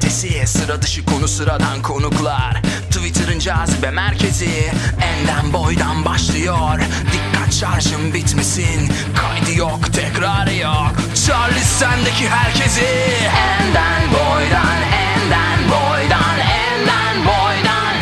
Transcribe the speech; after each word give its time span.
ötesi 0.00 0.46
Sıra 0.46 0.82
dışı 0.82 1.04
konu 1.04 1.28
sıradan 1.28 1.82
konuklar. 1.82 2.62
Twitter'ın 2.90 3.38
cazibe 3.38 3.90
merkezi 3.90 4.70
Enden 5.02 5.52
boydan 5.52 6.04
başlıyor. 6.04 6.80
Dikkat 7.12 7.54
şarjım 7.54 8.14
bitmesin 8.14 8.92
Kaydı 9.16 9.58
yok 9.58 9.92
tekrarı 9.92 10.54
yok. 10.54 10.92
Charlie 11.26 11.60
sendeki 11.60 12.28
herkesi. 12.28 12.84
Enden 13.24 14.02
boydan 14.12 14.82
Enden 14.82 15.58
boydan 15.70 16.38
Enden 16.38 17.16
boydan. 17.26 17.94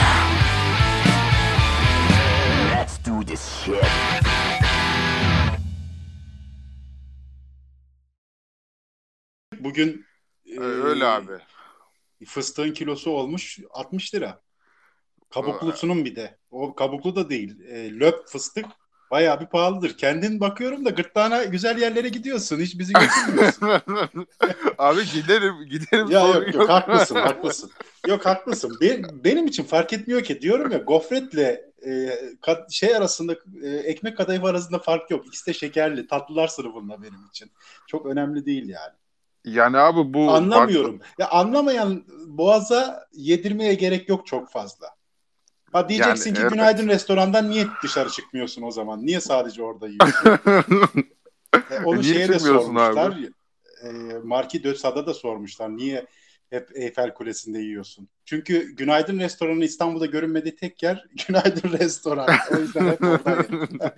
Let's 2.71 3.07
do 3.07 3.27
this 3.27 3.41
shit. 3.65 3.85
Bugün 9.61 10.07
Ee, 10.57 10.61
Öyle 10.61 11.07
abi. 11.07 11.33
Fıstığın 12.27 12.73
kilosu 12.73 13.11
olmuş 13.11 13.59
60 13.71 14.15
lira. 14.15 14.41
Kabuklusunun 15.31 16.05
bir 16.05 16.17
de. 16.17 16.39
O 16.51 16.75
kabuklu 16.75 17.17
da 17.17 17.31
değil. 17.31 17.61
E, 17.61 17.99
löp 18.01 18.29
fıstık 18.29 18.67
bayağı 19.11 19.41
bir 19.41 19.47
pahalıdır. 19.47 19.97
Kendin 19.97 20.41
bakıyorum 20.41 20.85
da 20.85 20.91
gırtlağına 20.91 21.45
güzel 21.45 21.79
yerlere 21.79 22.09
gidiyorsun. 22.09 22.59
Hiç 22.59 22.79
bizi 22.79 22.93
götürmüyorsun. 22.93 23.69
abi 24.79 25.01
giderim 25.15 25.55
giderim 25.71 26.11
ya 26.11 26.29
yok, 26.29 26.55
yok 26.55 26.69
haklısın 26.69 27.15
haklısın. 27.15 27.71
Yok 28.07 28.27
haklısın. 28.27 28.79
Be- 28.81 29.03
benim 29.25 29.47
için 29.47 29.65
fark 29.65 29.93
etmiyor 29.93 30.23
ki. 30.23 30.41
Diyorum 30.41 30.73
ya 30.73 30.79
gofretle 30.79 31.69
e, 31.87 32.19
kat- 32.41 32.73
şey 32.73 32.97
arasında 32.97 33.37
e, 33.63 33.69
ekmek 33.69 34.17
kadayıfı 34.17 34.47
arasında 34.47 34.79
fark 34.79 35.11
yok. 35.11 35.27
İkisi 35.27 35.47
de 35.47 35.53
şekerli. 35.53 36.07
Tatlılar 36.07 36.49
sınıfında 36.49 37.03
benim 37.03 37.27
için. 37.29 37.51
Çok 37.87 38.07
önemli 38.07 38.47
değil 38.47 38.69
yani. 38.69 38.95
Yani 39.45 39.79
abi 39.79 40.15
bu 40.15 40.31
Anlamıyorum. 40.31 41.01
Ya 41.19 41.29
anlamayan 41.29 42.05
boğaza 42.27 43.07
yedirmeye 43.13 43.75
gerek 43.75 44.09
yok 44.09 44.27
çok 44.27 44.51
fazla. 44.51 44.87
Ha 45.73 45.89
diyeceksin 45.89 46.31
Yani, 46.31 46.35
ki 46.37 46.41
evet. 46.43 46.53
günaydın 46.53 46.89
restorandan 46.89 47.51
niye 47.51 47.67
dışarı 47.83 48.11
çıkmıyorsun 48.11 48.63
o 48.63 48.71
zaman? 48.71 49.07
Niye 49.07 49.21
sadece 49.21 49.63
orada 49.63 49.89
yiyorsun? 49.89 50.39
E, 51.71 51.85
Onu 51.85 52.01
Niye 52.01 52.15
şeye 52.15 52.29
de 52.29 52.39
sormuşlar. 52.39 53.11
abi? 53.13 53.31
E, 53.85 53.89
Marki 54.25 54.65
de 54.65 54.75
Sade'da 54.75 55.07
da 55.07 55.15
sormuşlar. 55.15 55.77
Niye 55.77 56.07
hep 56.51 56.69
Eyfel 56.75 57.15
Kulesi'nde 57.15 57.59
yiyorsun? 57.59 58.09
Çünkü 58.25 58.75
Günaydın 58.77 59.19
Restoranı 59.19 59.65
İstanbul'da 59.65 60.07
görünmediği 60.07 60.57
tek 60.57 60.83
yer 60.83 61.07
Günaydın 61.29 61.79
Restoran. 61.79 62.29
O 62.57 62.61
yüzden 62.61 62.87
hep 62.87 63.03
orada. 63.03 63.47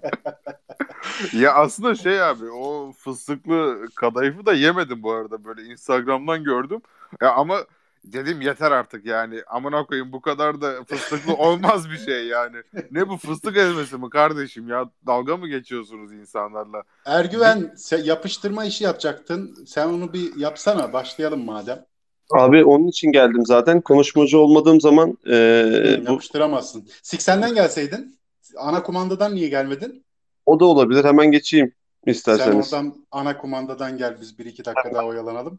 ya 1.32 1.54
aslında 1.54 1.94
şey 1.94 2.22
abi 2.22 2.50
o 2.50 2.92
fıstıklı 2.92 3.88
kadayıfı 3.94 4.46
da 4.46 4.52
yemedim 4.52 5.02
bu 5.02 5.12
arada 5.12 5.44
böyle 5.44 5.62
Instagram'dan 5.62 6.44
gördüm. 6.44 6.80
Ya 7.20 7.32
ama 7.32 7.64
dedim 8.04 8.40
yeter 8.40 8.70
artık 8.70 9.06
yani 9.06 9.42
amına 9.46 9.86
koyayım 9.86 10.12
bu 10.12 10.20
kadar 10.20 10.60
da 10.60 10.84
fıstıklı 10.84 11.34
olmaz 11.38 11.90
bir 11.90 11.98
şey 11.98 12.26
yani. 12.26 12.56
Ne 12.90 13.08
bu 13.08 13.16
fıstık 13.16 13.56
ezmesi 13.56 13.96
mi 13.96 14.10
kardeşim 14.10 14.68
ya 14.68 14.90
dalga 15.06 15.36
mı 15.36 15.48
geçiyorsunuz 15.48 16.12
insanlarla? 16.12 16.82
Ergüven 17.06 17.72
sen 17.76 18.04
yapıştırma 18.04 18.64
işi 18.64 18.84
yapacaktın. 18.84 19.64
Sen 19.66 19.86
onu 19.86 20.12
bir 20.12 20.36
yapsana. 20.36 20.92
Başlayalım 20.92 21.44
madem. 21.44 21.84
Abi 22.30 22.64
onun 22.64 22.86
için 22.86 23.12
geldim 23.12 23.46
zaten. 23.46 23.80
Konuşmacı 23.80 24.38
olmadığım 24.38 24.80
zaman 24.80 25.18
e, 25.26 26.00
bu 26.06 26.12
Yapıştıramazsın. 26.12 26.88
Siksen'den 27.02 27.54
gelseydin. 27.54 28.20
Ana 28.58 28.82
kumandadan 28.82 29.34
niye 29.34 29.48
gelmedin? 29.48 30.04
O 30.46 30.60
da 30.60 30.64
olabilir. 30.64 31.04
Hemen 31.04 31.30
geçeyim 31.32 31.72
Sen 32.04 32.12
isterseniz. 32.12 32.72
oradan 32.72 32.94
ana 33.10 33.38
kumandadan 33.38 33.96
gel. 33.98 34.16
Biz 34.20 34.38
bir 34.38 34.44
iki 34.44 34.64
dakika 34.64 34.94
daha 34.94 35.04
oyalanalım. 35.06 35.58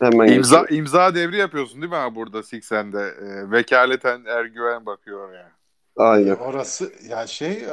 Hemen 0.00 0.28
İmza 0.32 0.60
geçeyim. 0.60 0.80
imza 0.84 1.14
devri 1.14 1.36
yapıyorsun 1.36 1.80
değil 1.82 1.90
mi 1.92 1.96
abi 1.96 2.14
burada 2.16 2.38
80'de? 2.38 3.00
Ee, 3.00 3.50
vekaleten 3.50 4.24
Ergüven 4.24 4.86
bakıyor 4.86 5.32
yani. 5.32 5.52
Aynen. 5.96 6.34
Orası 6.34 6.92
ya 7.08 7.26
şey 7.26 7.52
e, 7.52 7.66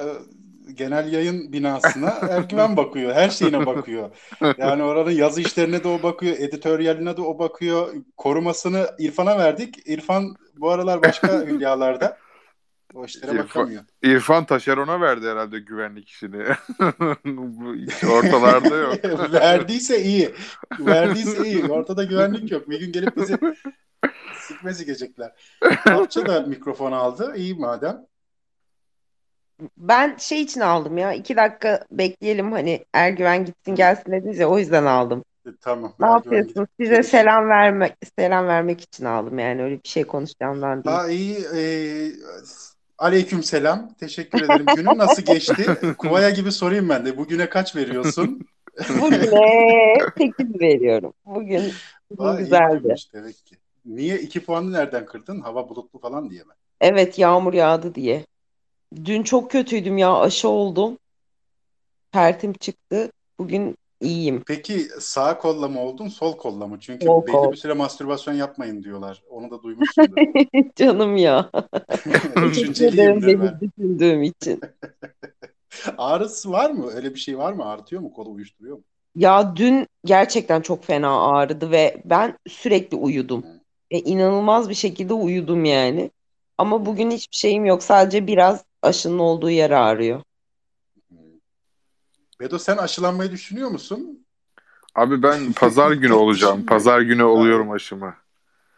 genel 0.73 1.13
yayın 1.13 1.53
binasına 1.53 2.09
Ergüven 2.29 2.77
bakıyor. 2.77 3.13
Her 3.13 3.29
şeyine 3.29 3.65
bakıyor. 3.65 4.09
Yani 4.57 4.83
oranın 4.83 5.11
yazı 5.11 5.41
işlerine 5.41 5.83
de 5.83 5.87
o 5.87 6.03
bakıyor. 6.03 6.35
Editöryaline 6.39 7.17
de 7.17 7.21
o 7.21 7.39
bakıyor. 7.39 7.93
Korumasını 8.17 8.87
İrfan'a 8.99 9.37
verdik. 9.37 9.87
İrfan 9.89 10.35
bu 10.57 10.69
aralar 10.71 11.01
başka 11.03 11.41
hülyalarda. 11.45 12.17
O 12.93 13.05
işlere 13.05 13.31
İrfan- 13.31 13.43
bakamıyor. 13.43 13.83
İrfan 14.03 14.45
Taşeron'a 14.45 15.01
verdi 15.01 15.27
herhalde 15.27 15.59
güvenlik 15.59 16.09
işini. 16.09 16.43
Ortalarda 18.11 18.75
yok. 18.75 18.95
Verdiyse 19.33 20.03
iyi. 20.03 20.35
Verdiyse 20.79 21.47
iyi. 21.47 21.65
Ortada 21.65 22.03
güvenlik 22.03 22.51
yok. 22.51 22.69
Bir 22.69 22.79
gün 22.79 22.91
gelip 22.91 23.17
bizi 23.17 23.37
sikme 24.39 24.73
sikecekler. 24.73 25.31
Alça 25.85 26.27
da 26.27 26.41
mikrofon 26.41 26.91
aldı. 26.91 27.33
İyi 27.35 27.55
madem. 27.55 28.05
Ben 29.77 30.17
şey 30.17 30.41
için 30.41 30.61
aldım 30.61 30.97
ya. 30.97 31.13
iki 31.13 31.35
dakika 31.37 31.85
bekleyelim 31.91 32.51
hani 32.51 32.85
Ergüven 32.93 33.45
gitsin 33.45 33.75
gelsin 33.75 34.11
dediniz 34.11 34.39
ya 34.39 34.49
o 34.49 34.59
yüzden 34.59 34.85
aldım. 34.85 35.23
E, 35.45 35.49
Tamam. 35.61 35.93
Ne 35.99 36.05
Ergüven 36.05 36.15
yapıyorsunuz? 36.37 36.69
Size 36.79 37.03
selam 37.03 37.49
vermek 37.49 37.93
selam 38.19 38.47
vermek 38.47 38.81
için 38.81 39.05
aldım 39.05 39.39
yani 39.39 39.63
öyle 39.63 39.83
bir 39.83 39.89
şey 39.89 40.03
konuşacağımdan 40.03 40.83
değil. 40.83 40.95
Ha 40.95 41.09
iyi. 41.09 41.37
E, 41.55 41.61
aleyküm 42.99 43.43
selam. 43.43 43.93
Teşekkür 43.93 44.41
ederim. 44.41 44.65
Günün 44.75 44.97
nasıl 44.97 45.21
geçti? 45.21 45.65
Kuvaya 45.97 46.29
gibi 46.29 46.51
sorayım 46.51 46.89
ben 46.89 47.05
de. 47.05 47.17
Bugüne 47.17 47.49
kaç 47.49 47.75
veriyorsun? 47.75 48.47
Bugüne 49.01 49.95
8 50.17 50.61
veriyorum. 50.61 51.13
Bugün 51.25 51.71
Aa, 52.17 52.35
iyi 52.35 52.39
güzeldi. 52.39 52.95
demek 53.13 53.45
ki. 53.45 53.55
Niye 53.85 54.19
iki 54.19 54.45
puanı 54.45 54.73
nereden 54.73 55.05
kırdın? 55.05 55.41
Hava 55.41 55.69
bulutlu 55.69 55.99
falan 55.99 56.29
diye 56.29 56.43
mi? 56.43 56.53
Evet 56.81 57.19
yağmur 57.19 57.53
yağdı 57.53 57.95
diye. 57.95 58.25
Dün 59.05 59.23
çok 59.23 59.51
kötüydüm 59.51 59.97
ya 59.97 60.19
aşı 60.19 60.49
oldum. 60.49 60.97
Pertim 62.11 62.53
çıktı. 62.53 63.11
Bugün 63.39 63.77
iyiyim. 64.01 64.43
Peki 64.47 64.87
sağ 64.99 65.37
kolla 65.37 65.67
mı 65.67 65.81
oldun, 65.81 66.07
sol 66.07 66.37
kolla 66.37 66.67
mı? 66.67 66.77
Çünkü 66.79 67.05
Sol 67.05 67.21
belli 67.27 67.31
kol. 67.31 67.51
bir 67.51 67.57
süre 67.57 67.73
mastürbasyon 67.73 68.33
yapmayın 68.33 68.83
diyorlar. 68.83 69.23
Onu 69.29 69.51
da 69.51 69.63
duymuşsundur. 69.63 70.15
Canım 70.75 71.17
ya. 71.17 71.49
Teşekkür 72.03 72.85
ederim 72.93 73.21
Düşünceliyimdir 73.21 73.27
beni 73.27 73.41
ben. 73.41 73.59
düşündüğüm 73.61 74.23
için. 74.23 74.61
Ağrısı 75.97 76.51
var 76.51 76.71
mı? 76.71 76.91
Öyle 76.95 77.13
bir 77.15 77.19
şey 77.19 77.37
var 77.37 77.53
mı? 77.53 77.65
Ağrıtıyor 77.65 78.01
mu? 78.01 78.13
Kolu 78.13 78.31
uyuşturuyor 78.31 78.77
mu? 78.77 78.83
Ya 79.15 79.55
dün 79.55 79.87
gerçekten 80.05 80.61
çok 80.61 80.83
fena 80.83 81.21
ağrıdı 81.21 81.71
ve 81.71 82.01
ben 82.05 82.37
sürekli 82.47 82.97
uyudum. 82.97 83.45
E, 83.91 83.99
inanılmaz 83.99 84.69
bir 84.69 84.73
şekilde 84.75 85.13
uyudum 85.13 85.65
yani. 85.65 86.11
Ama 86.57 86.85
bugün 86.85 87.11
hiçbir 87.11 87.35
şeyim 87.37 87.65
yok. 87.65 87.83
Sadece 87.83 88.27
biraz 88.27 88.63
aşının 88.81 89.19
olduğu 89.19 89.49
yer 89.49 89.71
ağrıyor. 89.71 90.21
Bedo 92.39 92.59
sen 92.59 92.77
aşılanmayı 92.77 93.31
düşünüyor 93.31 93.69
musun? 93.69 94.25
Abi 94.95 95.23
ben 95.23 95.53
pazar 95.53 95.91
günü 95.91 96.13
olacağım. 96.13 96.65
Pazar 96.65 97.01
günü 97.01 97.23
oluyorum 97.35 97.71
aşımı. 97.71 98.13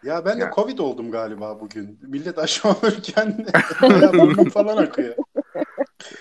Ya 0.04 0.26
ben 0.26 0.38
de 0.38 0.44
Ya. 0.44 0.52
Covid 0.56 0.78
oldum 0.78 1.12
galiba 1.12 1.60
bugün. 1.60 2.00
Millet 2.02 2.38
aşı 2.40 2.68
olurken 2.70 3.46
falan 4.54 4.78
akıyor. 4.78 5.16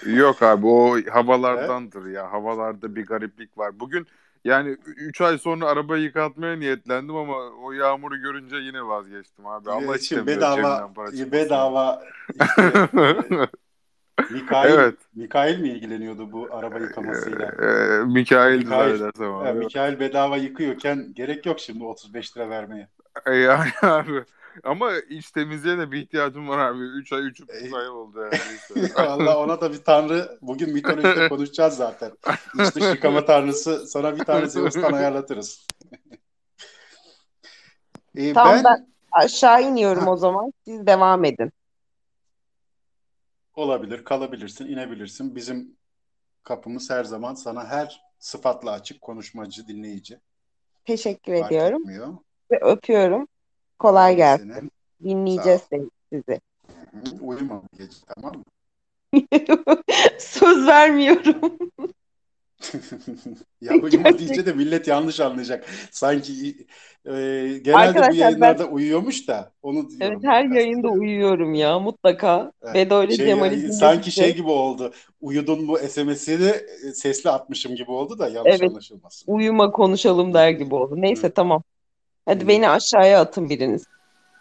Yok 0.06 0.42
abi 0.42 0.66
o 0.66 0.96
havalardandır 1.10 2.06
ya. 2.06 2.32
Havalarda 2.32 2.96
bir 2.96 3.06
gariplik 3.06 3.58
var. 3.58 3.80
Bugün 3.80 4.06
yani 4.44 4.76
3 4.86 5.20
ay 5.20 5.38
sonra 5.38 5.66
arabayı 5.66 6.02
yıkatmaya 6.02 6.56
niyetlendim 6.56 7.16
ama 7.16 7.36
o 7.36 7.72
yağmuru 7.72 8.16
görünce 8.16 8.56
yine 8.56 8.86
vazgeçtim 8.86 9.46
abi. 9.46 9.70
Allah 9.70 9.96
istemiyor 9.96 10.26
bedava 10.26 10.90
bedava 11.32 12.02
işte, 12.32 13.48
Mikail, 14.30 14.70
Evet. 14.74 14.94
Mikail 15.14 15.58
mi 15.60 15.68
ilgileniyordu 15.68 16.32
bu 16.32 16.48
araba 16.50 16.78
yıkamasıyla? 16.78 17.46
Ee, 17.46 18.04
Mikail'di 18.04 18.64
Mikail. 18.64 18.96
zannedersem 18.96 19.32
abi. 19.34 19.46
Ya, 19.48 19.54
Mikail 19.54 20.00
bedava 20.00 20.36
yıkıyorken 20.36 21.12
gerek 21.14 21.46
yok 21.46 21.60
şimdi 21.60 21.84
35 21.84 22.36
lira 22.36 22.50
vermeye. 22.50 22.88
E, 23.26 23.34
Yani 23.34 23.70
abi. 23.82 24.24
Ama 24.64 24.90
iç 25.08 25.30
temizliğe 25.30 25.78
de 25.78 25.92
bir 25.92 25.98
ihtiyacım 26.02 26.48
var 26.48 26.58
abi. 26.58 26.78
3 26.82 27.12
ay, 27.12 27.20
3,5 27.20 27.76
ay 27.78 27.88
oldu 27.88 28.20
yani. 28.20 28.88
Allah 28.96 29.38
ona 29.38 29.60
da 29.60 29.72
bir 29.72 29.78
tanrı 29.84 30.38
bugün 30.42 30.72
mitolojide 30.74 31.28
konuşacağız 31.28 31.74
zaten. 31.76 32.10
İç 32.60 32.74
dış 32.74 32.84
yıkama 32.84 33.24
tanrısı 33.24 33.86
sana 33.86 34.16
bir 34.16 34.24
tane 34.24 34.46
Zeus'tan 34.46 34.92
ayarlatırız. 34.92 35.66
Ee, 38.16 38.32
Tamam, 38.32 38.54
ben, 38.54 38.64
ben- 38.64 38.86
Aşağı 39.12 39.62
iniyorum 39.62 40.02
Ha. 40.04 40.10
o 40.12 40.16
zaman. 40.16 40.52
Siz 40.64 40.86
devam 40.86 41.24
edin. 41.24 41.52
Olabilir, 43.60 44.04
kalabilirsin, 44.04 44.66
inebilirsin. 44.66 45.36
Bizim 45.36 45.76
kapımız 46.42 46.90
her 46.90 47.04
zaman 47.04 47.34
sana 47.34 47.66
her 47.68 48.02
sıfatla 48.18 48.70
açık 48.70 49.00
konuşmacı, 49.00 49.68
dinleyici. 49.68 50.20
Teşekkür 50.84 51.38
Fark 51.38 51.52
ediyorum 51.52 51.80
etmiyor. 51.80 52.16
ve 52.50 52.58
öpüyorum. 52.60 53.28
Kolay 53.78 54.16
gelsin. 54.16 54.52
Seni. 54.54 54.70
Dinleyeceğiz 55.04 55.62
sizi. 56.12 56.40
Hı, 56.90 57.00
Uyuma 57.22 57.62
gece 57.78 57.96
tamam 58.06 58.36
mı? 58.36 58.44
Söz 60.18 60.66
vermiyorum. 60.66 61.58
ya 63.60 63.72
uyuma 63.74 63.88
Gerçek- 63.88 64.18
deyince 64.18 64.46
de 64.46 64.52
millet 64.52 64.88
yanlış 64.88 65.20
anlayacak. 65.20 65.64
Sanki 65.90 66.32
e, 67.06 67.10
genelde 67.12 67.72
bu 67.72 67.76
Arkadaşlar 67.78 68.12
yayınlarda 68.12 68.66
uyuyormuş 68.66 69.28
da 69.28 69.52
onu 69.62 69.78
Evet 69.78 69.90
diyorum. 70.00 70.20
her 70.24 70.50
ben 70.50 70.54
yayında 70.54 70.88
uyuyorum 70.88 71.54
ya 71.54 71.78
mutlaka. 71.78 72.52
Evet. 72.62 72.74
Bedo 72.74 73.04
ile 73.04 73.16
Şey, 73.16 73.26
Cemal'i 73.26 73.54
yani 73.54 73.62
dinledikçe- 73.62 73.72
sanki 73.72 74.10
şey 74.12 74.34
gibi 74.36 74.50
oldu. 74.50 74.92
Uyudun 75.20 75.64
mu 75.64 75.78
SMS'ini 75.88 76.48
e, 76.88 76.92
sesli 76.94 77.30
atmışım 77.30 77.74
gibi 77.74 77.90
oldu 77.90 78.18
da 78.18 78.28
yanlış 78.28 78.52
Evet. 78.60 78.70
anlaşılmasın. 78.70 79.32
uyuma 79.32 79.70
konuşalım 79.70 80.34
der 80.34 80.50
gibi 80.50 80.74
oldu. 80.74 80.94
Neyse 80.96 81.30
tamam. 81.30 81.62
Hadi 82.26 82.44
Hı. 82.44 82.48
beni 82.48 82.68
aşağıya 82.68 83.20
atın 83.20 83.48
biriniz. 83.48 83.84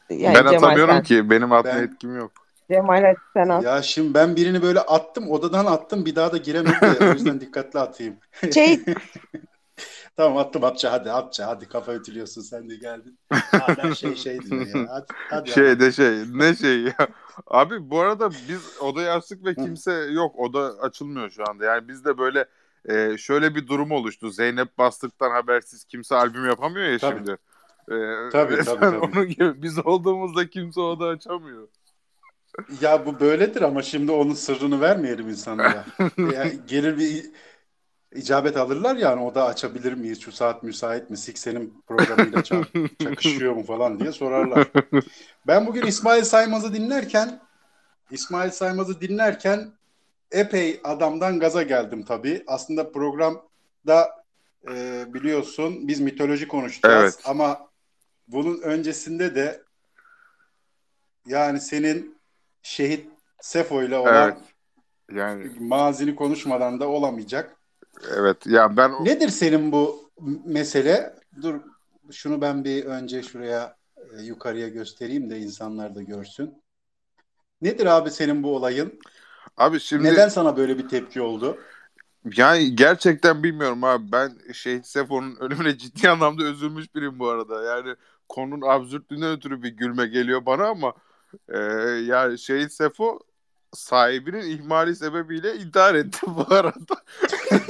Yani 0.10 0.36
ben 0.36 0.52
Cemal 0.52 0.54
atamıyorum 0.58 0.96
sen. 0.96 1.04
ki. 1.04 1.30
Benim 1.30 1.52
atma 1.52 1.72
Ben- 1.76 1.84
etkim 1.84 2.16
yok. 2.18 2.32
Cemal 2.72 3.04
hadi 3.04 3.18
sen 3.34 3.50
at. 3.50 3.64
Ya 3.64 3.82
şimdi 3.82 4.14
ben 4.14 4.36
birini 4.36 4.62
böyle 4.62 4.80
attım, 4.80 5.30
odadan 5.30 5.66
attım, 5.66 6.06
bir 6.06 6.16
daha 6.16 6.32
da 6.32 6.38
giremedi. 6.38 6.98
o 7.02 7.04
yüzden 7.14 7.42
dikkatli 7.42 7.80
atayım. 7.80 8.16
Şey 8.54 8.80
Tamam 10.18 10.38
attım 10.38 10.64
Atça 10.64 10.92
hadi 10.92 11.12
Atça 11.12 11.48
hadi 11.48 11.68
kafa 11.68 11.94
ütülüyorsun 11.94 12.42
sen 12.42 12.70
de 12.70 12.76
geldin. 12.76 13.20
Hala 13.32 13.96
şey 13.96 14.16
şey 14.16 14.40
diyor 14.42 14.66
ya. 14.66 14.88
Hadi, 14.90 15.06
hadi 15.30 15.50
Şey 15.52 15.80
de 15.80 15.92
şey 15.92 16.24
ne 16.34 16.56
şey 16.56 16.82
ya. 16.82 16.94
Abi 17.48 17.90
bu 17.90 18.00
arada 18.00 18.30
biz 18.32 18.78
odayı 18.82 19.12
açtık 19.12 19.46
ve 19.46 19.56
kimse 19.56 19.92
yok. 19.94 20.40
Oda 20.40 20.60
açılmıyor 20.82 21.30
şu 21.30 21.44
anda. 21.50 21.66
Yani 21.66 21.88
bizde 21.88 22.18
böyle 22.18 22.46
e, 22.86 23.18
şöyle 23.18 23.56
bir 23.56 23.68
durum 23.68 23.92
oluştu. 23.92 24.30
Zeynep 24.30 24.78
bastıktan 24.78 25.32
habersiz 25.32 25.84
kimse 25.86 26.16
albüm 26.16 26.46
yapamıyor 26.46 26.88
ya 26.88 26.98
Tabii. 26.98 27.18
şimdi. 27.18 27.32
E, 27.92 27.96
Tabii, 28.32 28.64
tabii, 28.64 28.80
tabii. 28.80 28.98
Onun 28.98 29.28
gibi 29.28 29.62
biz 29.62 29.86
olduğumuzda 29.86 30.50
kimse 30.50 30.82
oda 30.82 31.06
açamıyor. 31.06 31.68
Ya 32.82 33.06
bu 33.06 33.20
böyledir 33.20 33.62
ama 33.62 33.82
şimdi 33.82 34.12
onun 34.12 34.34
sırrını 34.34 34.82
vermeyelim 34.82 35.30
insanlara. 35.30 35.86
Yani 36.18 36.60
gelir 36.68 36.98
bir 36.98 37.26
icabet 38.16 38.58
alırlar 38.58 38.96
yani 38.96 39.22
oda 39.22 39.46
açabilir 39.46 39.94
miyiz? 39.94 40.22
Şu 40.22 40.32
saat 40.32 40.64
müsait 40.64 41.10
mi? 41.10 41.18
Sikse'nin 41.18 41.84
programıyla 41.88 42.40
ça- 42.40 42.90
çakışıyor 43.04 43.54
mu 43.54 43.64
falan 43.64 44.00
diye 44.00 44.12
sorarlar. 44.12 44.68
Ben 45.48 45.68
bugün 45.68 45.86
İsmail 45.86 46.24
Saymaz'ı 46.24 46.74
dinlerken 46.74 47.40
İsmail 48.12 48.52
Saymaz'ı 48.52 49.02
dinlerken 49.02 49.72
epey 50.32 50.80
adamdan 50.84 51.40
gaza 51.40 51.64
geldim 51.64 52.04
tabii. 52.06 52.44
Aslında 52.48 52.92
programda 52.92 54.24
e, 54.70 55.06
biliyorsun 55.14 55.88
biz 55.88 56.00
mitoloji 56.00 56.48
konuşacağız 56.48 57.04
Evet. 57.04 57.22
ama 57.26 57.70
bunun 58.28 58.62
öncesinde 58.62 59.36
de 59.36 59.64
yani 61.26 61.60
senin 61.60 62.19
şehit 62.64 63.10
Sefo 63.42 63.84
ile 63.84 63.98
olan 63.98 64.32
Evet. 64.32 64.38
Yani 65.12 65.52
mazini 65.60 66.16
konuşmadan 66.16 66.80
da 66.80 66.88
olamayacak. 66.88 67.56
evet 68.16 68.48
ya 68.48 68.78
ben 68.78 68.92
Nedir 69.06 69.30
senin 69.30 69.72
bu 69.72 70.10
mesele? 70.46 71.16
Dur 71.42 71.62
şunu 72.12 72.42
ben 72.42 72.64
bir 72.64 72.86
önce 72.86 73.24
şuraya 73.24 73.78
e, 73.98 74.22
yukarıya 74.22 74.68
göstereyim 74.68 75.30
de 75.30 75.40
insanlar 75.40 75.96
da 75.96 76.04
görsün. 76.04 76.64
Nedir 77.62 77.86
abi 77.86 78.12
senin 78.12 78.44
bu 78.44 78.56
olayın? 78.56 79.00
abi 79.58 79.80
şimdi 79.80 80.04
Neden 80.04 80.30
sana 80.30 80.58
böyle 80.58 80.78
bir 80.78 80.88
tepki 80.90 81.22
oldu? 81.22 81.58
Yani 82.36 82.76
gerçekten 82.76 83.44
bilmiyorum 83.44 83.84
abi. 83.84 84.12
Ben 84.12 84.38
Şehit 84.54 84.88
Sefo'nun 84.88 85.36
ölümüne 85.36 85.78
ciddi 85.78 86.10
anlamda 86.10 86.44
üzülmüş 86.44 86.96
biriyim 86.96 87.20
bu 87.20 87.30
arada. 87.30 87.64
Yani 87.64 87.96
konunun 88.30 88.62
absürtlüğünden 88.68 89.32
ötürü 89.32 89.64
bir 89.64 89.70
gülme 89.70 90.08
geliyor 90.08 90.46
bana 90.46 90.68
ama 90.68 90.94
e, 91.50 91.58
yani 92.06 92.40
Şehit 92.40 92.74
Sefo 92.74 93.20
sahibinin 93.74 94.42
ihmali 94.42 94.96
sebebiyle 94.96 95.56
intihar 95.56 95.96
etti 95.96 96.20
bu 96.28 96.56
arada. 96.56 97.04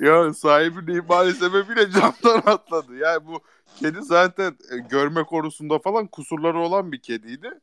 ya 0.00 0.34
sahibinin 0.34 0.98
ihmali 0.98 1.34
sebebiyle 1.34 1.90
camdan 1.90 2.42
atladı. 2.52 2.96
Yani 2.96 3.26
bu 3.26 3.40
kedi 3.76 4.02
zaten 4.02 4.56
e, 4.72 4.78
görme 4.78 5.22
konusunda 5.24 5.78
falan 5.78 6.06
kusurları 6.06 6.58
olan 6.58 6.92
bir 6.92 7.02
kediydi. 7.02 7.60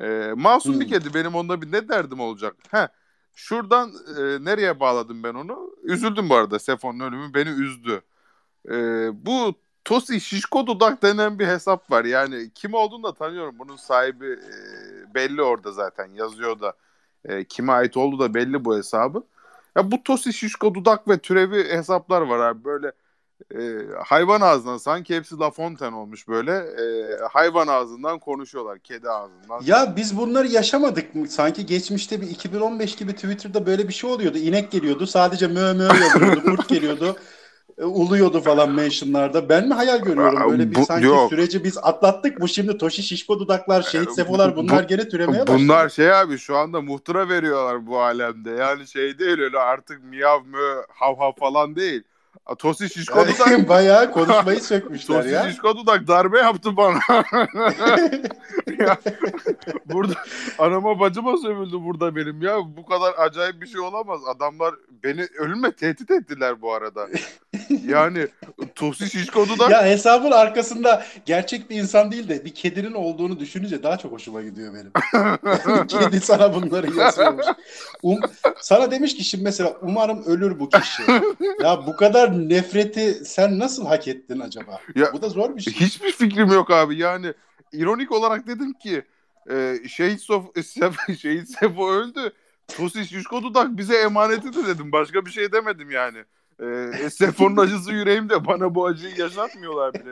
E, 0.00 0.32
masum 0.36 0.72
Hmm. 0.74 0.80
bir 0.80 0.88
kedi. 0.88 1.14
Benim 1.14 1.34
onda 1.34 1.62
bir 1.62 1.72
ne 1.72 1.88
derdim 1.88 2.20
olacak? 2.20 2.56
Heh, 2.70 2.88
şuradan 3.34 3.88
e, 4.18 4.44
nereye 4.44 4.80
bağladım 4.80 5.22
ben 5.22 5.34
onu? 5.34 5.70
Üzüldüm 5.82 6.28
bu 6.28 6.34
arada. 6.34 6.58
Sefon'un 6.58 7.00
ölümü 7.00 7.34
beni 7.34 7.48
üzdü. 7.48 8.02
E, 8.70 8.76
bu 9.26 9.54
Tosi 9.88 10.20
Şişko 10.20 10.66
Dudak 10.66 11.02
denen 11.02 11.38
bir 11.38 11.46
hesap 11.46 11.90
var. 11.90 12.04
Yani 12.04 12.50
kim 12.54 12.74
olduğunu 12.74 13.02
da 13.02 13.12
tanıyorum. 13.14 13.54
Bunun 13.58 13.76
sahibi 13.76 14.26
e, 14.26 15.14
belli 15.14 15.42
orada 15.42 15.72
zaten. 15.72 16.08
Yazıyor 16.14 16.60
da. 16.60 16.72
E, 17.24 17.44
kime 17.44 17.72
ait 17.72 17.96
olduğu 17.96 18.18
da 18.18 18.34
belli 18.34 18.64
bu 18.64 18.76
hesabın. 18.76 19.24
Ya 19.76 19.90
bu 19.90 20.02
Tosi 20.02 20.32
Şişko 20.32 20.74
Dudak 20.74 21.08
ve 21.08 21.18
türevi 21.18 21.64
hesaplar 21.68 22.20
var 22.20 22.38
abi. 22.38 22.64
Böyle 22.64 22.92
e, 23.54 23.60
hayvan 24.04 24.40
ağzından 24.40 24.78
sanki 24.78 25.16
hepsi 25.16 25.38
La 25.38 25.50
Fontaine 25.50 25.96
olmuş 25.96 26.28
böyle. 26.28 26.52
E, 26.52 27.16
hayvan 27.32 27.66
ağzından 27.68 28.18
konuşuyorlar. 28.18 28.78
Kedi 28.78 29.10
ağzından. 29.10 29.60
Ya 29.64 29.96
biz 29.96 30.16
bunları 30.16 30.48
yaşamadık 30.48 31.14
mı? 31.14 31.28
Sanki 31.28 31.66
geçmişte 31.66 32.20
bir 32.20 32.30
2015 32.30 32.96
gibi 32.96 33.12
Twitter'da 33.12 33.66
böyle 33.66 33.88
bir 33.88 33.92
şey 33.92 34.10
oluyordu. 34.10 34.38
İnek 34.38 34.70
geliyordu 34.70 35.06
sadece 35.06 35.46
mö 35.46 35.74
mö 35.74 35.82
yazıyordu. 35.84 36.42
Kurt 36.42 36.68
geliyordu. 36.68 37.16
e, 37.78 37.84
Uluyordu 37.84 38.40
falan 38.40 38.70
mentionlarda. 38.70 39.48
Ben 39.48 39.68
mi 39.68 39.74
hayal 39.74 39.98
görüyorum? 40.02 40.50
Böyle 40.50 40.70
bir 40.70 40.74
Bu- 40.74 40.84
sanki 40.84 41.06
yok. 41.06 41.30
süreci 41.30 41.64
biz 41.64 41.78
atlattık. 41.82 42.40
Bu 42.40 42.48
şimdi 42.48 42.78
Toşi 42.78 43.02
Şişko 43.02 43.38
Dudaklar, 43.38 43.82
Şehit 43.82 44.12
Sefolar 44.12 44.56
bunlar 44.56 44.84
bu- 44.84 44.88
gene 44.88 45.08
türemeye 45.08 45.40
başladı. 45.40 45.58
Bunlar 45.58 45.88
şey 45.88 46.12
abi 46.12 46.38
şu 46.38 46.56
anda 46.56 46.80
muhtıra 46.80 47.28
veriyorlar 47.28 47.86
bu 47.86 48.00
alemde. 48.00 48.50
Yani 48.50 48.86
şey 48.86 49.18
değil 49.18 49.38
öyle 49.38 49.58
artık 49.58 50.04
miyav 50.04 50.44
mö 50.44 50.82
hav 50.88 51.16
hav 51.18 51.32
falan 51.32 51.76
değil. 51.76 52.02
Tosi 52.54 52.90
Şişko 52.90 53.26
Dudak 53.26 53.68
Bayağı 53.68 54.12
konuşmayı 54.12 54.60
sökmüşler 54.62 55.22
Tosi 55.22 55.34
ya. 55.34 55.50
Şişko 55.50 55.76
Dudak 55.76 56.08
darbe 56.08 56.38
yaptı 56.38 56.76
bana. 56.76 56.98
Ya, 58.78 58.98
burada 59.84 60.12
anama 60.58 61.00
bacıma 61.00 61.36
sövüldü 61.36 61.76
burada 61.80 62.16
benim 62.16 62.42
ya. 62.42 62.58
Bu 62.76 62.86
kadar 62.86 63.14
acayip 63.18 63.62
bir 63.62 63.66
şey 63.66 63.80
olamaz. 63.80 64.20
Adamlar 64.36 64.74
beni 65.04 65.26
ölümle 65.38 65.72
tehdit 65.72 66.10
ettiler 66.10 66.62
bu 66.62 66.72
arada. 66.74 67.08
Yani 67.86 68.28
Tosi 68.74 69.10
Şişko 69.10 69.48
Dudak 69.48 69.70
Ya 69.70 69.84
hesabın 69.84 70.30
arkasında 70.30 71.04
gerçek 71.26 71.70
bir 71.70 71.76
insan 71.76 72.12
değil 72.12 72.28
de 72.28 72.44
bir 72.44 72.54
kedinin 72.54 72.92
olduğunu 72.92 73.40
düşününce 73.40 73.82
daha 73.82 73.96
çok 73.96 74.12
hoşuma 74.12 74.42
gidiyor 74.42 74.74
benim. 74.74 74.92
Kedi 75.86 76.20
sana 76.20 76.54
bunları 76.54 76.96
yazıyormuş. 76.96 77.46
Um, 78.02 78.20
sana 78.60 78.90
demiş 78.90 79.16
ki 79.16 79.24
şimdi 79.24 79.44
mesela 79.44 79.72
umarım 79.82 80.24
ölür 80.24 80.60
bu 80.60 80.68
kişi. 80.68 81.02
Ya 81.62 81.86
bu 81.86 81.96
kadar 81.96 82.37
nefreti 82.38 83.14
sen 83.24 83.58
nasıl 83.58 83.86
hak 83.86 84.08
ettin 84.08 84.40
acaba? 84.40 84.80
Ya- 84.94 85.12
bu 85.12 85.22
da 85.22 85.28
zor 85.28 85.56
bir 85.56 85.60
şey. 85.62 85.72
Hiçbir 85.72 86.12
fikrim 86.12 86.48
yok 86.48 86.70
abi. 86.70 86.96
Yani 86.96 87.34
ironik 87.72 88.12
olarak 88.12 88.46
dedim 88.46 88.72
ki 88.72 89.02
e, 89.50 89.78
Şehit, 89.88 90.20
Sof 90.20 90.44
Sef 90.64 90.94
Şehit 91.18 91.48
Sefo 91.48 91.90
öldü. 91.90 92.32
Tosi 92.76 93.04
Şişko 93.06 93.42
Dudak 93.42 93.76
bize 93.76 93.96
emanetidir 93.96 94.66
dedim. 94.66 94.92
Başka 94.92 95.26
bir 95.26 95.30
şey 95.30 95.52
demedim 95.52 95.90
yani. 95.90 96.18
E, 96.62 97.10
Sefo'nun 97.10 97.56
acısı 97.64 97.92
yüreğimde. 97.92 98.46
Bana 98.46 98.74
bu 98.74 98.86
acıyı 98.86 99.16
yaşatmıyorlar 99.16 99.94
bile. 99.94 100.10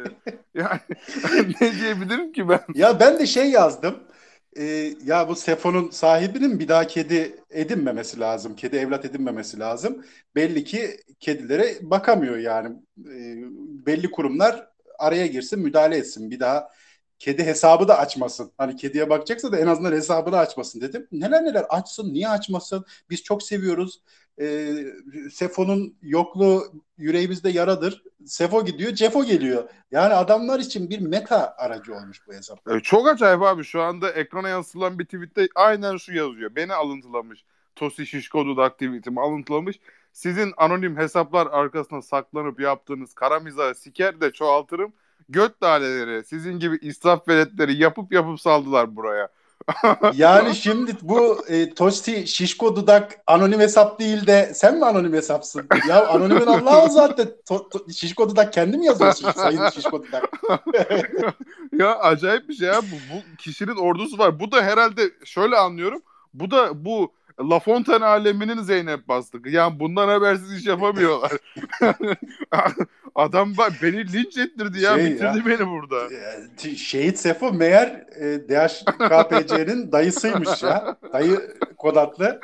Yani 0.54 0.80
ne 1.60 1.74
diyebilirim 1.80 2.32
ki 2.32 2.48
ben? 2.48 2.60
Ya 2.74 3.00
ben 3.00 3.18
de 3.18 3.26
şey 3.26 3.50
yazdım. 3.50 3.94
Ee, 4.58 4.94
ya 5.04 5.28
bu 5.28 5.36
Sefo'nun 5.36 5.90
sahibinin 5.90 6.60
bir 6.60 6.68
daha 6.68 6.86
kedi 6.86 7.36
edinmemesi 7.50 8.20
lazım. 8.20 8.56
Kedi 8.56 8.76
evlat 8.76 9.04
edinmemesi 9.04 9.58
lazım. 9.58 10.04
Belli 10.34 10.64
ki 10.64 10.96
kedilere 11.20 11.76
bakamıyor 11.82 12.36
yani. 12.38 12.76
Ee, 13.10 13.36
belli 13.86 14.10
kurumlar 14.10 14.68
araya 14.98 15.26
girsin, 15.26 15.60
müdahale 15.60 15.96
etsin. 15.96 16.30
Bir 16.30 16.40
daha 16.40 16.68
kedi 17.18 17.44
hesabı 17.44 17.88
da 17.88 17.98
açmasın. 17.98 18.52
Hani 18.58 18.76
kediye 18.76 19.10
bakacaksa 19.10 19.52
da 19.52 19.58
en 19.58 19.66
azından 19.66 19.92
hesabını 19.92 20.38
açmasın 20.38 20.80
dedim. 20.80 21.08
Neler 21.12 21.44
neler 21.44 21.66
açsın, 21.68 22.12
niye 22.12 22.28
açmasın? 22.28 22.84
Biz 23.10 23.22
çok 23.22 23.42
seviyoruz. 23.42 24.00
Ee, 24.40 24.84
Sefo'nun 25.32 25.96
yokluğu 26.02 26.72
yüreğimizde 26.98 27.50
yaradır. 27.50 28.02
Sefo 28.26 28.64
gidiyor, 28.64 28.92
Cefo 28.92 29.24
geliyor. 29.24 29.68
Yani 29.90 30.14
adamlar 30.14 30.60
için 30.60 30.90
bir 30.90 31.00
meta 31.00 31.54
aracı 31.58 31.94
olmuş 31.94 32.26
bu 32.28 32.32
hesap. 32.32 32.68
E, 32.68 32.80
çok 32.80 33.08
acayip 33.08 33.42
abi. 33.42 33.64
Şu 33.64 33.82
anda 33.82 34.10
ekrana 34.10 34.48
yansıtılan 34.48 34.98
bir 34.98 35.04
tweette 35.04 35.48
aynen 35.54 35.96
şu 35.96 36.14
yazıyor. 36.14 36.56
Beni 36.56 36.74
alıntılamış. 36.74 37.44
Tosi 37.76 38.06
Şişko 38.06 38.46
Dudak 38.46 38.72
tweetimi 38.72 39.20
alıntılamış. 39.20 39.80
Sizin 40.12 40.52
anonim 40.56 40.96
hesaplar 40.96 41.46
arkasına 41.46 42.02
saklanıp 42.02 42.60
yaptığınız 42.60 43.14
kara 43.14 43.40
mizahı 43.40 43.74
siker 43.74 44.20
de 44.20 44.32
çoğaltırım. 44.32 44.92
Göt 45.28 45.60
taleleri 45.60 46.24
sizin 46.24 46.58
gibi 46.58 46.78
israf 46.82 47.28
veletleri 47.28 47.76
yapıp 47.76 48.12
yapıp 48.12 48.40
saldılar 48.40 48.96
buraya. 48.96 49.28
Yani 50.14 50.54
şimdi 50.54 50.96
bu 51.02 51.38
e, 51.48 51.74
Tosti 51.74 52.26
Şişko 52.26 52.76
Dudak 52.76 53.18
anonim 53.26 53.60
hesap 53.60 54.00
değil 54.00 54.26
de 54.26 54.52
sen 54.54 54.78
mi 54.78 54.84
anonim 54.84 55.12
hesapsın? 55.12 55.66
Ya 55.88 56.06
anonimin 56.08 56.46
Allah'ı 56.46 56.90
zaten 56.90 57.26
To- 57.26 57.70
To- 57.70 57.92
Şişko 57.92 58.30
Dudak 58.30 58.52
kendi 58.52 58.78
mi 58.78 58.86
yazıyorsun 58.86 59.30
Sayın 59.30 59.70
Şişko 59.70 60.02
Dudak? 60.02 60.24
ya 61.72 61.98
acayip 61.98 62.48
bir 62.48 62.54
şey 62.54 62.68
ya. 62.68 62.82
Bu, 62.82 63.14
bu 63.14 63.36
kişinin 63.38 63.76
ordusu 63.76 64.18
var. 64.18 64.40
Bu 64.40 64.52
da 64.52 64.62
herhalde 64.62 65.10
şöyle 65.24 65.56
anlıyorum. 65.56 66.02
Bu 66.34 66.50
da 66.50 66.84
bu 66.84 67.12
La 67.40 67.60
Fontaine 67.60 68.04
aleminin 68.04 68.62
Zeynep 68.62 69.08
Bastık. 69.08 69.46
Yani 69.46 69.80
bundan 69.80 70.08
habersiz 70.08 70.52
iş 70.52 70.66
yapamıyorlar. 70.66 71.32
Adam 73.14 73.52
beni 73.82 74.12
linç 74.12 74.38
ettirdi 74.38 74.80
ya. 74.80 74.94
Şey 74.94 75.04
bitirdi 75.04 75.38
ya. 75.38 75.46
beni 75.46 75.66
burada. 75.66 76.14
Ee, 76.64 76.76
Şehit 76.76 77.18
Sefo 77.18 77.52
meğer 77.52 77.88
e, 78.20 78.48
DHKPC'nin 78.48 79.92
dayısıymış 79.92 80.62
ya. 80.62 80.96
Dayı 81.12 81.56
Kodatlı. 81.78 82.40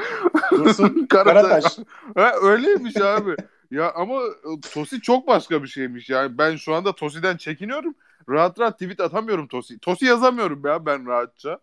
Dursun 0.50 1.06
Karataş. 1.10 1.44
Karataş. 1.44 1.78
Ha, 2.16 2.32
öyleymiş 2.42 2.96
abi. 2.96 3.36
Ya 3.70 3.92
ama 3.92 4.20
e, 4.22 4.60
Tosi 4.72 5.00
çok 5.00 5.26
başka 5.26 5.62
bir 5.62 5.68
şeymiş 5.68 6.10
yani. 6.10 6.38
Ben 6.38 6.56
şu 6.56 6.74
anda 6.74 6.94
Tosi'den 6.94 7.36
çekiniyorum. 7.36 7.94
Rahat 8.28 8.60
rahat 8.60 8.78
tweet 8.78 9.00
atamıyorum 9.00 9.48
Tosi. 9.48 9.78
Tosi 9.78 10.04
yazamıyorum 10.04 10.62
ya 10.66 10.86
ben 10.86 11.06
rahatça. 11.06 11.58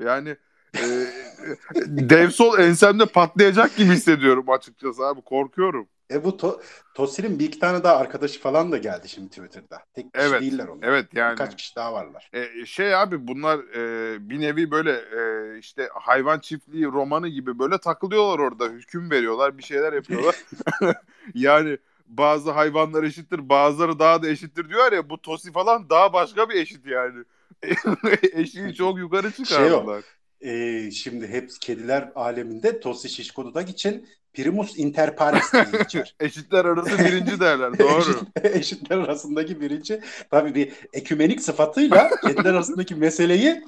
Yani 0.00 0.28
e, 0.30 0.36
dev 1.86 2.30
sol 2.30 2.58
ensemde 2.58 3.06
patlayacak 3.06 3.76
gibi 3.76 3.92
hissediyorum 3.92 4.50
açıkçası 4.50 5.02
abi. 5.02 5.20
Korkuyorum. 5.20 5.88
E 6.10 6.24
bu 6.24 6.36
to 6.36 6.60
Tosil'in 6.94 7.38
bir 7.38 7.44
iki 7.44 7.58
tane 7.58 7.84
daha 7.84 7.96
arkadaşı 7.96 8.40
falan 8.40 8.72
da 8.72 8.78
geldi 8.78 9.08
şimdi 9.08 9.28
Twitter'da. 9.28 9.82
Tek 9.94 10.14
kişi 10.14 10.26
Evet, 10.26 10.40
değiller 10.40 10.68
onlar. 10.68 10.88
Evet 10.88 11.06
yani. 11.14 11.32
Birkaç 11.32 11.56
kişi 11.56 11.76
daha 11.76 11.92
varlar. 11.92 12.30
E, 12.32 12.66
şey 12.66 12.94
abi 12.94 13.28
bunlar 13.28 13.58
e, 13.58 14.30
bir 14.30 14.40
nevi 14.40 14.70
böyle 14.70 14.92
e, 14.92 15.58
işte 15.58 15.88
hayvan 15.94 16.38
çiftliği 16.38 16.86
romanı 16.86 17.28
gibi 17.28 17.58
böyle 17.58 17.78
takılıyorlar 17.78 18.38
orada. 18.38 18.64
Hüküm 18.64 19.10
veriyorlar 19.10 19.58
bir 19.58 19.62
şeyler 19.62 19.92
yapıyorlar. 19.92 20.36
yani 21.34 21.78
bazı 22.06 22.50
hayvanlar 22.50 23.02
eşittir 23.02 23.48
bazıları 23.48 23.98
daha 23.98 24.22
da 24.22 24.28
eşittir 24.28 24.68
diyor 24.68 24.92
ya 24.92 25.10
bu 25.10 25.22
Tosi 25.22 25.52
falan 25.52 25.90
daha 25.90 26.12
başka 26.12 26.48
bir 26.48 26.54
eşit 26.54 26.86
yani. 26.86 27.24
Eşiği 28.32 28.74
çok 28.74 28.98
yukarı 28.98 29.30
çıkardılar. 29.32 30.04
Ee, 30.44 30.90
şimdi 30.90 31.28
hep 31.28 31.50
kediler 31.60 32.12
aleminde 32.14 32.80
Tosi 32.80 33.08
Şişkodudak 33.08 33.68
için 33.70 34.08
Primus 34.34 34.78
inter 34.78 35.16
pares 35.16 35.52
diye 35.52 35.64
geçer. 35.82 36.14
Eşitler 36.20 36.64
arası 36.64 36.98
birinci 36.98 37.40
derler 37.40 37.78
doğru. 37.78 38.00
Eşit- 38.00 38.44
eşitler 38.56 38.96
arasındaki 38.98 39.60
birinci 39.60 40.00
tabii 40.30 40.54
bir 40.54 40.72
ekümenik 40.92 41.42
sıfatıyla 41.42 42.10
kediler 42.26 42.54
arasındaki 42.54 42.94
meseleyi 42.94 43.62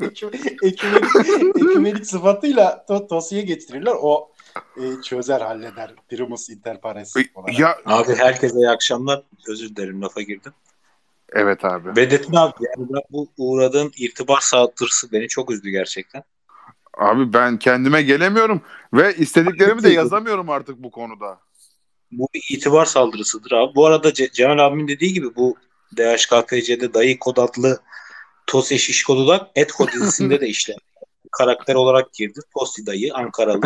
ekü- 0.00 0.66
ekümenik, 0.66 1.56
ekümenik 1.56 2.06
sıfatıyla 2.06 2.84
to, 2.88 3.06
Tosi'ye 3.06 3.42
getirirler. 3.42 3.94
O 4.00 4.32
e, 4.76 5.02
çözer 5.02 5.40
halleder 5.40 5.94
Primus 6.08 6.50
inter 6.50 6.80
pares 6.80 7.14
olarak. 7.34 7.58
ya 7.58 7.78
Abi 7.86 8.14
herkese 8.14 8.56
iyi 8.56 8.68
akşamlar. 8.68 9.22
Özür 9.48 9.76
dilerim 9.76 10.02
lafa 10.02 10.22
girdim. 10.22 10.52
Evet 11.32 11.64
abi. 11.64 11.96
Vedettin 11.96 12.34
abi 12.36 12.52
yani 12.60 12.88
ben 12.90 13.02
bu 13.10 13.28
uğradığım 13.36 13.90
irtibat 13.96 14.44
saldırısı 14.44 15.12
beni 15.12 15.28
çok 15.28 15.50
üzdü 15.50 15.70
gerçekten. 15.70 16.22
Abi 16.98 17.32
ben 17.32 17.58
kendime 17.58 18.02
gelemiyorum 18.02 18.60
ve 18.92 19.14
istediklerimi 19.16 19.82
de 19.82 19.88
yazamıyorum 19.88 20.50
artık 20.50 20.82
bu 20.82 20.90
konuda. 20.90 21.38
Bu 22.12 22.28
bir 22.34 22.42
itibar 22.50 22.84
saldırısıdır 22.84 23.52
abi. 23.52 23.74
Bu 23.74 23.86
arada 23.86 24.08
Ce- 24.08 24.32
Cemal 24.32 24.58
abimin 24.58 24.88
dediği 24.88 25.12
gibi 25.12 25.36
bu 25.36 25.56
DHKPC'de 25.96 26.94
dayı 26.94 27.18
kod 27.18 27.36
adlı 27.36 27.80
Tosi 28.46 28.78
Şişko 28.78 29.16
Dudak 29.16 29.50
Etko 29.54 29.88
dizisinde 29.88 30.40
de 30.40 30.46
işte 30.48 30.74
karakter 31.32 31.74
olarak 31.74 32.12
girdi. 32.12 32.40
Tosi 32.58 32.86
dayı 32.86 33.14
Ankaralı. 33.14 33.60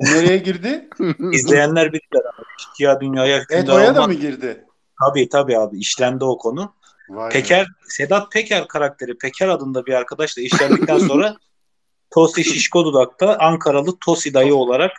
Nereye 0.00 0.38
girdi? 0.38 0.88
İzleyenler 1.32 1.92
bilirler 1.92 2.20
abi. 2.20 2.44
Ya 2.78 3.00
dünyaya 3.00 3.44
Eto'ya 3.50 3.94
da 3.94 4.06
mı 4.06 4.14
girdi? 4.14 4.64
Tabii 5.04 5.28
tabii 5.28 5.58
abi 5.58 5.78
işlendi 5.78 6.24
o 6.24 6.38
konu. 6.38 6.74
Vay 7.08 7.28
be. 7.28 7.32
Peker, 7.32 7.66
Sedat 7.88 8.32
Peker 8.32 8.68
karakteri 8.68 9.18
Peker 9.18 9.48
adında 9.48 9.86
bir 9.86 9.92
arkadaşla 9.92 10.42
işlendikten 10.42 10.98
sonra 10.98 11.36
Tosi 12.10 12.44
Şişko 12.44 12.84
Dudak'ta 12.84 13.38
Ankaralı 13.38 13.98
Tosi 13.98 14.34
dayı 14.34 14.54
olarak 14.54 14.92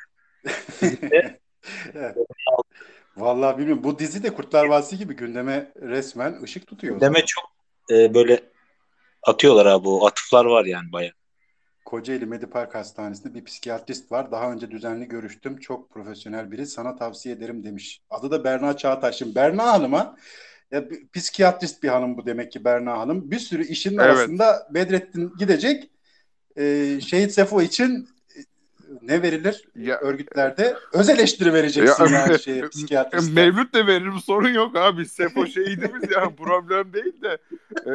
Evet. 1.93 2.17
Vallahi 3.17 3.57
bilmiyorum. 3.57 3.83
Bu 3.83 3.99
dizi 3.99 4.23
de 4.23 4.33
Kurtlar 4.33 4.65
Vadisi 4.65 4.97
gibi 4.97 5.15
gündeme 5.15 5.71
resmen 5.81 6.41
ışık 6.43 6.67
tutuyor. 6.67 6.97
o 6.97 7.01
deme 7.01 7.13
zaman. 7.13 7.25
çok 7.25 7.43
e, 7.91 8.13
böyle 8.13 8.39
atıyorlar 9.23 9.65
abi 9.65 9.89
o 9.89 10.07
atıflar 10.07 10.45
var 10.45 10.65
yani 10.65 10.91
baya. 10.91 11.11
Kocaeli 11.89 12.25
Medipark 12.25 12.75
Hastanesi'nde 12.75 13.33
bir 13.33 13.43
psikiyatrist 13.45 14.11
var. 14.11 14.31
Daha 14.31 14.51
önce 14.51 14.71
düzenli 14.71 15.07
görüştüm. 15.07 15.57
Çok 15.57 15.89
profesyonel 15.89 16.51
biri. 16.51 16.65
Sana 16.65 16.95
tavsiye 16.95 17.35
ederim 17.35 17.63
demiş. 17.63 18.01
Adı 18.09 18.31
da 18.31 18.43
Berna 18.43 18.77
Çağataş. 18.77 19.15
Şimdi 19.15 19.35
Berna 19.35 19.63
Hanım'a 19.73 20.15
ya, 20.71 20.89
bir- 20.89 21.07
psikiyatrist 21.13 21.83
bir 21.83 21.87
hanım 21.89 22.17
bu 22.17 22.25
demek 22.25 22.51
ki 22.51 22.65
Berna 22.65 22.97
Hanım. 22.97 23.31
Bir 23.31 23.39
sürü 23.39 23.65
işin 23.67 23.89
Evet. 23.91 23.99
arasında 24.01 24.67
Bedrettin 24.73 25.33
gidecek. 25.39 25.89
Ee, 26.57 26.99
Şehit 27.07 27.31
Sefo 27.31 27.61
için 27.61 28.09
e, 28.35 28.39
ne 29.01 29.21
verilir 29.21 29.67
Ya- 29.75 29.99
örgütlerde? 29.99 30.75
Öz 30.93 31.09
eleştiri 31.09 31.53
vereceksin 31.53 32.05
Ya- 32.05 32.11
yani 32.11 32.39
şeye, 32.43 32.67
psikiyatriste. 32.69 33.33
Mevlüt 33.33 33.73
de 33.73 33.87
veririm 33.87 34.19
sorun 34.25 34.53
yok 34.53 34.75
abi. 34.75 35.05
Sefo 35.05 35.47
şehidimiz 35.47 36.11
ya 36.11 36.29
problem 36.37 36.93
değil 36.93 37.21
de. 37.21 37.37
E, 37.75 37.91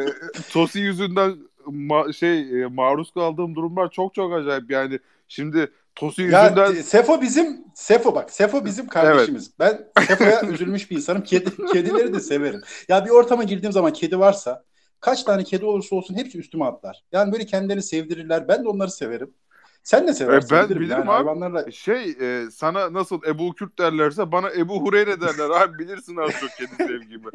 Tosi 0.53 0.81
yüzünden 0.81 1.37
ma- 1.67 2.13
şey 2.13 2.63
e, 2.63 2.67
maruz 2.67 3.11
kaldığım 3.11 3.55
durumlar 3.55 3.91
çok 3.91 4.15
çok 4.15 4.33
acayip 4.33 4.71
yani. 4.71 4.99
Şimdi 5.29 5.71
Tosi 5.95 6.23
Ya 6.23 6.43
yüzünden 6.43 6.73
e, 6.73 6.83
Sefo 6.83 7.23
bizim 7.23 7.65
Sefo 7.75 8.15
bak 8.15 8.31
Sefo 8.31 8.65
bizim 8.65 8.87
kardeşimiz. 8.87 9.51
Ben 9.59 9.89
Sefo'ya 10.07 10.43
üzülmüş 10.51 10.91
bir 10.91 10.97
insanım. 10.97 11.23
Kedi, 11.23 11.51
kedileri 11.73 12.15
de 12.15 12.21
severim. 12.21 12.61
Ya 12.89 13.05
bir 13.05 13.11
ortama 13.11 13.45
girdiğim 13.45 13.73
zaman 13.73 13.93
kedi 13.93 14.19
varsa 14.19 14.65
kaç 15.01 15.23
tane 15.23 15.45
kedi 15.45 15.65
olursa 15.65 15.97
olsun 15.97 16.15
hepsi 16.15 16.39
üstüme 16.39 16.65
atlar. 16.65 17.05
Yani 17.13 17.33
böyle 17.33 17.47
kendilerini 17.47 17.83
sevdirirler. 17.83 18.49
Ben 18.49 18.65
de 18.65 18.69
onları 18.69 18.91
severim. 18.91 19.35
Sen 19.83 20.09
de 20.09 20.15
seversin. 20.15 20.55
E, 20.55 20.59
ben 20.59 20.65
bilirim. 20.65 20.83
bilirim 20.83 20.99
yani 20.99 21.11
abi. 21.11 21.11
hayvanlarla 21.11 21.71
şey 21.71 22.11
e, 22.21 22.51
sana 22.51 22.93
nasıl 22.93 23.21
Ebu 23.27 23.55
Kürt 23.55 23.79
derlerse 23.79 24.33
bana 24.33 24.51
Ebu 24.51 24.83
Hureyre 24.83 25.21
derler 25.21 25.51
abi 25.51 25.79
bilirsin 25.79 26.17
az 26.17 26.31
çok 26.41 26.51
kedi 26.51 26.77
sevgimi. 26.77 27.27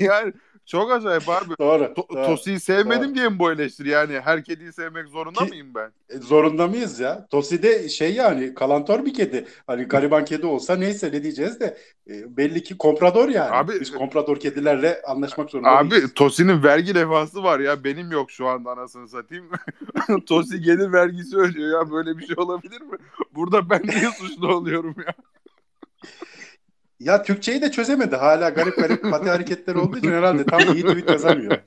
yani 0.00 0.32
çok 0.66 0.92
acayip 0.92 1.28
abi. 1.28 1.54
doğru. 1.60 1.82
To- 1.84 2.14
doğru. 2.14 2.26
Tosi'yi 2.26 2.60
sevmedim 2.60 3.08
Doğru. 3.08 3.14
diye 3.14 3.28
mi 3.28 3.38
bu 3.38 3.52
eleştiri? 3.52 3.88
Yani 3.88 4.20
her 4.20 4.44
kediyi 4.44 4.72
sevmek 4.72 5.08
zorunda 5.08 5.40
Ki- 5.40 5.48
mıyım 5.48 5.74
ben? 5.74 5.92
E, 6.08 6.18
Zorunda 6.18 6.68
mıyız 6.68 7.00
ya? 7.00 7.26
Tosi 7.30 7.62
de 7.62 7.88
şey 7.88 8.14
yani 8.14 8.54
kalantor 8.54 9.04
bir 9.06 9.14
kedi. 9.14 9.46
Hani 9.66 9.82
gariban 9.84 10.24
kedi 10.24 10.46
olsa 10.46 10.76
neyse 10.76 11.12
ne 11.12 11.22
diyeceğiz 11.22 11.60
de 11.60 11.78
e, 12.10 12.36
belli 12.36 12.62
ki 12.62 12.78
komprador 12.78 13.28
yani. 13.28 13.50
Abi- 13.54 13.80
Biz 13.80 13.92
komprador 13.92 14.36
kedilerle 14.40 15.02
anlaşmak 15.06 15.50
zorunda 15.50 15.90
değiliz. 15.90 16.04
Abi 16.04 16.14
Tosi'nin 16.14 16.62
vergi 16.62 16.94
levhası 16.94 17.42
var 17.42 17.60
ya 17.60 17.84
benim 17.84 18.10
yok 18.10 18.30
şu 18.30 18.46
anda 18.46 18.70
anasını 18.70 19.08
satayım. 19.08 19.50
Tosi 20.26 20.60
gelir 20.60 20.92
vergisi 20.92 21.36
ödüyor 21.36 21.80
ya 21.80 21.90
böyle 21.90 22.18
bir 22.18 22.26
şey 22.26 22.36
olabilir 22.38 22.80
mi? 22.80 22.96
Burada 23.34 23.70
ben 23.70 23.82
niye 23.84 24.10
suçlu 24.18 24.54
oluyorum 24.54 24.94
ya? 25.06 25.14
Ya 27.02 27.22
Türkçeyi 27.22 27.62
de 27.62 27.70
çözemedi. 27.70 28.16
Hala 28.16 28.48
garip 28.48 28.76
garip 28.76 29.02
pati 29.10 29.30
hareketler 29.30 29.74
olduğu 29.74 29.98
için 29.98 30.12
herhalde 30.12 30.44
tam 30.44 30.60
iyi 30.60 30.82
tweet 30.82 31.10
yazamıyor. 31.10 31.58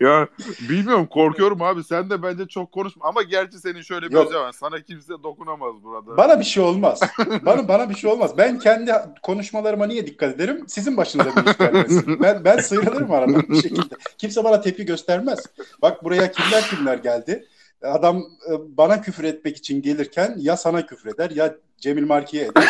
Ya 0.00 0.28
bilmiyorum 0.68 1.06
korkuyorum 1.06 1.62
abi 1.62 1.84
sen 1.84 2.10
de 2.10 2.22
bence 2.22 2.46
çok 2.46 2.72
konuşma 2.72 3.04
ama 3.06 3.22
gerçi 3.22 3.58
senin 3.58 3.82
şöyle 3.82 4.10
bir 4.10 4.14
var. 4.14 4.52
Sana 4.52 4.80
kimse 4.80 5.12
dokunamaz 5.22 5.74
burada. 5.82 6.16
bana 6.16 6.40
bir 6.40 6.44
şey 6.44 6.62
olmaz. 6.64 7.00
Bana 7.42 7.68
bana 7.68 7.90
bir 7.90 7.94
şey 7.94 8.10
olmaz. 8.10 8.38
Ben 8.38 8.58
kendi 8.58 8.92
konuşmalarıma 9.22 9.86
niye 9.86 10.06
dikkat 10.06 10.34
ederim? 10.34 10.64
Sizin 10.68 10.96
başınıza 10.96 11.30
bir 11.36 11.50
iş 11.50 11.58
gelmesin. 11.58 12.20
Ben 12.22 12.44
ben 12.44 12.58
sıyrılırım 12.58 13.12
aradan 13.12 13.42
bir 13.48 13.62
şekilde. 13.62 13.94
Kimse 14.18 14.44
bana 14.44 14.60
tepki 14.60 14.84
göstermez. 14.84 15.38
Bak 15.82 16.04
buraya 16.04 16.32
kimler 16.32 16.62
kimler 16.62 16.98
geldi. 16.98 17.46
Adam 17.84 18.16
e, 18.18 18.52
bana 18.76 19.00
küfür 19.00 19.24
etmek 19.24 19.56
için 19.56 19.82
gelirken 19.82 20.34
ya 20.38 20.56
sana 20.56 20.86
küfür 20.86 21.14
eder 21.14 21.30
ya 21.30 21.56
Cemil 21.78 22.06
Marki'ye 22.06 22.44
eder. 22.44 22.68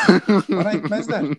Bana 0.49 0.73
etmezler. 0.73 1.25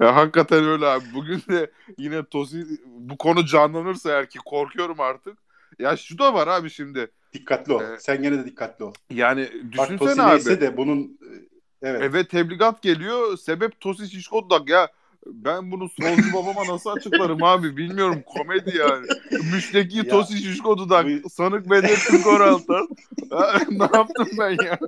Ya, 0.00 0.16
hakikaten 0.16 0.64
öyle 0.64 0.86
abi. 0.86 1.04
Bugün 1.14 1.42
de 1.48 1.70
yine 1.98 2.24
Tosi 2.24 2.66
bu 2.86 3.16
konu 3.16 3.46
canlanırsa 3.46 4.10
eğer 4.10 4.30
ki 4.30 4.38
korkuyorum 4.38 5.00
artık. 5.00 5.38
Ya 5.78 5.96
şu 5.96 6.18
da 6.18 6.34
var 6.34 6.48
abi 6.48 6.70
şimdi. 6.70 7.10
Dikkatli 7.32 7.72
ol. 7.72 7.82
Evet. 7.84 8.04
Sen 8.04 8.22
gene 8.22 8.38
de 8.38 8.44
dikkatli 8.44 8.84
ol. 8.84 8.92
Yani 9.10 9.48
Bak 9.78 9.78
Tosi 9.78 9.92
düşünsene 9.92 10.22
abi. 10.22 10.60
de 10.60 10.76
bunun 10.76 11.00
e, 11.02 11.88
evet. 11.88 12.02
Eve 12.02 12.28
tebligat 12.28 12.82
geliyor. 12.82 13.36
Sebep 13.36 13.80
Tosi 13.80 14.10
Şişkodak 14.10 14.68
ya. 14.68 14.88
Ben 15.26 15.70
bunu 15.70 15.88
solcu 15.88 16.32
babama 16.32 16.66
nasıl 16.72 16.90
açıklarım 16.90 17.42
abi 17.42 17.76
bilmiyorum 17.76 18.22
komedi 18.26 18.76
yani. 18.76 19.06
Müşteki 19.52 19.96
Ya. 19.96 20.08
Tosi 20.08 20.38
Şişko 20.38 20.78
Dudak, 20.78 21.06
Bu- 21.24 21.30
sanık 21.30 21.70
Bedrettin 21.70 22.22
Koraltan. 22.22 22.88
Ha, 23.30 23.60
ne 23.70 23.82
yaptım 23.82 24.28
ben 24.38 24.50
ya? 24.50 24.78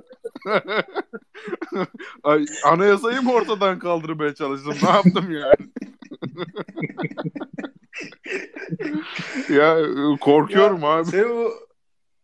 Ay, 2.23 2.45
anayasayı 2.65 3.21
mı 3.21 3.31
ortadan 3.33 3.79
kaldırmaya 3.79 4.35
çalıştım? 4.35 4.75
Ne 4.83 4.89
yaptım 4.89 5.31
yani? 5.31 5.55
ya 9.59 9.77
korkuyorum 10.21 10.81
Ya, 10.81 10.87
abi. 10.87 11.05
Sen 11.05 11.23
o 11.23 11.49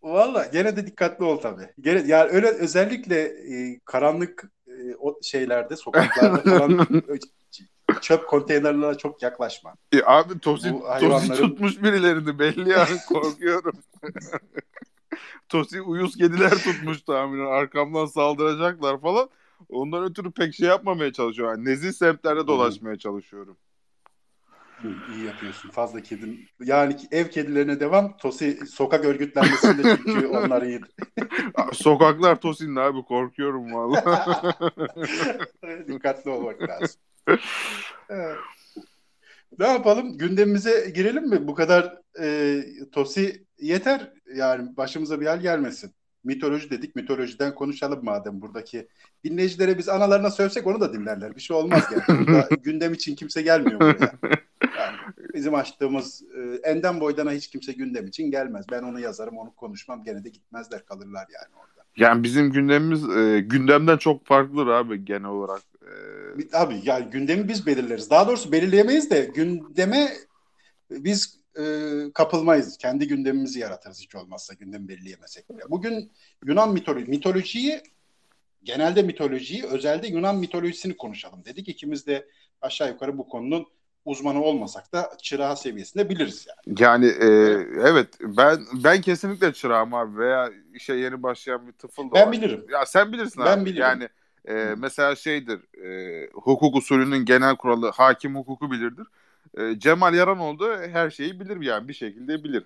valla 0.03 0.45
gene 0.53 0.75
de 0.75 0.87
dikkatli 0.87 1.25
ol 1.25 1.37
tabii. 1.37 1.69
Gene, 1.81 2.03
yani 2.07 2.31
öyle 2.31 2.47
özellikle 2.47 3.19
e, 3.21 3.79
karanlık 3.85 4.51
e, 4.67 4.95
o 4.99 5.19
şeylerde, 5.23 5.75
sokaklarda 5.75 6.41
falan 6.57 6.87
çöp 8.01 8.27
konteynerlerine 8.27 8.97
çok 8.97 9.21
yaklaşma. 9.23 9.75
E, 9.93 10.01
abi 10.05 10.39
Tosi, 10.39 10.73
Bu 10.73 10.79
Tosi 10.79 10.89
hayvanların- 10.89 11.35
tutmuş 11.35 11.83
birilerini 11.83 12.39
belli 12.39 12.69
yani 12.69 12.97
korkuyorum. 13.07 13.73
Tosi 15.49 15.81
uyuz 15.81 16.17
kediler 16.17 16.49
tutmuş 16.49 17.01
tahminen 17.01 17.45
arkamdan 17.51 18.05
saldıracaklar 18.05 19.01
falan. 19.01 19.29
Ondan 19.69 20.03
ötürü 20.03 20.31
pek 20.31 20.55
şey 20.55 20.67
yapmamaya 20.67 21.13
çalışıyorum. 21.13 21.55
Yani 21.55 21.69
nezih 21.69 21.91
semtlerde 21.91 22.47
dolaşmaya 22.47 22.97
çalışıyorum. 22.97 23.57
İyi 25.15 25.25
yapıyorsun. 25.25 25.69
Fazla 25.69 26.01
kedim. 26.01 26.47
Yani 26.59 26.95
ev 27.11 27.27
kedilerine 27.27 27.79
devam. 27.79 28.17
Tosi 28.17 28.59
sokak 28.67 29.05
örgütlenmesinde 29.05 29.97
çünkü 30.05 30.27
onlar 30.37 30.61
iyidir. 30.61 30.89
Sokaklar 31.73 32.41
Tosin'le 32.41 32.75
abi 32.75 33.03
korkuyorum 33.03 33.73
valla. 33.73 34.03
Dikkatli 35.87 36.31
olmak 36.31 36.61
lazım. 36.61 37.01
Evet. 38.09 38.37
Ne 39.59 39.67
yapalım? 39.67 40.17
Gündemimize 40.17 40.91
girelim 40.95 41.29
mi? 41.29 41.47
Bu 41.47 41.55
kadar 41.55 41.97
e, 42.19 42.61
Tosi 42.91 43.45
yeter. 43.59 44.11
Yani 44.35 44.77
başımıza 44.77 45.21
bir 45.21 45.25
hal 45.25 45.39
gelmesin. 45.41 45.93
Mitoloji 46.23 46.69
dedik. 46.69 46.95
Mitolojiden 46.95 47.55
konuşalım 47.55 47.99
madem 48.03 48.41
buradaki. 48.41 48.87
Dinleyicilere 49.23 49.77
biz 49.77 49.89
analarına 49.89 50.31
sövsek 50.31 50.67
onu 50.67 50.81
da 50.81 50.93
dinlerler. 50.93 51.35
Bir 51.35 51.41
şey 51.41 51.57
olmaz 51.57 51.83
yani. 51.91 52.27
Burada 52.27 52.47
gündem 52.63 52.93
için 52.93 53.15
kimse 53.15 53.41
gelmiyor 53.41 53.79
buraya. 53.79 54.13
Yani 54.77 54.97
bizim 55.33 55.55
açtığımız 55.55 56.23
e, 56.23 56.69
enden 56.69 56.99
boydana 56.99 57.31
hiç 57.31 57.47
kimse 57.47 57.71
gündem 57.71 58.07
için 58.07 58.31
gelmez. 58.31 58.65
Ben 58.71 58.83
onu 58.83 58.99
yazarım, 58.99 59.37
onu 59.37 59.55
konuşmam. 59.55 60.03
Gene 60.03 60.23
de 60.23 60.29
gitmezler, 60.29 60.85
kalırlar 60.85 61.27
yani 61.33 61.55
orada. 61.55 61.85
yani 61.97 62.23
bizim 62.23 62.51
gündemimiz 62.51 63.09
e, 63.09 63.39
gündemden 63.39 63.97
çok 63.97 64.25
farklıdır 64.25 64.67
abi 64.67 65.05
genel 65.05 65.29
olarak. 65.29 65.70
E, 65.81 66.57
Abi 66.57 66.79
yani 66.83 67.09
gündemi 67.09 67.47
biz 67.47 67.65
belirleriz. 67.65 68.09
Daha 68.09 68.27
doğrusu 68.27 68.51
belirleyemeyiz 68.51 69.09
de 69.09 69.21
gündeme 69.35 70.11
biz 70.91 71.39
e, 71.59 71.63
kapılmayız. 72.13 72.77
Kendi 72.77 73.07
gündemimizi 73.07 73.59
yaratırız 73.59 74.01
hiç 74.01 74.15
olmazsa 74.15 74.53
gündemi 74.53 74.87
belirleyemesek 74.87 75.49
bile. 75.49 75.61
Bugün 75.69 76.11
Yunan 76.45 76.73
mitoloji, 76.73 77.05
mitolojiyi 77.05 77.81
genelde 78.63 79.01
mitolojiyi, 79.01 79.65
özelde 79.65 80.07
Yunan 80.07 80.35
mitolojisini 80.37 80.97
konuşalım 80.97 81.45
dedik. 81.45 81.69
İkimiz 81.69 82.07
de 82.07 82.27
aşağı 82.61 82.89
yukarı 82.89 83.17
bu 83.17 83.27
konunun 83.29 83.67
uzmanı 84.05 84.43
olmasak 84.43 84.93
da 84.93 85.11
çırağı 85.21 85.57
seviyesinde 85.57 86.09
biliriz 86.09 86.47
yani. 86.47 86.79
Yani 86.81 87.05
e, 87.05 87.25
evet 87.89 88.07
ben 88.21 88.59
ben 88.83 89.01
kesinlikle 89.01 89.53
çırağım 89.53 89.93
abi 89.93 90.17
veya 90.17 90.49
işe 90.73 90.93
yeni 90.93 91.23
başlayan 91.23 91.67
bir 91.67 91.71
tıfıl 91.73 92.11
da 92.11 92.15
Ben 92.15 92.25
var. 92.25 92.31
bilirim. 92.31 92.65
Ya 92.71 92.85
sen 92.85 93.11
bilirsin 93.13 93.43
Ben 93.45 93.57
abi. 93.57 93.65
bilirim. 93.65 93.81
Yani 93.81 94.09
e, 94.47 94.53
mesela 94.77 95.15
şeydir 95.15 95.83
e, 95.85 96.29
hukuk 96.33 96.75
usulünün 96.75 97.25
genel 97.25 97.55
kuralı 97.55 97.91
hakim 97.91 98.35
hukuku 98.35 98.71
bilirdir. 98.71 99.07
E, 99.57 99.79
Cemal 99.79 100.13
Yaranoğlu 100.13 100.77
her 100.91 101.09
şeyi 101.09 101.39
bilir 101.39 101.61
yani 101.61 101.87
bir 101.87 101.93
şekilde 101.93 102.43
bilir 102.43 102.63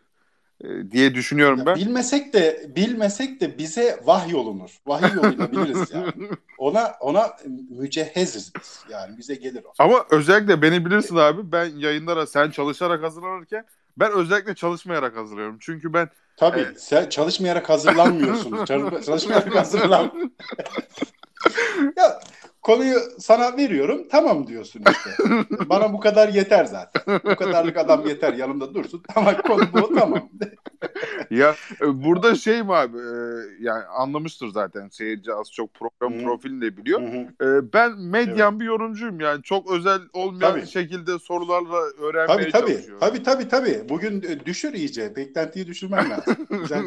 e, 0.64 0.92
diye 0.92 1.16
düşünüyorum 1.16 1.60
Ya 1.60 1.66
ben. 1.66 1.76
bilmesek 1.76 2.34
de 2.34 2.72
bilmesek 2.76 3.42
de 3.42 3.58
bize 3.58 4.00
vahiy 4.06 4.36
olunur. 4.36 4.78
Vahiy 4.88 5.16
yoluyla 5.16 5.52
biliriz 5.52 5.92
yani. 5.94 6.12
Ona 6.58 6.96
ona 7.00 7.38
mücehheziz 7.70 8.52
biz. 8.60 8.84
Yani 8.90 9.18
bize 9.18 9.36
gelir 9.36 9.64
o. 9.64 9.74
Ama 9.80 10.06
özellikle 10.12 10.62
beni 10.62 10.86
bilirsin 10.86 11.16
abi 11.16 11.52
ben 11.52 11.66
yayınlara 11.66 12.28
sen 12.28 12.50
çalışarak 12.52 13.04
hazırlanırken 13.04 13.66
ben 13.98 14.12
özellikle 14.12 14.56
çalışmayarak 14.56 15.18
hazırlıyorum. 15.18 15.58
Çünkü 15.60 15.94
ben 15.94 16.10
Tabii 16.38 16.60
Evet. 16.60 16.82
sen 16.82 17.10
çalışmayarak 17.10 17.70
hazırlanmıyorsun. 17.70 18.66
Çalış- 18.66 19.06
çalışmayarak 19.06 19.56
hazırlan. 19.56 20.32
ya 21.98 22.20
konuyu 22.66 23.00
sana 23.20 23.58
veriyorum 23.58 24.08
tamam 24.12 24.48
diyorsun 24.48 24.84
işte. 24.92 25.24
Bana 25.70 25.94
bu 25.94 26.00
kadar 26.00 26.30
yeter 26.30 26.66
zaten. 26.66 27.20
Bu 27.24 27.36
kadarlık 27.36 27.78
adam 27.78 28.08
yeter 28.08 28.34
yanımda 28.34 28.74
dursun. 28.74 29.04
Tamam 29.14 29.36
konu 29.48 29.64
bu 29.74 29.96
tamam. 29.96 30.30
ya 31.32 31.56
e, 31.82 32.04
burada 32.04 32.36
şey 32.36 32.64
mi 32.64 32.74
abi 32.74 32.98
e, 32.98 33.12
yani 33.60 33.84
anlamıştır 33.86 34.48
zaten 34.48 34.88
seyirci 34.90 35.34
az 35.34 35.52
çok 35.52 35.74
program 35.74 36.20
Hı. 36.20 36.24
profilini 36.24 36.62
de 36.62 36.78
biliyor. 36.78 37.02
E, 37.42 37.74
ben 37.74 38.00
medyan 38.00 38.60
bir 38.60 38.66
yorumcuyum 38.66 39.20
yani 39.20 39.44
çok 39.44 39.72
özel 39.72 40.00
olmayan 40.14 40.52
Tabii. 40.52 40.68
şekilde 40.68 41.20
sorularla 41.20 41.78
öğrenmeye 41.78 42.50
Tabii 42.50 42.52
tabii. 42.52 42.72
çalışıyorum. 42.72 43.00
Tabii 43.00 43.24
tabii 43.24 43.48
tabii. 43.48 43.90
Bugün 43.90 44.22
e, 44.22 44.46
düşür 44.46 44.74
iyice. 44.74 45.16
Beklentiyi 45.16 45.68
düşürmen 45.68 46.10
lazım. 46.10 46.36
Güzel. 46.50 46.84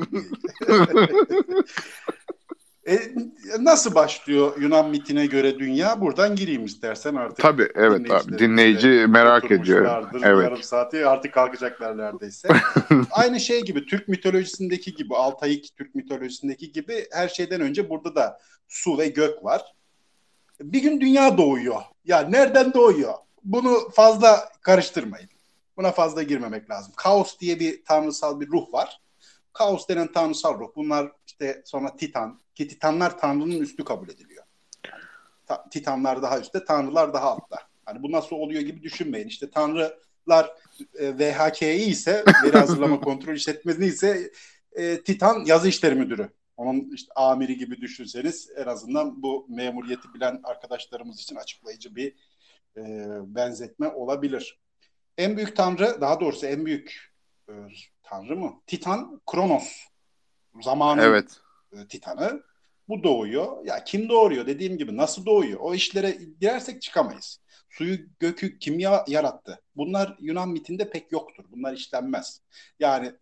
E, 2.88 3.14
nasıl 3.58 3.94
başlıyor 3.94 4.60
Yunan 4.60 4.90
mitine 4.90 5.26
göre 5.26 5.58
dünya? 5.58 6.00
Buradan 6.00 6.36
gireyim 6.36 6.64
istersen 6.64 7.14
artık. 7.14 7.38
Tabii 7.38 7.68
evet 7.74 8.10
abi 8.10 8.38
dinleyici 8.38 9.06
merak 9.08 9.50
ediyor. 9.50 10.04
Evet. 10.14 10.44
Yarım 10.44 10.62
saati 10.62 11.06
artık 11.06 11.34
kalkacaklar 11.34 11.98
neredeyse. 11.98 12.48
Aynı 13.10 13.40
şey 13.40 13.62
gibi 13.62 13.86
Türk 13.86 14.08
mitolojisindeki 14.08 14.94
gibi 14.94 15.16
Altayik 15.16 15.76
Türk 15.76 15.94
mitolojisindeki 15.94 16.72
gibi 16.72 17.06
her 17.12 17.28
şeyden 17.28 17.60
önce 17.60 17.90
burada 17.90 18.14
da 18.14 18.38
su 18.68 18.98
ve 18.98 19.08
gök 19.08 19.44
var. 19.44 19.74
Bir 20.60 20.82
gün 20.82 21.00
dünya 21.00 21.38
doğuyor. 21.38 21.82
Ya 22.04 22.20
nereden 22.20 22.74
doğuyor? 22.74 23.14
Bunu 23.44 23.90
fazla 23.90 24.48
karıştırmayın. 24.60 25.28
Buna 25.76 25.92
fazla 25.92 26.22
girmemek 26.22 26.70
lazım. 26.70 26.92
Kaos 26.96 27.38
diye 27.38 27.60
bir 27.60 27.84
tanrısal 27.84 28.40
bir 28.40 28.48
ruh 28.48 28.72
var. 28.72 29.00
Kaos 29.52 29.88
denen 29.88 30.12
tanrısal 30.12 30.58
ruh. 30.58 30.68
Bunlar 30.76 31.12
işte 31.26 31.62
sonra 31.64 31.96
Titan. 31.96 32.40
Ki 32.58 32.68
Titanlar 32.68 33.18
tanrının 33.18 33.60
üstü 33.60 33.84
kabul 33.84 34.08
ediliyor. 34.08 34.44
Ta- 35.46 35.68
Titanlar 35.70 36.22
daha 36.22 36.40
üstte, 36.40 36.64
tanrılar 36.64 37.14
daha 37.14 37.30
altta. 37.30 37.56
Hani 37.84 38.02
bu 38.02 38.12
nasıl 38.12 38.36
oluyor 38.36 38.60
gibi 38.60 38.82
düşünmeyin. 38.82 39.28
İşte 39.28 39.50
tanrılar 39.50 40.54
e, 40.94 41.18
VHK'yi 41.18 41.86
ise 41.86 42.24
veri 42.44 42.58
hazırlama 42.58 43.00
kontrol 43.00 43.34
işletmesi 43.34 43.84
ise 43.84 44.30
e, 44.72 45.02
Titan 45.02 45.44
yazı 45.44 45.68
işleri 45.68 45.94
müdürü. 45.94 46.30
Onun 46.56 46.90
işte 46.94 47.12
amiri 47.16 47.58
gibi 47.58 47.80
düşünseniz 47.80 48.50
en 48.56 48.66
azından 48.66 49.22
bu 49.22 49.46
memuriyeti 49.48 50.14
bilen 50.14 50.40
arkadaşlarımız 50.44 51.20
için 51.20 51.36
açıklayıcı 51.36 51.96
bir 51.96 52.14
e, 52.76 52.82
benzetme 53.34 53.88
olabilir. 53.88 54.58
En 55.18 55.36
büyük 55.36 55.56
tanrı, 55.56 56.00
daha 56.00 56.20
doğrusu 56.20 56.46
en 56.46 56.66
büyük 56.66 57.12
e, 57.48 57.52
tanrı 58.02 58.36
mı? 58.36 58.60
Titan 58.66 59.20
Kronos. 59.26 59.68
Zamanın 60.62 61.02
Evet. 61.02 61.40
E, 61.72 61.86
Titan'ı. 61.88 62.42
Bu 62.88 63.02
doğuyor. 63.02 63.64
Ya 63.64 63.84
kim 63.84 64.08
doğuruyor 64.08 64.46
dediğim 64.46 64.78
gibi 64.78 64.96
nasıl 64.96 65.26
doğuyor? 65.26 65.60
O 65.60 65.74
işlere 65.74 66.18
girersek 66.40 66.82
çıkamayız. 66.82 67.40
Suyu, 67.70 67.98
gökü 68.20 68.58
kim 68.58 68.78
ya- 68.78 69.04
yarattı? 69.08 69.62
Bunlar 69.76 70.16
Yunan 70.20 70.48
mitinde 70.48 70.90
pek 70.90 71.12
yoktur. 71.12 71.44
Bunlar 71.48 71.72
işlenmez. 71.72 72.42
Yani 72.80 73.12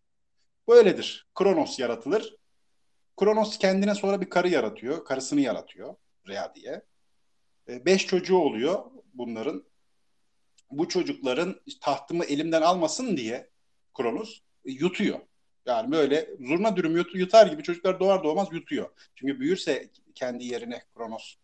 böyledir. 0.69 1.27
Kronos 1.35 1.79
yaratılır. 1.79 2.37
Kronos 3.17 3.59
kendine 3.59 3.95
sonra 3.95 4.21
bir 4.21 4.31
karı 4.31 4.49
yaratıyor. 4.49 5.05
Karısını 5.05 5.41
yaratıyor. 5.41 5.95
Rhea 6.29 6.55
diye. 6.55 6.83
E, 7.69 7.85
Beş 7.87 8.07
çocuğu 8.07 8.39
oluyor 8.39 8.85
bunların. 9.15 9.65
Bu 10.71 10.89
çocukların 10.89 11.61
tahtımı 11.81 12.25
elimden 12.25 12.63
almasın 12.63 13.17
diye 13.17 13.51
Kronos 13.95 14.41
yutuyor. 14.65 15.19
Yani 15.67 15.93
böyle 15.93 16.31
zurna 16.41 16.77
dürüm 16.77 16.97
yut- 16.97 17.15
yutar 17.15 17.47
gibi 17.47 17.63
çocuklar 17.63 18.01
doğar 18.01 18.25
doğmaz 18.25 18.49
yutuyor. 18.53 18.91
Çünkü 19.15 19.41
büyürse 19.41 19.91
kendi 20.15 20.45
yerine 20.45 20.83
Kronos 20.95 21.35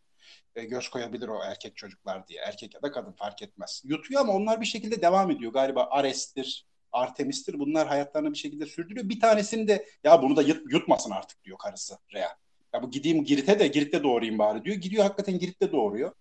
e, 0.56 0.64
göz 0.64 0.88
koyabilir 0.88 1.28
o 1.28 1.42
erkek 1.44 1.76
çocuklar 1.76 2.28
diye. 2.28 2.40
Erkek 2.40 2.74
ya 2.74 2.82
da 2.82 2.92
kadın 2.92 3.12
fark 3.12 3.42
etmez. 3.42 3.82
Yutuyor 3.84 4.20
ama 4.20 4.32
onlar 4.32 4.60
bir 4.60 4.66
şekilde 4.66 5.02
devam 5.02 5.30
ediyor. 5.30 5.52
Galiba 5.52 5.88
Ares'tir, 5.90 6.66
Artemis'tir. 6.92 7.58
Bunlar 7.58 7.88
hayatlarını 7.88 8.32
bir 8.32 8.38
şekilde 8.38 8.66
sürdürüyor. 8.66 9.08
Bir 9.08 9.20
tanesini 9.20 9.68
de 9.68 9.86
ya 10.04 10.22
bunu 10.22 10.36
da 10.36 10.42
yut- 10.42 10.72
yutmasın 10.72 11.10
artık 11.10 11.44
diyor 11.44 11.58
karısı 11.58 11.94
Rhea. 12.14 12.36
Ya 12.74 12.82
bu 12.82 12.90
gideyim 12.90 13.24
Girit'e 13.24 13.58
de 13.58 13.66
Girit'te 13.66 14.02
doğurayım 14.02 14.38
bari 14.38 14.64
diyor. 14.64 14.76
Gidiyor 14.76 15.04
hakikaten 15.04 15.38
Girit'te 15.38 15.72
doğuruyor. 15.72 16.12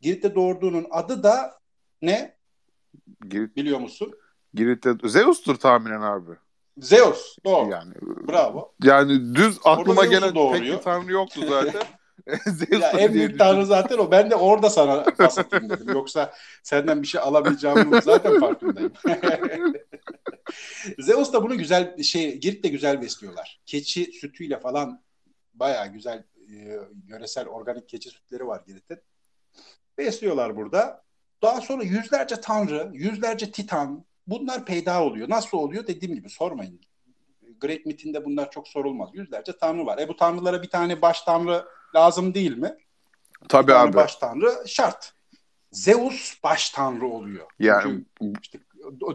Girit'te 0.00 0.34
doğurduğunun 0.34 0.86
adı 0.90 1.22
da 1.22 1.58
ne 2.02 2.36
Girit, 3.28 3.56
biliyor 3.56 3.78
musun? 3.78 4.14
Girit'te 4.54 5.08
Zeus'tur 5.08 5.56
tahminen 5.56 6.00
abi. 6.00 6.30
Zeus. 6.78 7.36
Doğru. 7.44 7.70
Yani 7.70 7.94
Bravo. 8.28 8.74
yani 8.82 9.34
düz 9.34 9.58
aklıma 9.64 10.04
gelen 10.04 10.52
pek 10.52 10.62
bir 10.62 10.76
tanrı 10.78 11.12
yoktu 11.12 11.40
zaten. 11.48 11.82
Zeus 12.46 12.82
Ya 12.82 12.90
en 12.90 13.14
büyük 13.14 13.38
tanrı 13.38 13.66
zaten 13.66 13.98
o. 13.98 14.10
Ben 14.10 14.30
de 14.30 14.36
orada 14.36 14.70
sana 14.70 14.92
atayım 14.92 15.70
dedim. 15.70 15.88
Yoksa 15.88 16.34
senden 16.62 17.02
bir 17.02 17.06
şey 17.06 17.20
alamayacağımın 17.20 18.00
zaten 18.04 18.40
farkındayım. 18.40 18.92
Zeus 20.98 21.32
da 21.32 21.42
bunu 21.42 21.58
güzel 21.58 22.02
şey 22.02 22.38
Girit 22.38 22.64
de 22.64 22.68
güzel 22.68 23.02
besliyorlar. 23.02 23.60
Keçi 23.66 24.04
sütüyle 24.04 24.60
falan 24.60 25.02
bayağı 25.54 25.88
güzel 25.88 26.24
e, 26.50 26.78
yöresel 27.08 27.48
organik 27.48 27.88
keçi 27.88 28.10
sütleri 28.10 28.46
var 28.46 28.62
Girit'in. 28.66 28.98
Besliyorlar 29.98 30.56
burada. 30.56 31.02
Daha 31.42 31.60
sonra 31.60 31.82
yüzlerce 31.82 32.40
tanrı, 32.40 32.90
yüzlerce 32.92 33.50
titan 33.50 34.04
bunlar 34.26 34.64
peyda 34.64 35.04
oluyor. 35.04 35.30
Nasıl 35.30 35.58
oluyor 35.58 35.86
dediğim 35.86 36.14
gibi 36.14 36.30
sormayın. 36.30 36.80
Great 37.60 37.86
Myth'inde 37.86 38.24
bunlar 38.24 38.50
çok 38.50 38.68
sorulmaz. 38.68 39.10
Yüzlerce 39.12 39.56
tanrı 39.56 39.86
var. 39.86 39.98
E 39.98 40.08
bu 40.08 40.16
tanrılara 40.16 40.62
bir 40.62 40.70
tane 40.70 41.02
baş 41.02 41.22
tanrı 41.22 41.64
lazım 41.94 42.34
değil 42.34 42.56
mi? 42.56 42.76
Tabii 43.48 43.68
Bir 43.68 43.72
abi. 43.84 43.94
baş 43.96 44.16
tanrı 44.16 44.64
şart. 44.66 45.12
Zeus 45.70 46.42
baş 46.44 46.70
tanrı 46.70 47.06
oluyor. 47.06 47.46
Yani 47.58 47.82
Çünkü 48.18 48.40
işte 48.42 48.58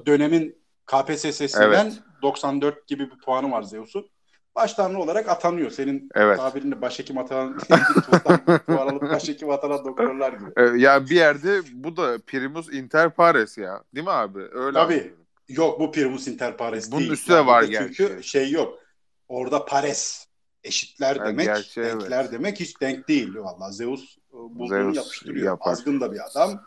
dönemin 0.05 0.57
KPSS'sinden 0.85 1.85
Evet. 1.85 1.99
94 2.21 2.87
gibi 2.87 3.11
bir 3.11 3.17
puanı 3.17 3.51
var 3.51 3.63
Zeus'un. 3.63 4.09
Baş 4.57 4.73
tanrı 4.73 4.99
olarak 4.99 5.29
atanıyor. 5.29 5.71
Senin 5.71 6.09
Evet. 6.15 6.37
tabirinde 6.37 6.81
başhekim 6.81 7.17
atanan, 7.17 7.59
alıp 8.67 9.01
başhekim 9.01 9.49
atanan 9.49 9.85
doktorlar 9.85 10.33
gibi. 10.33 10.51
e, 10.57 10.61
ya 10.63 11.05
bir 11.05 11.15
yerde 11.15 11.61
bu 11.73 11.97
da 11.97 12.17
primus 12.27 12.73
inter 12.73 13.15
pares 13.15 13.57
ya. 13.57 13.83
Değil 13.95 14.05
mi 14.05 14.11
abi? 14.11 14.39
Öyle 14.39 14.73
Tabii. 14.73 14.93
anlıyorum. 14.93 15.25
Yok 15.49 15.79
bu 15.79 15.91
primus 15.91 16.27
inter 16.27 16.57
pares 16.57 16.91
Bunun 16.91 16.99
değil. 17.01 17.11
üstü 17.11 17.33
de 17.33 17.45
var 17.45 17.65
burada 17.67 17.77
Çünkü 17.79 18.07
gerçi. 18.07 18.29
şey 18.29 18.51
yok. 18.51 18.79
Orada 19.27 19.65
pares 19.65 20.27
eşitler 20.63 21.15
Ha, 21.17 21.25
demek, 21.27 21.45
gerçi 21.45 21.81
evet. 21.81 21.93
denkler 21.93 22.31
demek 22.31 22.59
hiç 22.59 22.81
denk 22.81 23.07
değil. 23.07 23.35
Vallahi 23.35 23.73
Zeus 23.73 24.17
e, 24.17 24.33
bulduğunu 24.33 24.67
Zeus 24.93 24.95
yapıştırıyor. 24.95 25.45
yapar. 25.45 25.71
Azgın 25.71 26.01
da 26.01 26.11
bir 26.13 26.19
adam. 26.31 26.63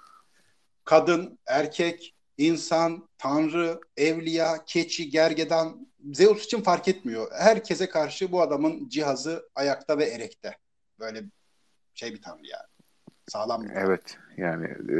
Kadın, 0.85 1.39
erkek, 1.47 2.15
insan, 2.39 3.09
tanrı, 3.19 3.81
evliya, 3.97 4.65
keçi, 4.67 5.11
gergedan 5.11 5.90
Zeus 6.13 6.45
için 6.45 6.63
fark 6.63 6.89
etmiyor. 6.89 7.31
Herkese 7.39 7.89
karşı 7.89 8.33
bu 8.33 8.43
adamın 8.43 8.89
cihazı 8.89 9.49
ayakta 9.55 9.99
ve 9.99 10.05
erekte. 10.05 10.57
Böyle 11.01 11.25
şey 11.95 12.13
bir 12.15 12.23
tanrı 12.23 12.47
yani. 12.47 12.67
Sağlam 13.29 13.63
bir 13.63 13.69
tanrı. 13.69 13.81
Evet. 13.87 14.19
Yani 14.37 14.67
e, 14.67 14.97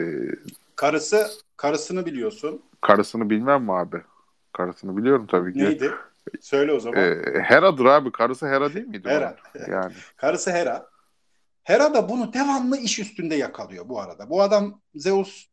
Karısı, 0.77 1.31
karısını 1.57 2.07
biliyorsun. 2.07 2.63
karısını 2.81 3.31
bilmem 3.31 3.63
mi 3.65 3.73
abi? 3.73 4.03
Karısını 4.53 4.97
biliyorum 4.97 5.27
tabii 5.31 5.53
ki. 5.53 5.59
Neydi? 5.59 5.91
Söyle 6.41 6.73
o 6.73 6.81
zaman. 6.81 7.01
E, 7.03 7.41
Hera'dır 7.43 7.85
abi. 7.85 8.13
Karısı 8.13 8.47
Hera 8.47 8.75
değil 8.75 8.87
miydi? 8.87 9.09
Hera. 9.09 9.37
Yani. 9.69 9.93
Karısı 10.17 10.51
Hera. 10.51 10.87
Hera 11.63 11.95
da 11.95 12.09
bunu 12.09 12.33
devamlı 12.33 12.79
iş 12.79 12.99
üstünde 12.99 13.35
yakalıyor 13.35 13.89
bu 13.89 14.01
arada. 14.01 14.31
Bu 14.31 14.43
adam 14.43 14.81
Zeus 14.95 15.47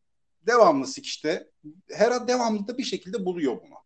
devamlı 0.46 0.86
sikişte. 0.86 1.50
Hera 1.92 2.28
devamlı 2.28 2.68
da 2.68 2.78
bir 2.78 2.82
şekilde 2.84 3.24
buluyor 3.24 3.52
bunu. 3.62 3.77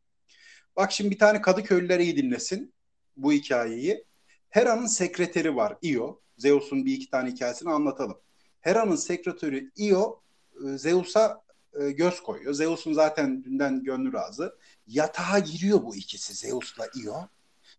Bak 0.77 0.93
şimdi 0.93 1.11
bir 1.11 1.19
tane 1.19 1.43
Kadıköylüler 1.43 2.01
iyi 2.01 2.17
dinlesin 2.17 2.73
bu 3.17 3.33
hikayeyi. 3.33 4.05
Hera'nın 4.51 4.87
sekreteri 4.87 5.57
var 5.57 5.77
Io. 5.83 6.21
Zeus'un 6.39 6.87
bir 6.87 6.95
iki 6.95 7.11
tane 7.11 7.31
hikayesini 7.31 7.71
anlatalım. 7.71 8.19
Hera'nın 8.61 8.97
sekreteri 8.97 9.71
Io 9.77 10.21
e, 10.65 10.79
Zeus'a 10.79 11.43
e, 11.81 11.91
göz 11.91 12.23
koyuyor. 12.23 12.55
Zeus'un 12.55 12.93
zaten 12.93 13.45
dünden 13.45 13.85
gönlü 13.85 14.13
razı. 14.13 14.57
Yatağa 14.87 15.39
giriyor 15.39 15.83
bu 15.83 15.97
ikisi 15.97 16.35
Zeus'la 16.35 16.87
Io. 17.05 17.15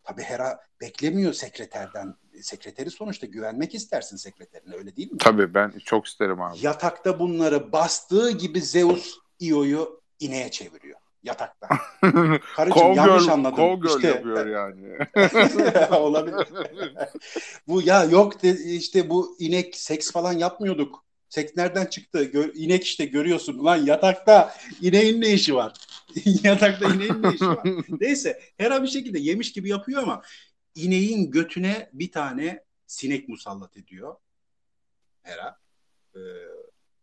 Tabii 0.04 0.22
Hera 0.22 0.60
beklemiyor 0.82 1.34
sekreterden. 1.34 2.16
Sekreteri 2.42 2.92
sonuçta 2.92 3.28
güvenmek 3.28 3.76
istersin 3.76 4.18
sekreterine 4.18 4.76
öyle 4.76 4.96
değil 4.96 5.12
mi? 5.12 5.18
Tabii 5.18 5.54
ben 5.54 5.74
çok 5.86 6.06
isterim 6.08 6.42
abi. 6.42 6.58
Yatakta 6.62 7.20
bunları 7.20 7.72
bastığı 7.72 8.32
gibi 8.32 8.62
Zeus 8.62 9.16
Io'yu 9.40 10.02
ineğe 10.20 10.52
çeviriyor. 10.52 11.00
Yatakta. 11.24 11.68
Karıcığım 12.56 12.94
yanlış 12.94 13.26
Cowgirl, 13.26 13.32
anladım. 13.34 13.56
cowgirl 13.56 13.96
İşte- 13.96 14.08
yapıyor 14.08 14.46
yani. 14.48 14.98
Olabilir. 15.96 16.48
bu 17.68 17.82
ya 17.82 18.04
yok 18.04 18.44
de, 18.44 18.58
işte 18.64 19.10
bu 19.10 19.36
inek 19.40 19.76
seks 19.76 20.12
falan 20.12 20.34
yapmıyorduk. 20.34 21.04
Seks 21.30 21.52
nereden 21.58 21.86
çıktı? 21.86 22.24
Gör, 22.24 22.52
inek 22.54 22.84
işte 22.84 23.06
görüyorsun. 23.06 23.66
Lan 23.66 23.76
yatakta 23.76 24.56
ineğin 24.82 25.22
ne 25.22 25.30
işi 25.34 25.56
var? 25.56 25.74
yatakta 26.44 26.94
ineğin 26.94 27.24
ne 27.24 27.34
işi 27.34 27.48
var? 27.48 27.68
Neyse 28.00 28.40
Hera 28.58 28.84
bir 28.84 28.88
şekilde 28.88 29.20
yemiş 29.20 29.52
gibi 29.54 29.70
yapıyor 29.70 30.04
ama 30.04 30.22
ineğin 30.76 31.32
götüne 31.32 31.90
bir 31.94 32.12
tane 32.12 32.64
sinek 32.88 33.30
musallat 33.30 33.78
ediyor. 33.78 34.16
Hera. 35.22 35.58
Ee, 36.16 36.20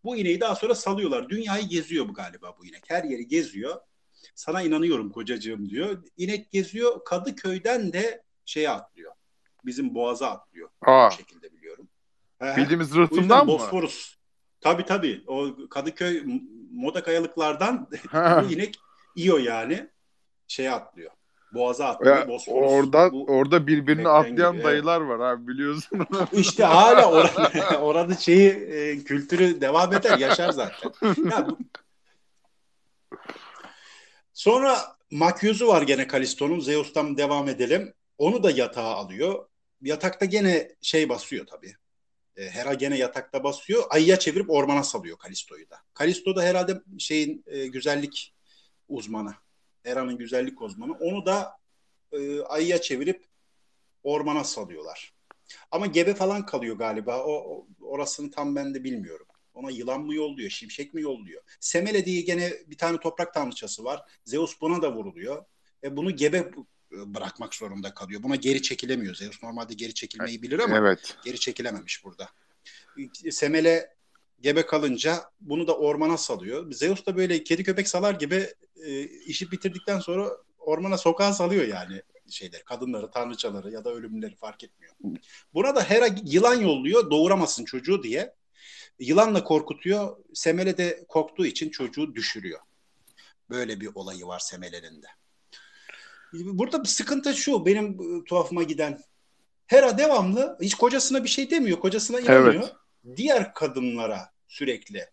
bu 0.04 0.16
ineği 0.16 0.40
daha 0.40 0.54
sonra 0.54 0.74
salıyorlar. 0.74 1.28
Dünyayı 1.28 1.68
geziyor 1.68 2.08
bu 2.08 2.14
galiba 2.14 2.54
bu 2.58 2.66
inek. 2.66 2.84
Her 2.88 3.04
yeri 3.04 3.28
geziyor. 3.28 3.80
Sana 4.34 4.62
inanıyorum 4.62 5.10
kocacığım 5.10 5.68
diyor. 5.70 6.02
İnek 6.16 6.50
geziyor. 6.50 7.04
Kadıköy'den 7.04 7.92
de 7.92 8.22
şeye 8.44 8.70
atlıyor. 8.70 9.12
Bizim 9.64 9.94
boğaza 9.94 10.30
atlıyor. 10.30 10.68
Aa, 10.86 11.10
Bu 11.10 11.14
şekilde 11.14 11.52
biliyorum. 11.52 11.88
Bildiğimiz 12.56 12.94
rıhtımdan 12.94 13.46
mı? 13.46 13.52
Bosforus. 13.52 14.14
Tabii 14.60 14.84
tabii. 14.84 15.24
O 15.26 15.48
Kadıköy 15.70 16.24
moda 16.72 17.02
kayalıklardan 17.02 17.88
bu 18.12 18.52
inek 18.52 18.74
İyo 19.16 19.36
yani 19.38 19.88
şeye 20.48 20.70
atlıyor. 20.70 21.10
Boğaza 21.54 21.86
atlıyor. 21.86 22.16
Ya, 22.16 22.28
Bosforus. 22.28 22.70
orada 22.72 23.12
Bu- 23.12 23.24
orada 23.26 23.66
birbirini 23.66 24.08
atlayan 24.08 24.52
gibi, 24.52 24.64
dayılar 24.64 25.00
var 25.00 25.20
abi 25.32 25.48
biliyorsun. 25.48 25.98
İşte 26.32 26.64
hala 26.64 27.10
oranın, 27.12 27.74
oranın 27.80 28.14
şeyi 28.14 28.50
e, 28.50 29.04
kültürü 29.04 29.60
devam 29.60 29.92
eder, 29.94 30.18
yaşar 30.18 30.50
zaten. 30.52 30.90
Ya 31.30 31.46
bu- 31.50 31.58
Sonra 34.40 34.96
Makyuzu 35.10 35.66
var 35.66 35.82
gene 35.82 36.06
Kalisto'nun. 36.06 36.60
Zeus'tan 36.60 37.16
devam 37.16 37.48
edelim. 37.48 37.94
Onu 38.18 38.42
da 38.42 38.50
yatağa 38.50 38.94
alıyor. 38.94 39.48
Yatakta 39.82 40.24
gene 40.24 40.76
şey 40.82 41.08
basıyor 41.08 41.46
tabii. 41.46 41.74
E, 42.36 42.50
Hera 42.50 42.74
gene 42.74 42.98
yatakta 42.98 43.44
basıyor. 43.44 43.84
Ayıya 43.90 44.18
çevirip 44.18 44.50
ormana 44.50 44.82
salıyor 44.82 45.18
Kalisto'yu 45.18 45.70
da. 45.70 45.76
Kalisto 45.94 46.36
da 46.36 46.42
herhalde 46.42 46.80
şeyin 46.98 47.44
e, 47.46 47.66
güzellik 47.66 48.34
uzmanı. 48.88 49.34
Hera'nın 49.82 50.18
güzellik 50.18 50.62
uzmanı. 50.62 50.92
Onu 50.92 51.26
da 51.26 51.52
e, 52.12 52.40
ayıya 52.42 52.80
çevirip 52.80 53.24
ormana 54.02 54.44
salıyorlar. 54.44 55.12
Ama 55.70 55.86
gebe 55.86 56.14
falan 56.14 56.46
kalıyor 56.46 56.76
galiba. 56.76 57.24
O, 57.24 57.32
o- 57.32 57.66
orasını 57.80 58.30
tam 58.30 58.56
ben 58.56 58.74
de 58.74 58.84
bilmiyorum. 58.84 59.26
Ona 59.54 59.70
yılan 59.70 60.00
mı 60.00 60.14
yolluyor, 60.14 60.50
şimşek 60.50 60.94
mi 60.94 61.02
yolluyor? 61.02 61.42
Semele 61.60 62.04
diye 62.04 62.20
gene 62.20 62.52
bir 62.66 62.76
tane 62.76 63.00
toprak 63.00 63.34
tanrıçası 63.34 63.84
var. 63.84 64.02
Zeus 64.24 64.60
buna 64.60 64.82
da 64.82 64.94
vuruluyor. 64.94 65.44
E 65.84 65.96
bunu 65.96 66.16
gebe 66.16 66.36
e, 66.36 67.14
bırakmak 67.14 67.54
zorunda 67.54 67.94
kalıyor. 67.94 68.22
Buna 68.22 68.36
geri 68.36 68.62
çekilemiyor. 68.62 69.14
Zeus 69.14 69.42
normalde 69.42 69.74
geri 69.74 69.94
çekilmeyi 69.94 70.42
bilir 70.42 70.58
ama 70.58 70.78
evet. 70.78 71.16
geri 71.24 71.40
çekilememiş 71.40 72.04
burada. 72.04 72.28
Semele 73.30 73.94
gebe 74.40 74.66
kalınca 74.66 75.24
bunu 75.40 75.66
da 75.66 75.76
ormana 75.76 76.16
salıyor. 76.16 76.72
Zeus 76.72 77.06
da 77.06 77.16
böyle 77.16 77.44
kedi 77.44 77.64
köpek 77.64 77.88
salar 77.88 78.14
gibi 78.14 78.46
e, 78.84 79.02
işi 79.02 79.50
bitirdikten 79.50 80.00
sonra 80.00 80.30
ormana 80.58 80.98
sokağa 80.98 81.32
salıyor 81.32 81.64
yani 81.68 82.02
şeyler 82.30 82.64
kadınları, 82.64 83.10
tanrıçaları 83.10 83.70
ya 83.70 83.84
da 83.84 83.90
ölümleri 83.90 84.36
fark 84.36 84.64
etmiyor. 84.64 84.94
Buna 85.54 85.74
da 85.74 85.84
Hera 85.84 86.08
yılan 86.24 86.54
yolluyor 86.54 87.10
doğuramasın 87.10 87.64
çocuğu 87.64 88.02
diye. 88.02 88.34
Yılanla 89.00 89.44
korkutuyor. 89.44 90.16
Semele 90.34 90.78
de 90.78 91.04
korktuğu 91.08 91.46
için 91.46 91.70
çocuğu 91.70 92.14
düşürüyor. 92.14 92.60
Böyle 93.50 93.80
bir 93.80 93.90
olayı 93.94 94.26
var 94.26 94.38
Semele'nin 94.38 95.02
de. 95.02 95.06
Burada 96.32 96.82
bir 96.82 96.88
sıkıntı 96.88 97.34
şu 97.34 97.66
benim 97.66 97.86
e, 97.86 98.24
tuhafıma 98.24 98.62
giden. 98.62 99.00
Hera 99.66 99.98
devamlı 99.98 100.58
hiç 100.60 100.74
kocasına 100.74 101.24
bir 101.24 101.28
şey 101.28 101.50
demiyor. 101.50 101.80
Kocasına 101.80 102.20
inanmıyor. 102.20 102.62
Evet. 102.62 103.16
Diğer 103.16 103.54
kadınlara 103.54 104.32
sürekli 104.48 105.06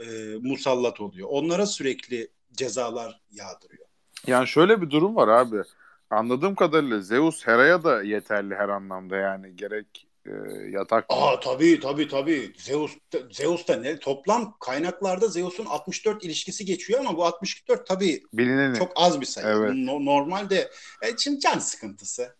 e, 0.00 0.06
musallat 0.40 1.00
oluyor. 1.00 1.28
Onlara 1.30 1.66
sürekli 1.66 2.28
cezalar 2.52 3.20
yağdırıyor. 3.30 3.86
Yani 4.26 4.48
şöyle 4.48 4.82
bir 4.82 4.90
durum 4.90 5.16
var 5.16 5.28
abi. 5.28 5.62
Anladığım 6.10 6.54
kadarıyla 6.54 7.00
Zeus 7.00 7.46
Hera'ya 7.46 7.84
da 7.84 8.02
yeterli 8.02 8.54
her 8.54 8.68
anlamda 8.68 9.16
yani 9.16 9.56
gerek 9.56 10.05
e, 10.26 10.32
yatak 10.70 11.04
Aa 11.08 11.40
tabii 11.40 11.80
tabii 11.80 12.08
tabii. 12.08 12.52
Zeus 12.58 12.92
Zeus 13.30 13.68
da 13.68 13.76
ne? 13.76 13.98
Toplam 13.98 14.56
kaynaklarda 14.60 15.28
Zeus'un 15.28 15.64
64 15.66 16.24
ilişkisi 16.24 16.64
geçiyor 16.64 17.00
ama 17.00 17.16
bu 17.16 17.24
64 17.24 17.86
tabii 17.86 18.22
bilineni. 18.32 18.78
çok 18.78 18.92
az 18.94 19.20
bir 19.20 19.26
sayı. 19.26 19.46
Evet. 19.46 19.70
No- 19.74 20.04
normalde 20.04 20.70
e, 21.02 21.16
şimdi 21.18 21.40
can 21.40 21.58
sıkıntısı. 21.58 22.36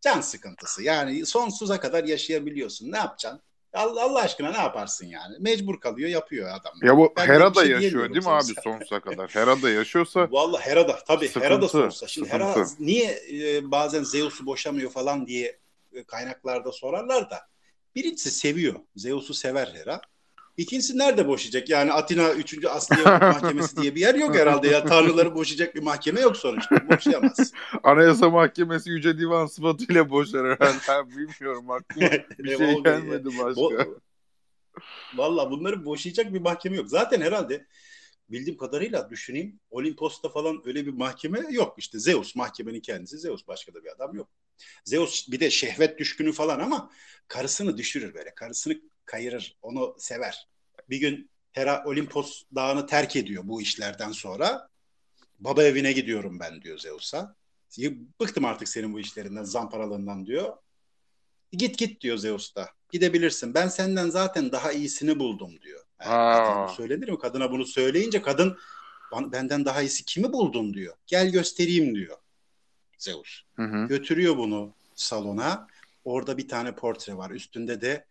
Can 0.00 0.20
sıkıntısı. 0.20 0.82
Yani 0.82 1.26
sonsuza 1.26 1.80
kadar 1.80 2.04
yaşayabiliyorsun. 2.04 2.92
Ne 2.92 2.96
yapacaksın? 2.96 3.40
Allah, 3.72 4.02
Allah 4.04 4.20
aşkına 4.20 4.50
ne 4.50 4.56
yaparsın 4.58 5.06
yani? 5.06 5.36
Mecbur 5.40 5.80
kalıyor, 5.80 6.08
yapıyor 6.08 6.48
adam. 6.48 6.72
Ya 6.82 6.96
bu 6.96 7.12
Ben 7.16 7.26
Hera 7.26 7.54
da 7.54 7.62
şey 7.62 7.70
yaşıyor 7.70 8.14
değil 8.14 8.24
mi 8.26 8.30
abi 8.32 8.42
sonuçta. 8.44 8.62
sonsuza 8.62 9.00
kadar? 9.00 9.30
Hera 9.30 9.62
da 9.62 9.70
yaşıyorsa 9.70 10.28
Vallahi 10.30 10.66
Hera 10.66 10.88
da 10.88 10.98
tabii 11.08 11.28
Hera 11.34 11.62
da 11.62 11.68
Sıkıntı, 11.68 11.84
sorsa. 11.84 12.06
Şimdi 12.06 12.28
Hera 12.28 12.52
sıkıntı. 12.52 12.86
niye 12.86 13.20
e, 13.32 13.70
bazen 13.70 14.02
Zeus'u 14.02 14.46
boşamıyor 14.46 14.90
falan 14.90 15.26
diye 15.26 15.58
kaynaklarda 16.06 16.72
sorarlar 16.72 17.30
da 17.30 17.38
birincisi 17.94 18.30
seviyor. 18.30 18.74
Zeus'u 18.96 19.34
sever 19.34 19.66
Hera. 19.66 20.00
İkincisi 20.56 20.98
nerede 20.98 21.28
boşayacak? 21.28 21.68
Yani 21.68 21.92
Atina 21.92 22.30
3. 22.32 22.64
Asliye 22.64 23.04
Mahkemesi 23.04 23.76
diye 23.76 23.94
bir 23.94 24.00
yer 24.00 24.14
yok 24.14 24.34
herhalde 24.34 24.68
ya. 24.68 24.84
Tanrıları 24.84 25.34
boşayacak 25.34 25.74
bir 25.74 25.82
mahkeme 25.82 26.20
yok 26.20 26.36
sonuçta. 26.36 26.88
Boşayamaz. 26.88 27.52
Anayasa 27.82 28.30
Mahkemesi 28.30 28.90
Yüce 28.90 29.18
Divan 29.18 29.46
sıfatıyla 29.46 30.10
boşar 30.10 30.46
herhalde. 30.46 31.08
Bilmiyorum 31.16 31.70
aklıma 31.70 32.08
bir 32.38 32.58
şey 32.58 32.82
gelmedi 32.82 33.28
başka. 33.38 33.56
Bu- 33.56 34.00
Valla 35.14 35.50
bunları 35.50 35.84
boşayacak 35.84 36.34
bir 36.34 36.40
mahkeme 36.40 36.76
yok. 36.76 36.88
Zaten 36.88 37.20
herhalde 37.20 37.66
bildiğim 38.30 38.58
kadarıyla 38.58 39.10
düşüneyim 39.10 39.60
Olimpos'ta 39.70 40.28
falan 40.28 40.62
öyle 40.64 40.86
bir 40.86 40.92
mahkeme 40.92 41.40
yok. 41.50 41.74
İşte 41.78 41.98
Zeus 41.98 42.36
mahkemenin 42.36 42.80
kendisi 42.80 43.18
Zeus 43.18 43.46
başka 43.48 43.74
da 43.74 43.84
bir 43.84 43.92
adam 43.92 44.14
yok. 44.14 44.28
Zeus 44.84 45.30
bir 45.30 45.40
de 45.40 45.50
şehvet 45.50 45.98
düşkünü 45.98 46.32
falan 46.32 46.60
ama 46.60 46.90
karısını 47.28 47.78
düşürür 47.78 48.14
böyle. 48.14 48.34
Karısını 48.34 48.80
kayırır. 49.04 49.56
Onu 49.62 49.96
sever. 49.98 50.48
Bir 50.90 50.98
gün 50.98 51.30
Hera 51.52 51.84
Olimpos 51.86 52.42
dağını 52.54 52.86
terk 52.86 53.16
ediyor 53.16 53.42
bu 53.46 53.62
işlerden 53.62 54.12
sonra. 54.12 54.68
Baba 55.38 55.64
evine 55.64 55.92
gidiyorum 55.92 56.40
ben 56.40 56.62
diyor 56.62 56.78
Zeus'a. 56.78 57.34
Bıktım 58.20 58.44
artık 58.44 58.68
senin 58.68 58.92
bu 58.92 59.00
işlerinden, 59.00 59.44
zamparalığından 59.44 60.26
diyor. 60.26 60.56
Git 61.52 61.78
git 61.78 62.00
diyor 62.00 62.16
Zeus 62.16 62.54
da. 62.54 62.70
Gidebilirsin. 62.92 63.54
Ben 63.54 63.68
senden 63.68 64.10
zaten 64.10 64.52
daha 64.52 64.72
iyisini 64.72 65.18
buldum 65.18 65.60
diyor. 65.60 65.84
Yani 66.04 66.70
söylenir 66.76 67.08
mi? 67.08 67.18
Kadına 67.18 67.50
bunu 67.50 67.66
söyleyince 67.66 68.22
kadın 68.22 68.58
"Ban- 69.12 69.32
benden 69.32 69.64
daha 69.64 69.82
iyisi 69.82 70.04
kimi 70.04 70.32
buldun 70.32 70.74
diyor. 70.74 70.96
Gel 71.06 71.30
göstereyim 71.30 71.94
diyor 71.94 72.16
Zeus. 73.00 73.42
Hı 73.56 73.62
hı. 73.62 73.86
Götürüyor 73.86 74.36
bunu 74.36 74.74
salona. 74.94 75.66
Orada 76.04 76.38
bir 76.38 76.48
tane 76.48 76.74
portre 76.74 77.16
var. 77.16 77.30
Üstünde 77.30 77.80
de 77.80 78.04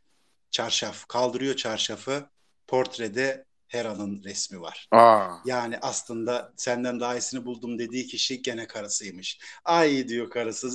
çarşaf. 0.52 1.08
Kaldırıyor 1.08 1.56
çarşafı. 1.56 2.26
Portrede 2.68 3.46
Hera'nın 3.68 4.24
resmi 4.24 4.62
var. 4.62 4.88
Aa. 4.92 5.28
Yani 5.46 5.78
aslında 5.82 6.54
senden 6.56 7.00
daha 7.00 7.16
iyisini 7.16 7.46
buldum 7.46 7.80
dediği 7.80 8.08
kişi 8.08 8.42
gene 8.42 8.68
karısıymış. 8.68 9.40
Ay 9.66 10.08
diyor 10.08 10.30
karısı. 10.30 10.70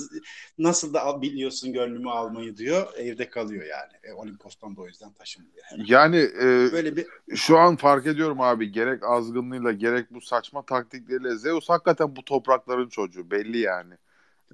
Nasıl 0.57 0.93
da 0.93 1.01
al- 1.01 1.21
biliyorsun 1.21 1.73
gönlümü 1.73 2.09
almayı 2.09 2.57
diyor. 2.57 2.93
Evde 2.97 3.29
kalıyor 3.29 3.65
yani. 3.65 3.91
E, 4.03 4.13
Olimpos'tan 4.13 4.75
da 4.75 4.81
o 4.81 4.87
yüzden 4.87 5.13
taşınmıyor. 5.13 5.63
Hera. 5.63 5.83
Yani 5.87 6.17
e, 6.17 6.71
Böyle 6.71 6.95
bir 6.95 7.07
şu 7.35 7.57
an 7.57 7.75
fark 7.75 8.07
ediyorum 8.07 8.41
abi 8.41 8.71
gerek 8.71 9.03
azgınlığıyla 9.03 9.71
gerek 9.71 10.13
bu 10.13 10.21
saçma 10.21 10.65
taktikleriyle 10.65 11.35
Zeus 11.35 11.69
hakikaten 11.69 12.15
bu 12.15 12.25
toprakların 12.25 12.89
çocuğu 12.89 13.31
belli 13.31 13.57
yani. 13.57 13.93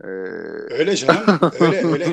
Ee, 0.04 0.08
öyle 0.74 0.96
canım. 0.96 1.40
Öyle 1.60 1.88
öyle 1.88 2.08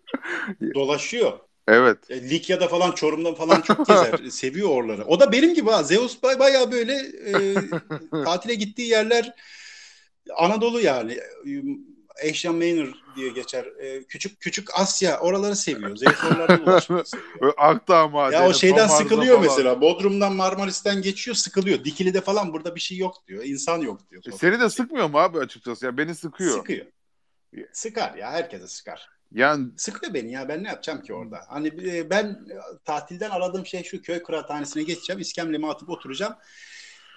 dolaşıyor. 0.74 1.38
evet. 1.68 1.98
E, 2.10 2.30
Likya'da 2.30 2.68
falan 2.68 2.92
Çorum'da 2.92 3.34
falan 3.34 3.60
çok 3.60 3.86
gezer. 3.86 4.18
Seviyor 4.30 4.68
oraları. 4.68 5.04
O 5.04 5.20
da 5.20 5.32
benim 5.32 5.54
gibi 5.54 5.70
ha. 5.70 5.82
Zeus 5.82 6.22
bay- 6.22 6.38
bayağı 6.38 6.72
böyle 6.72 6.94
e, 7.26 7.54
tatile 8.24 8.54
gittiği 8.54 8.88
yerler 8.88 9.34
Anadolu 10.36 10.80
yani. 10.80 11.18
Asian 12.30 12.54
Minor 12.54 12.88
diye 13.16 13.28
geçer. 13.28 13.64
E, 13.64 14.02
küçük 14.04 14.40
küçük 14.40 14.68
Asya 14.80 15.20
oraları 15.20 15.56
seviyor. 15.56 15.96
Zeus 15.96 16.24
oralarda 16.24 16.66
dolaşmayı 16.66 17.04
seviyor. 17.04 17.54
Akdağ 17.56 18.08
madeni. 18.08 18.40
Ya 18.40 18.48
o 18.48 18.52
şeyden 18.54 18.86
sıkılıyor 18.86 19.36
falan. 19.36 19.48
mesela. 19.50 19.80
Bodrum'dan 19.80 20.32
Marmaris'ten 20.36 21.02
geçiyor 21.02 21.34
sıkılıyor. 21.34 21.84
Dikili'de 21.84 22.20
falan 22.20 22.52
burada 22.52 22.74
bir 22.74 22.80
şey 22.80 22.98
yok 22.98 23.14
diyor. 23.28 23.44
İnsan 23.44 23.78
yok 23.78 24.00
diyor. 24.10 24.22
E, 24.28 24.32
Seni 24.32 24.60
de 24.60 24.70
sıkmıyor 24.70 25.10
mu 25.10 25.18
abi 25.18 25.38
açıkçası? 25.38 25.86
Ya 25.86 25.96
beni 25.98 26.14
sıkıyor. 26.14 26.56
Sıkıyor. 26.58 26.86
Sıkar 27.72 28.14
ya 28.14 28.30
herkese 28.30 28.68
sıkar. 28.68 29.08
Yani 29.34 29.66
Sıkıyor 29.76 30.14
beni 30.14 30.32
ya 30.32 30.48
ben 30.48 30.64
ne 30.64 30.68
yapacağım 30.68 31.02
ki 31.02 31.14
orada? 31.14 31.40
Hani 31.48 31.68
e, 31.84 32.10
ben 32.10 32.24
e, 32.24 32.54
tatilden 32.84 33.30
aradığım 33.30 33.66
şey 33.66 33.82
şu 33.82 34.02
köy 34.02 34.22
kıraathanesine 34.22 34.82
geçeceğim. 34.82 35.20
İskemlemi 35.20 35.68
atıp 35.68 35.90
oturacağım. 35.90 36.34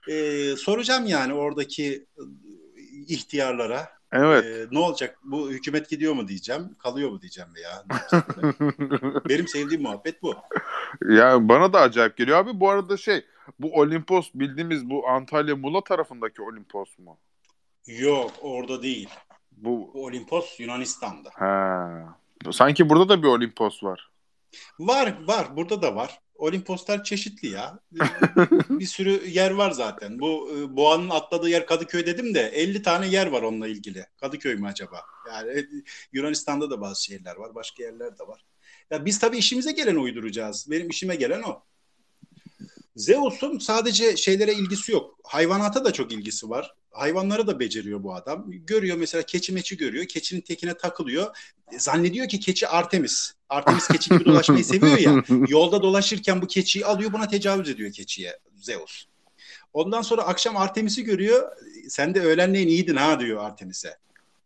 Ee, 0.10 0.56
soracağım 0.58 1.06
yani 1.06 1.34
oradaki 1.34 2.06
e, 2.18 2.22
ihtiyarlara. 3.08 3.90
evet. 4.14 4.46
e, 4.46 4.68
ne 4.72 4.80
olacak 4.80 5.20
bu 5.24 5.50
hükümet 5.50 5.90
gidiyor 5.90 6.14
mu 6.14 6.28
diyeceğim. 6.28 6.76
Kalıyor 6.80 7.10
mu 7.10 7.22
diyeceğim 7.22 7.50
ya. 7.64 7.86
Benim 9.30 9.48
sevdiğim 9.48 9.84
muhabbet 9.84 10.22
bu. 10.24 10.36
ya 11.10 11.50
bana 11.50 11.74
da 11.74 11.80
acayip 11.82 12.18
geliyor 12.18 12.38
abi. 12.38 12.60
Bu 12.60 12.70
arada 12.70 12.98
şey 12.98 13.26
bu 13.60 13.74
Olimpos 13.74 14.32
bildiğimiz 14.34 14.90
bu 14.90 15.08
Antalya 15.08 15.56
Mula 15.56 15.84
tarafındaki 15.84 16.42
Olimpos 16.42 17.00
mu? 17.00 17.18
Yok 17.88 18.32
orada 18.42 18.84
değil. 18.84 19.10
Bu 19.58 19.92
Bu 19.94 20.04
Olimpos 20.06 20.60
Yunanistan'da. 20.60 21.30
ha. 21.34 22.18
Sanki 22.52 22.90
burada 22.90 23.10
da 23.10 23.24
bir 23.24 23.28
Olimpos 23.28 23.84
var. 23.84 24.10
Var 24.80 25.16
var 25.28 25.56
burada 25.56 25.82
da 25.82 25.96
var. 25.96 26.20
Olimposlar 26.36 27.04
çeşitli 27.04 27.48
ya. 27.48 27.80
bir 28.70 28.86
sürü 28.86 29.28
yer 29.28 29.52
var 29.52 29.72
zaten. 29.72 30.20
Bu 30.20 30.52
e, 30.58 30.76
Boğa'nın 30.76 31.10
atladığı 31.10 31.50
yer 31.50 31.66
Kadıköy 31.66 32.06
dedim 32.06 32.36
de 32.36 32.42
50 32.42 32.82
tane 32.82 33.08
yer 33.08 33.28
var 33.28 33.42
onunla 33.42 33.68
ilgili. 33.68 34.06
Kadıköy 34.18 34.56
mü 34.56 34.68
acaba? 34.68 35.02
Yani 35.28 35.60
e, 35.60 35.66
Yunanistan'da 36.14 36.70
da 36.70 36.82
bazı 36.82 37.04
şehirler 37.04 37.36
var. 37.36 37.56
Başka 37.56 37.84
yerler 37.84 38.18
de 38.20 38.28
var. 38.28 38.46
Ya 38.90 39.06
biz 39.06 39.20
tabii 39.20 39.38
işimize 39.38 39.72
gelen 39.72 39.96
uyduracağız. 39.96 40.72
Benim 40.72 40.90
işime 40.90 41.16
gelen 41.16 41.42
o. 41.42 41.64
Zeus'un 42.96 43.60
sadece 43.60 44.18
şeylere 44.18 44.54
ilgisi 44.54 44.92
yok. 44.92 45.20
Hayvanata 45.24 45.86
da 45.86 45.94
çok 45.94 46.12
ilgisi 46.12 46.50
var. 46.50 46.74
Hayvanları 46.92 47.48
da 47.48 47.60
beceriyor 47.60 48.04
bu 48.04 48.16
adam. 48.16 48.46
Görüyor 48.48 48.98
mesela 48.98 49.22
keçi 49.22 49.54
meçi 49.54 49.78
görüyor. 49.78 50.06
Keçinin 50.06 50.42
tekine 50.42 50.78
takılıyor. 50.78 51.38
Zannediyor 51.78 52.28
ki 52.28 52.40
keçi 52.40 52.68
Artemis. 52.68 53.32
Artemis 53.50 53.88
keçi 53.88 54.10
gibi 54.10 54.26
dolaşmayı 54.26 54.66
seviyor 54.66 54.98
ya. 54.98 55.24
Yolda 55.48 55.82
dolaşırken 55.82 56.42
bu 56.42 56.48
keçiyi 56.48 56.86
alıyor 56.86 57.14
buna 57.14 57.28
tecavüz 57.28 57.70
ediyor 57.70 57.92
keçiye 57.92 58.40
Zeus. 58.56 59.06
Ondan 59.74 60.02
sonra 60.02 60.24
akşam 60.24 60.58
Artemis'i 60.58 61.04
görüyor. 61.04 61.52
Sen 61.90 62.16
de 62.16 62.22
öğlenleyin 62.22 62.68
iyiydin 62.68 62.96
ha 62.96 63.20
diyor 63.20 63.44
Artemis'e. 63.44 63.98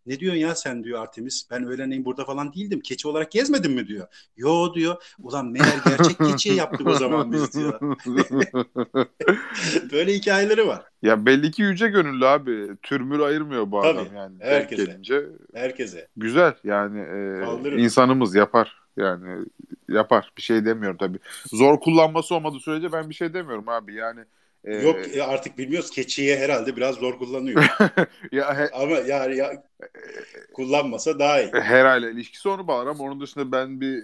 Ne 0.09 0.19
diyorsun 0.19 0.39
ya 0.39 0.55
sen 0.55 0.83
diyor 0.83 1.01
Artemis. 1.01 1.47
Ben 1.51 1.63
öğlenleyin 1.67 2.05
burada 2.05 2.25
falan 2.25 2.53
değildim. 2.53 2.79
Keçi 2.79 3.07
olarak 3.07 3.31
gezmedin 3.31 3.71
mi 3.71 3.87
diyor. 3.87 4.07
Yo 4.37 4.73
diyor. 4.73 4.95
Ulan 5.19 5.45
meğer 5.45 5.79
gerçek 5.85 6.17
keçiye 6.31 6.55
yaptık 6.55 6.87
o 6.87 6.93
zaman 6.93 7.31
biz 7.31 7.53
diyor. 7.53 7.79
Böyle 9.91 10.13
hikayeleri 10.13 10.67
var. 10.67 10.85
ya 11.01 11.25
belli 11.25 11.51
ki 11.51 11.61
yüce 11.61 11.87
gönüllü 11.87 12.27
abi. 12.27 12.67
Türmür 12.81 13.19
ayırmıyor 13.19 13.71
bu 13.71 13.81
Tabii, 13.81 13.99
adam 13.99 14.15
yani. 14.15 14.35
Herkese. 14.39 14.85
gelince 14.85 15.25
Herkese. 15.53 16.07
güzel 16.17 16.53
yani 16.63 16.99
e, 16.99 17.39
Kaldırır. 17.45 17.77
insanımız 17.77 18.35
yapar. 18.35 18.79
Yani 18.97 19.45
yapar. 19.89 20.31
Bir 20.37 20.41
şey 20.41 20.65
demiyorum 20.65 20.97
tabii. 20.97 21.19
Zor 21.53 21.79
kullanması 21.79 22.35
olmadığı 22.35 22.59
sürece 22.59 22.91
ben 22.91 23.09
bir 23.09 23.15
şey 23.15 23.33
demiyorum 23.33 23.69
abi. 23.69 23.95
Yani 23.95 24.19
e, 24.65 24.75
Yok 24.75 24.99
artık 25.21 25.57
bilmiyoruz. 25.57 25.91
Keçiye 25.91 26.37
herhalde 26.39 26.75
biraz 26.75 26.95
zor 26.95 27.17
kullanıyor. 27.19 27.63
ya 28.31 28.57
he, 28.57 28.69
Ama 28.73 28.97
yani 28.97 29.37
ya, 29.37 29.63
kullanmasa 30.53 31.19
daha 31.19 31.41
iyi. 31.41 31.51
herhalde 31.51 32.11
ilişkisi 32.11 32.49
onu 32.49 32.67
bağlar 32.67 32.87
ama 32.87 33.03
onun 33.03 33.21
dışında 33.21 33.51
ben 33.51 33.81
bir 33.81 33.97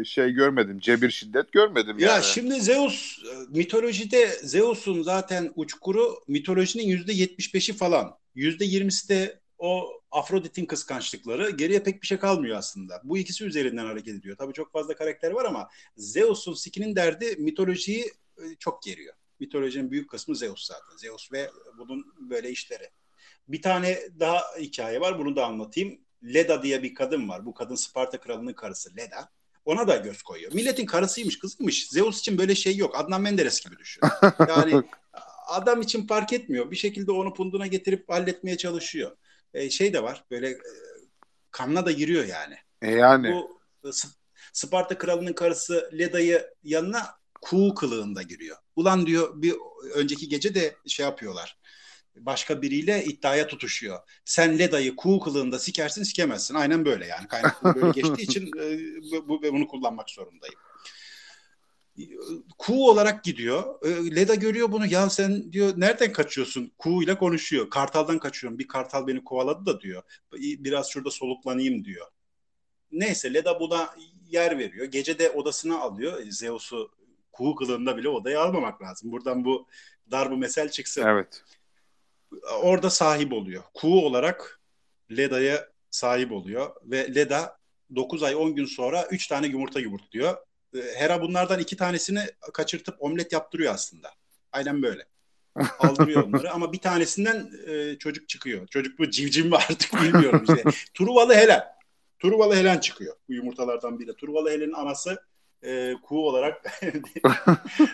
e, 0.00 0.04
şey 0.04 0.30
görmedim. 0.32 0.78
Cebir 0.78 1.10
şiddet 1.10 1.52
görmedim 1.52 1.98
Ya 1.98 2.08
yani. 2.08 2.24
şimdi 2.24 2.60
Zeus 2.60 3.18
e, 3.18 3.58
mitolojide 3.58 4.28
Zeus'un 4.28 5.02
zaten 5.02 5.52
uçkuru 5.56 6.14
mitolojinin 6.28 6.84
yüzde 6.84 7.12
yetmiş 7.12 7.54
beşi 7.54 7.72
falan. 7.72 8.18
Yüzde 8.34 8.64
yirmisi 8.64 9.08
de 9.08 9.40
o 9.58 10.00
Afrodit'in 10.10 10.66
kıskançlıkları. 10.66 11.50
Geriye 11.50 11.82
pek 11.82 12.02
bir 12.02 12.06
şey 12.06 12.18
kalmıyor 12.18 12.56
aslında. 12.58 13.00
Bu 13.04 13.18
ikisi 13.18 13.44
üzerinden 13.44 13.86
hareket 13.86 14.14
ediyor. 14.14 14.36
Tabii 14.36 14.52
çok 14.52 14.72
fazla 14.72 14.94
karakter 14.96 15.30
var 15.30 15.44
ama 15.44 15.68
Zeus'un 15.96 16.54
sikinin 16.54 16.96
derdi 16.96 17.36
mitolojiyi 17.38 18.04
e, 18.38 18.42
çok 18.58 18.82
geriyor. 18.82 19.14
Mitolojinin 19.42 19.90
büyük 19.90 20.10
kısmı 20.10 20.36
Zeus 20.36 20.66
zaten. 20.66 20.96
Zeus 20.96 21.32
ve 21.32 21.50
bunun 21.78 22.14
böyle 22.30 22.50
işleri. 22.50 22.90
Bir 23.48 23.62
tane 23.62 23.98
daha 24.20 24.40
hikaye 24.58 25.00
var. 25.00 25.18
Bunu 25.18 25.36
da 25.36 25.46
anlatayım. 25.46 26.00
Leda 26.24 26.62
diye 26.62 26.82
bir 26.82 26.94
kadın 26.94 27.28
var. 27.28 27.46
Bu 27.46 27.54
kadın 27.54 27.74
Sparta 27.74 28.20
kralının 28.20 28.52
karısı 28.52 28.96
Leda. 28.96 29.30
Ona 29.64 29.88
da 29.88 29.96
göz 29.96 30.22
koyuyor. 30.22 30.52
Milletin 30.52 30.86
karısıymış, 30.86 31.38
kızıymış. 31.38 31.88
Zeus 31.88 32.18
için 32.18 32.38
böyle 32.38 32.54
şey 32.54 32.76
yok. 32.76 33.00
Adnan 33.00 33.20
Menderes 33.22 33.60
gibi 33.60 33.78
düşün. 33.78 34.02
Yani 34.48 34.82
adam 35.46 35.80
için 35.80 36.06
fark 36.06 36.32
etmiyor. 36.32 36.70
Bir 36.70 36.76
şekilde 36.76 37.12
onu 37.12 37.34
punduna 37.34 37.66
getirip 37.66 38.08
halletmeye 38.08 38.56
çalışıyor. 38.56 39.16
E, 39.54 39.70
şey 39.70 39.92
de 39.92 40.02
var. 40.02 40.24
Böyle 40.30 40.50
e, 40.50 40.58
kanına 41.50 41.86
da 41.86 41.92
giriyor 41.92 42.24
yani. 42.24 42.56
E 42.82 42.90
yani 42.90 43.32
Bu 43.32 43.60
e, 43.88 43.92
Sparta 44.52 44.98
kralının 44.98 45.32
karısı 45.32 45.90
Leda'yı 45.98 46.54
yanına 46.62 47.21
kuğu 47.42 47.74
kılığında 47.74 48.22
giriyor. 48.22 48.56
Ulan 48.76 49.06
diyor 49.06 49.42
bir 49.42 49.54
önceki 49.94 50.28
gece 50.28 50.54
de 50.54 50.76
şey 50.86 51.06
yapıyorlar. 51.06 51.58
Başka 52.16 52.62
biriyle 52.62 53.04
iddiaya 53.04 53.46
tutuşuyor. 53.46 53.98
Sen 54.24 54.58
Leda'yı 54.58 54.96
kuğu 54.96 55.20
kılığında 55.20 55.58
sikersin 55.58 56.02
sikemezsin. 56.02 56.54
Aynen 56.54 56.84
böyle 56.84 57.06
yani. 57.06 57.28
Kaynaklı 57.28 57.74
böyle 57.74 57.92
geçtiği 58.00 58.22
için 58.22 58.46
e, 58.46 58.78
bu, 59.12 59.28
bu- 59.28 59.42
bunu 59.42 59.68
kullanmak 59.68 60.10
zorundayım. 60.10 60.54
Kuğu 62.58 62.90
olarak 62.90 63.24
gidiyor. 63.24 63.86
E, 63.86 64.16
Leda 64.16 64.34
görüyor 64.34 64.72
bunu. 64.72 64.86
Ya 64.86 65.10
sen 65.10 65.52
diyor 65.52 65.72
nereden 65.76 66.12
kaçıyorsun? 66.12 66.72
Kuğu 66.78 67.02
ile 67.02 67.18
konuşuyor. 67.18 67.70
Kartaldan 67.70 68.18
kaçıyorum. 68.18 68.58
Bir 68.58 68.68
kartal 68.68 69.06
beni 69.06 69.24
kovaladı 69.24 69.66
da 69.66 69.80
diyor. 69.80 70.02
Biraz 70.32 70.88
şurada 70.90 71.10
soluklanayım 71.10 71.84
diyor. 71.84 72.06
Neyse 72.92 73.34
Leda 73.34 73.60
buna 73.60 73.94
yer 74.30 74.58
veriyor. 74.58 74.86
Gece 74.86 75.18
de 75.18 75.30
odasına 75.30 75.78
alıyor. 75.80 76.22
Zeus'u 76.30 76.90
kuğu 77.32 77.54
kılığında 77.54 77.96
bile 77.96 78.08
odaya 78.08 78.40
almamak 78.40 78.82
lazım. 78.82 79.12
Buradan 79.12 79.44
bu 79.44 79.66
darbu 80.10 80.36
mesel 80.36 80.68
çıksın. 80.68 81.02
evet. 81.06 81.44
Orada 82.62 82.90
sahip 82.90 83.32
oluyor. 83.32 83.62
Kuğu 83.74 84.06
olarak 84.06 84.60
Leda'ya 85.10 85.68
sahip 85.90 86.32
oluyor. 86.32 86.70
Ve 86.84 87.14
Leda 87.14 87.58
9 87.94 88.22
ay 88.22 88.34
10 88.34 88.54
gün 88.54 88.64
sonra 88.64 89.06
3 89.10 89.26
tane 89.26 89.46
yumurta 89.46 89.80
yumurtluyor. 89.80 90.36
Ee, 90.74 90.78
Hera 90.96 91.22
bunlardan 91.22 91.60
iki 91.60 91.76
tanesini 91.76 92.20
kaçırtıp 92.52 93.02
omlet 93.02 93.32
yaptırıyor 93.32 93.74
aslında. 93.74 94.10
Aynen 94.52 94.82
böyle. 94.82 95.06
Aldırıyor 95.78 96.22
onları 96.26 96.52
ama 96.52 96.72
bir 96.72 96.78
tanesinden 96.78 97.50
e, 97.66 97.98
çocuk 97.98 98.28
çıkıyor. 98.28 98.66
Çocuk 98.66 98.98
bu 98.98 99.10
civciv 99.10 99.44
mi 99.44 99.56
artık 99.56 100.02
bilmiyorum 100.02 100.44
işte. 100.48 100.62
Truvalı 100.94 101.34
Helen. 101.34 101.64
Truvalı 102.18 102.54
Helen 102.54 102.78
çıkıyor 102.78 103.16
bu 103.28 103.32
yumurtalardan 103.32 103.98
biri. 103.98 104.16
Truvalı 104.16 104.50
Helen'in 104.50 104.72
anası 104.72 105.22
e, 105.62 105.94
kuğu 106.02 106.28
olarak 106.28 106.80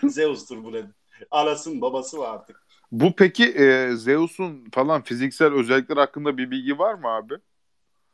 Zeus'tur 0.03 0.63
bu 0.63 0.73
Leda. 0.73 0.91
Anasının 1.31 1.81
babası 1.81 2.17
var 2.17 2.33
artık. 2.33 2.67
Bu 2.91 3.15
peki 3.15 3.45
e, 3.45 3.91
Zeus'un 3.95 4.69
falan 4.73 5.03
fiziksel 5.03 5.53
özellikler 5.53 5.97
hakkında 5.97 6.37
bir 6.37 6.51
bilgi 6.51 6.79
var 6.79 6.93
mı 6.93 7.07
abi? 7.07 7.33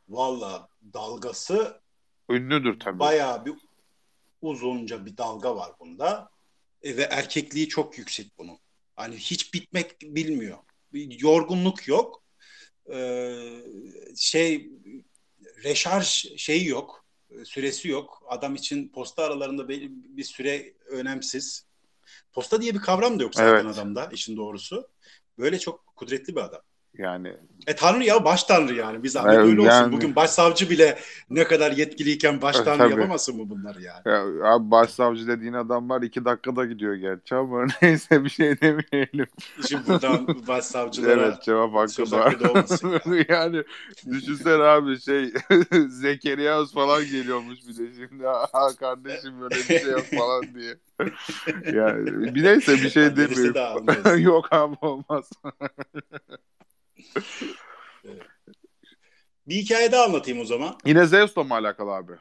Valla 0.10 0.70
dalgası 0.94 1.82
Ünlüdür 2.30 2.80
tabii. 2.80 3.00
bayağı 3.00 3.46
bir 3.46 3.54
uzunca 4.42 5.06
bir 5.06 5.18
dalga 5.18 5.56
var 5.56 5.72
bunda. 5.80 6.30
E, 6.84 6.98
ve 6.98 7.02
erkekliği 7.02 7.68
çok 7.68 7.98
yüksek 7.98 8.28
bunun. 8.38 8.58
Hani 8.96 9.16
hiç 9.16 9.54
bitmek 9.54 10.02
bilmiyor. 10.02 10.58
Bir 10.94 11.20
yorgunluk 11.20 11.88
yok. 11.88 12.24
Ee, 12.94 13.64
şey 14.16 14.70
reşarj 15.64 16.08
şeyi 16.38 16.68
yok. 16.68 17.05
Süresi 17.44 17.88
yok. 17.88 18.24
Adam 18.28 18.56
için 18.56 18.90
posta 18.90 19.24
aralarında 19.24 19.70
bir, 19.70 19.92
süre 20.24 20.74
önemsiz. 20.86 21.66
Posta 22.34 22.62
diye 22.62 22.74
bir 22.74 22.80
kavram 22.80 23.20
da 23.20 23.24
yok 23.24 23.36
zaten 23.36 23.66
Evet. 23.66 23.66
adamda 23.66 24.10
işin 24.12 24.38
doğrusu. 24.38 24.90
Böyle 25.38 25.60
çok 25.60 25.96
kudretli 25.96 26.36
bir 26.36 26.42
adam. 26.42 26.62
Yani 26.98 27.34
E 27.68 27.76
tanrı 27.76 28.04
ya 28.04 28.26
baş 28.26 28.44
tanrı 28.44 28.74
yani. 28.76 29.04
Biz 29.04 29.16
Ahmet 29.16 29.34
Evet, 29.36 29.46
öyle 29.46 29.60
olsun. 29.62 29.72
yani- 29.72 29.92
Bugün 29.92 30.16
başsavcı 30.16 30.70
bile 30.70 30.98
ne 31.30 31.44
kadar 31.44 31.72
yetkiliyken 31.72 32.42
baş 32.42 32.60
E, 32.60 32.64
tanrı 32.64 32.78
tabii. 32.78 32.92
yapamasın 32.92 33.38
mı 33.38 33.50
bunları 33.50 33.82
yani? 33.82 34.02
ya, 34.06 34.24
abi 34.54 34.72
başsavcı 34.72 35.28
dediğin 35.28 35.54
adamlar 35.54 36.02
iki 36.02 36.26
dakikada 36.26 36.66
gidiyor 36.66 36.96
gerçi 36.96 37.36
ama 37.36 37.66
neyse 37.82 38.24
bir 38.24 38.30
şey 38.30 38.62
demeyelim. 38.62 39.28
Şimdi 39.70 39.88
buradan 39.88 40.28
başsavcılara 40.48 41.22
Evet 41.26 41.42
cevap 41.44 41.74
hakkı 41.74 42.12
var. 42.12 42.36
ya. 43.10 43.26
yani 43.36 43.64
düşünsene 44.12 44.64
abi 44.64 45.00
şey 45.02 45.34
Zekeriya 45.90 46.66
falan 46.66 47.02
geliyormuş 47.04 47.60
bir 47.68 47.78
de 47.78 47.94
şimdi 47.96 48.24
ha 48.26 48.68
kardeşim 48.80 49.42
böyle 49.42 49.56
bir 49.56 49.80
şey 49.80 49.92
yok 49.92 50.06
falan 50.18 50.44
diye. 50.56 50.76
yani 51.76 52.36
bir 52.36 52.44
neyse 52.44 52.74
bir 52.74 52.90
şey 52.90 53.16
demiyorum. 53.16 54.20
yok 54.20 54.54
abi 54.54 54.76
olmaz. 54.82 55.30
Bir 59.48 59.56
hikaye 59.56 59.92
daha 59.92 60.04
anlatayım 60.04 60.42
o 60.42 60.46
zaman. 60.46 60.78
Yine 60.86 61.06
Zeus'la 61.06 61.44
mı 61.44 61.54
alakalı 61.54 61.92
abi? 61.92 62.14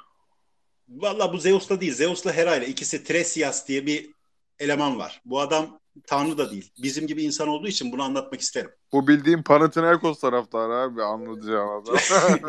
Valla 0.88 1.32
bu 1.32 1.38
Zeus'la 1.38 1.80
değil. 1.80 1.94
Zeus'la 1.94 2.32
Hera 2.32 2.56
ile 2.56 2.66
ikisi 2.66 3.04
Tresias 3.04 3.68
diye 3.68 3.86
bir 3.86 4.10
eleman 4.58 4.98
var. 4.98 5.22
Bu 5.24 5.40
adam 5.40 5.80
tanrı 6.06 6.38
da 6.38 6.50
değil. 6.50 6.72
Bizim 6.82 7.06
gibi 7.06 7.22
insan 7.22 7.48
olduğu 7.48 7.68
için 7.68 7.92
bunu 7.92 8.02
anlatmak 8.02 8.40
isterim. 8.40 8.70
Bu 8.92 9.08
bildiğim 9.08 9.42
Panathinaikos 9.42 10.20
taraftarı 10.20 10.72
abi 10.72 11.02
anlatacağım 11.02 11.68
adam. 11.68 11.96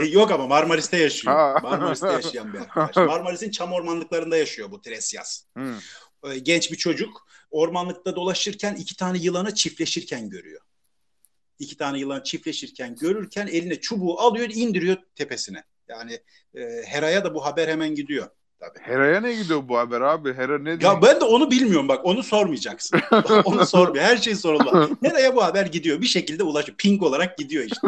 Yok 0.12 0.32
ama 0.32 0.48
Marmaris'te 0.48 0.98
yaşıyor. 0.98 1.36
Ha. 1.36 1.60
Marmaris'te 1.64 2.12
yaşayan 2.12 2.54
bir 2.54 2.60
arkadaş. 2.60 2.96
Marmaris'in 3.08 3.52
çam 3.52 3.74
ormanlıklarında 3.74 4.38
yaşıyor 4.38 4.72
bu 4.72 4.82
Tresias. 4.82 5.44
Hı. 5.58 5.76
e, 6.24 6.40
genç 6.40 6.72
bir 6.72 6.78
çocuk 6.78 7.28
ormanlıkta 7.52 8.16
dolaşırken 8.16 8.76
iki 8.76 8.96
tane 8.96 9.18
yılanı 9.18 9.54
çiftleşirken 9.54 10.30
görüyor. 10.30 10.62
İki 11.60 11.78
tane 11.78 12.00
yılan 12.00 12.22
çiftleşirken 12.22 12.96
görürken 12.96 13.48
eline 13.48 13.82
çubuğu 13.82 14.20
alıyor 14.20 14.50
indiriyor 14.54 14.98
tepesine. 15.16 15.64
Yani 15.88 16.20
e, 16.56 16.84
Hera'ya 16.86 17.24
da 17.24 17.36
bu 17.36 17.46
haber 17.46 17.68
hemen 17.68 17.96
gidiyor. 17.96 18.30
Tabii. 18.60 18.80
Hera'ya 18.82 19.22
ne 19.22 19.36
gidiyor 19.36 19.68
bu 19.68 19.78
haber 19.78 20.02
abi? 20.02 20.34
Hera 20.34 20.60
ne 20.60 20.80
diyor? 20.80 20.94
Ya 20.94 21.02
ben 21.02 21.20
de 21.20 21.26
onu 21.26 21.52
bilmiyorum 21.52 21.88
bak 21.88 22.06
onu 22.06 22.24
sormayacaksın. 22.24 23.00
onu 23.46 23.66
sormuyor. 23.66 24.04
Her 24.04 24.18
şey 24.18 24.36
sorulmaz. 24.36 24.90
Hera'ya 25.04 25.36
bu 25.36 25.44
haber 25.44 25.66
gidiyor. 25.66 26.02
Bir 26.02 26.06
şekilde 26.06 26.44
ulaşıyor. 26.44 26.78
Ping 26.78 27.04
olarak 27.04 27.38
gidiyor 27.38 27.64
işte. 27.64 27.88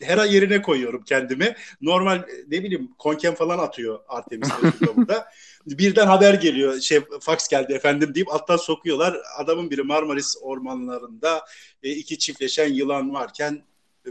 Hera 0.06 0.24
yerine 0.24 0.62
koyuyorum 0.62 1.02
kendimi. 1.02 1.54
Normal 1.80 2.22
ne 2.48 2.62
bileyim 2.62 2.90
konken 2.98 3.34
falan 3.34 3.58
atıyor 3.58 4.00
Artemis 4.08 4.48
burada. 4.96 5.28
Birden 5.66 6.06
haber 6.06 6.34
geliyor. 6.34 6.80
Şey 6.80 7.00
fax 7.20 7.48
geldi 7.48 7.72
efendim 7.72 8.14
deyip 8.14 8.34
alttan 8.34 8.56
sokuyorlar. 8.56 9.16
Adamın 9.38 9.70
biri 9.70 9.82
Marmaris 9.82 10.36
ormanlarında 10.42 11.44
e, 11.82 11.90
iki 11.90 12.18
çiftleşen 12.18 12.72
yılan 12.72 13.14
varken 13.14 13.62
e, 14.06 14.10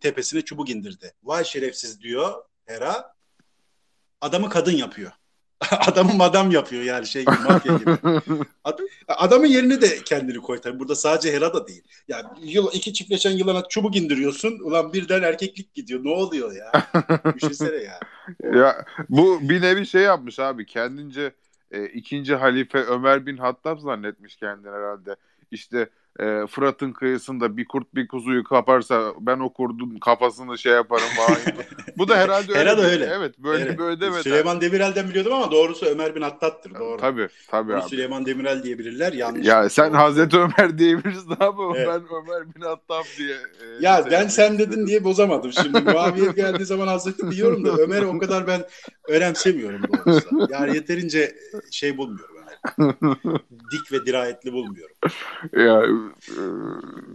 tepesine 0.00 0.42
çubuk 0.42 0.70
indirdi. 0.70 1.12
Vay 1.22 1.44
şerefsiz 1.44 2.00
diyor 2.00 2.34
Hera. 2.66 3.15
Adamı 4.20 4.48
kadın 4.48 4.76
yapıyor. 4.76 5.12
Adamı 5.70 6.14
madam 6.14 6.50
yapıyor 6.50 6.82
yani 6.82 7.06
şey 7.06 7.24
gibi 7.24 7.36
mafya 7.48 7.76
gibi. 7.76 7.90
Adam, 8.64 8.86
adamın 9.08 9.46
yerine 9.46 9.80
de 9.80 10.02
kendini 10.04 10.38
koy 10.38 10.60
tabii. 10.60 10.78
Burada 10.78 10.94
sadece 10.94 11.32
Hera 11.32 11.54
da 11.54 11.68
değil. 11.68 11.82
Yani 12.08 12.26
yıl, 12.42 12.68
iki 12.72 12.92
çiftleşen 12.92 13.30
yılana 13.30 13.68
çubuk 13.68 13.96
indiriyorsun. 13.96 14.58
Ulan 14.58 14.92
birden 14.92 15.22
erkeklik 15.22 15.74
gidiyor. 15.74 16.04
Ne 16.04 16.10
oluyor 16.10 16.52
ya? 16.52 16.72
Düşünsene 17.34 17.76
ya. 17.76 17.98
Ya 18.42 18.84
bu 19.08 19.38
bir 19.42 19.62
nevi 19.62 19.86
şey 19.86 20.02
yapmış 20.02 20.38
abi 20.38 20.66
kendince 20.66 21.32
e, 21.70 21.84
ikinci 21.84 22.34
halife 22.34 22.78
Ömer 22.78 23.26
bin 23.26 23.36
Hattab 23.36 23.78
zannetmiş 23.78 24.36
kendini 24.36 24.70
herhalde. 24.70 25.16
İşte 25.50 25.88
e, 26.20 26.46
Fırat'ın 26.46 26.92
kıyısında 26.92 27.56
bir 27.56 27.64
kurt 27.64 27.94
bir 27.94 28.08
kuzuyu 28.08 28.44
kaparsa 28.44 29.12
ben 29.20 29.38
o 29.38 29.52
kurdun 29.52 29.98
kafasını 29.98 30.58
şey 30.58 30.72
yaparım 30.72 31.04
falan. 31.16 31.38
bu 31.98 32.08
da 32.08 32.16
herhalde 32.16 32.52
öyle. 32.52 32.76
Bir- 32.76 32.82
öyle. 32.82 33.10
Evet 33.16 33.38
böyle 33.38 33.64
Evet. 33.64 33.78
böyle 33.78 34.00
demeden. 34.00 34.22
Süleyman 34.22 34.60
Demirel'den 34.60 35.08
biliyordum 35.08 35.32
ama 35.32 35.50
doğrusu 35.50 35.86
Ömer 35.86 36.14
bin 36.14 36.22
Hattat'tır. 36.22 36.74
Doğru. 36.74 36.96
Tabii 37.00 37.28
tabii 37.48 37.68
Bunu 37.72 37.76
abi. 37.82 37.88
Süleyman 37.88 38.26
Demirel 38.26 38.62
diyebilirler. 38.62 39.12
Yanlış. 39.12 39.46
Ya 39.46 39.68
sen 39.68 39.92
Hazreti 39.92 40.36
Ömer 40.38 40.78
diyebilirsin 40.78 41.36
ama 41.40 41.76
Evet. 41.76 41.88
ben 41.88 42.02
Ömer 42.16 42.54
bin 42.54 42.60
Hattab 42.60 43.04
diye. 43.18 43.34
e, 43.34 43.64
Ya 43.80 43.96
ben 43.98 44.02
söylemek 44.02 44.30
sen 44.30 44.58
dedin 44.58 44.86
diye 44.86 45.04
bozamadım. 45.04 45.52
Şimdi 45.52 45.80
Muaviye 45.80 46.32
geldiği 46.32 46.64
zaman 46.64 46.86
Hazreti 46.86 47.30
diyorum 47.30 47.64
da 47.64 47.70
Ömer'i 47.76 48.06
o 48.06 48.18
kadar 48.18 48.46
ben 48.46 48.64
önemsemiyorum 49.08 49.80
doğrusu. 50.06 50.48
Yani 50.50 50.74
yeterince 50.76 51.34
şey 51.70 51.96
bulmuyorum. 51.96 52.35
Dik 53.72 53.92
ve 53.92 54.06
dirayetli 54.06 54.52
bulmuyorum. 54.52 54.96
Ya 55.52 55.82
e, 55.82 56.42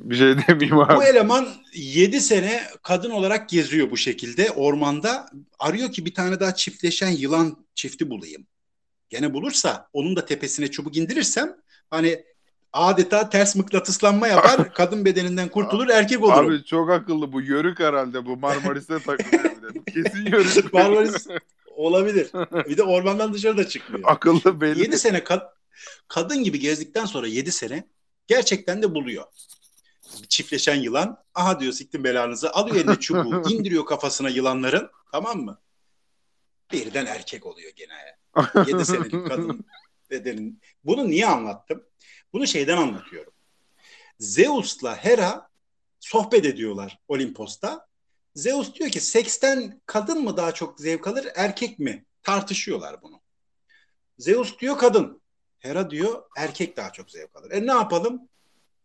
bir 0.09 0.15
şey 0.15 0.47
demeyeyim 0.47 0.79
abi. 0.79 0.95
Bu 0.95 1.03
eleman 1.03 1.47
7 1.73 2.21
sene 2.21 2.63
kadın 2.83 3.09
olarak 3.09 3.49
geziyor 3.49 3.91
bu 3.91 3.97
şekilde 3.97 4.51
ormanda. 4.51 5.29
Arıyor 5.59 5.91
ki 5.91 6.05
bir 6.05 6.13
tane 6.13 6.39
daha 6.39 6.55
çiftleşen 6.55 7.09
yılan 7.09 7.57
çifti 7.75 8.09
bulayım. 8.09 8.47
Gene 9.09 9.33
bulursa 9.33 9.89
onun 9.93 10.15
da 10.15 10.25
tepesine 10.25 10.71
çubuk 10.71 10.97
indirirsem 10.97 11.55
hani 11.89 12.23
adeta 12.73 13.29
ters 13.29 13.55
mıknatıslanma 13.55 14.27
yapar. 14.27 14.73
kadın 14.73 15.05
bedeninden 15.05 15.49
kurtulur 15.49 15.89
erkek 15.89 16.23
olurum. 16.23 16.49
Abi 16.49 16.63
çok 16.63 16.89
akıllı 16.89 17.31
bu 17.31 17.41
yörük 17.41 17.79
herhalde 17.79 18.25
bu 18.25 18.37
Marmaris'te 18.37 18.99
takılıyor 18.99 19.43
bir 19.43 19.61
de. 19.61 19.75
Bu 19.75 19.83
Kesin 19.83 20.25
yörük. 20.25 20.73
Marmaris 20.73 21.27
olabilir. 21.75 22.31
Bir 22.69 22.77
de 22.77 22.83
ormandan 22.83 23.33
dışarı 23.33 23.57
da 23.57 23.67
çıkmıyor. 23.67 24.03
akıllı 24.11 24.61
belli. 24.61 24.79
7 24.79 24.99
sene 24.99 25.17
kad- 25.17 25.49
kadın 26.07 26.43
gibi 26.43 26.59
gezdikten 26.59 27.05
sonra 27.05 27.27
7 27.27 27.51
sene 27.51 27.87
gerçekten 28.27 28.81
de 28.81 28.95
buluyor. 28.95 29.25
Çiftleşen 30.29 30.75
yılan. 30.75 31.23
Aha 31.35 31.59
diyor 31.59 31.73
siktim 31.73 32.03
belanızı. 32.03 32.51
Alıyor 32.51 32.75
eline 32.75 32.95
çubuğu. 32.99 33.49
indiriyor 33.49 33.85
kafasına 33.85 34.29
yılanların. 34.29 34.89
Tamam 35.11 35.39
mı? 35.41 35.59
Birden 36.71 37.05
erkek 37.05 37.45
oluyor 37.45 37.71
gene. 37.75 38.17
7 38.67 38.85
senelik 38.85 39.27
kadın 39.27 39.65
bedenin. 40.09 40.61
Bunu 40.83 41.07
niye 41.09 41.25
anlattım? 41.27 41.83
Bunu 42.33 42.47
şeyden 42.47 42.77
anlatıyorum. 42.77 43.33
Zeus'la 44.19 44.95
Hera 44.95 45.49
sohbet 45.99 46.45
ediyorlar 46.45 46.99
Olimpos'ta. 47.07 47.87
Zeus 48.35 48.73
diyor 48.75 48.89
ki 48.89 48.99
seksten 48.99 49.81
kadın 49.85 50.23
mı 50.23 50.37
daha 50.37 50.51
çok 50.51 50.79
zevk 50.79 51.07
alır 51.07 51.27
erkek 51.35 51.79
mi? 51.79 52.05
Tartışıyorlar 52.23 53.01
bunu. 53.01 53.21
Zeus 54.17 54.59
diyor 54.59 54.77
kadın. 54.77 55.21
Hera 55.59 55.89
diyor 55.89 56.23
erkek 56.37 56.77
daha 56.77 56.91
çok 56.91 57.11
zevk 57.11 57.35
alır. 57.35 57.51
E 57.51 57.67
ne 57.67 57.71
yapalım? 57.71 58.21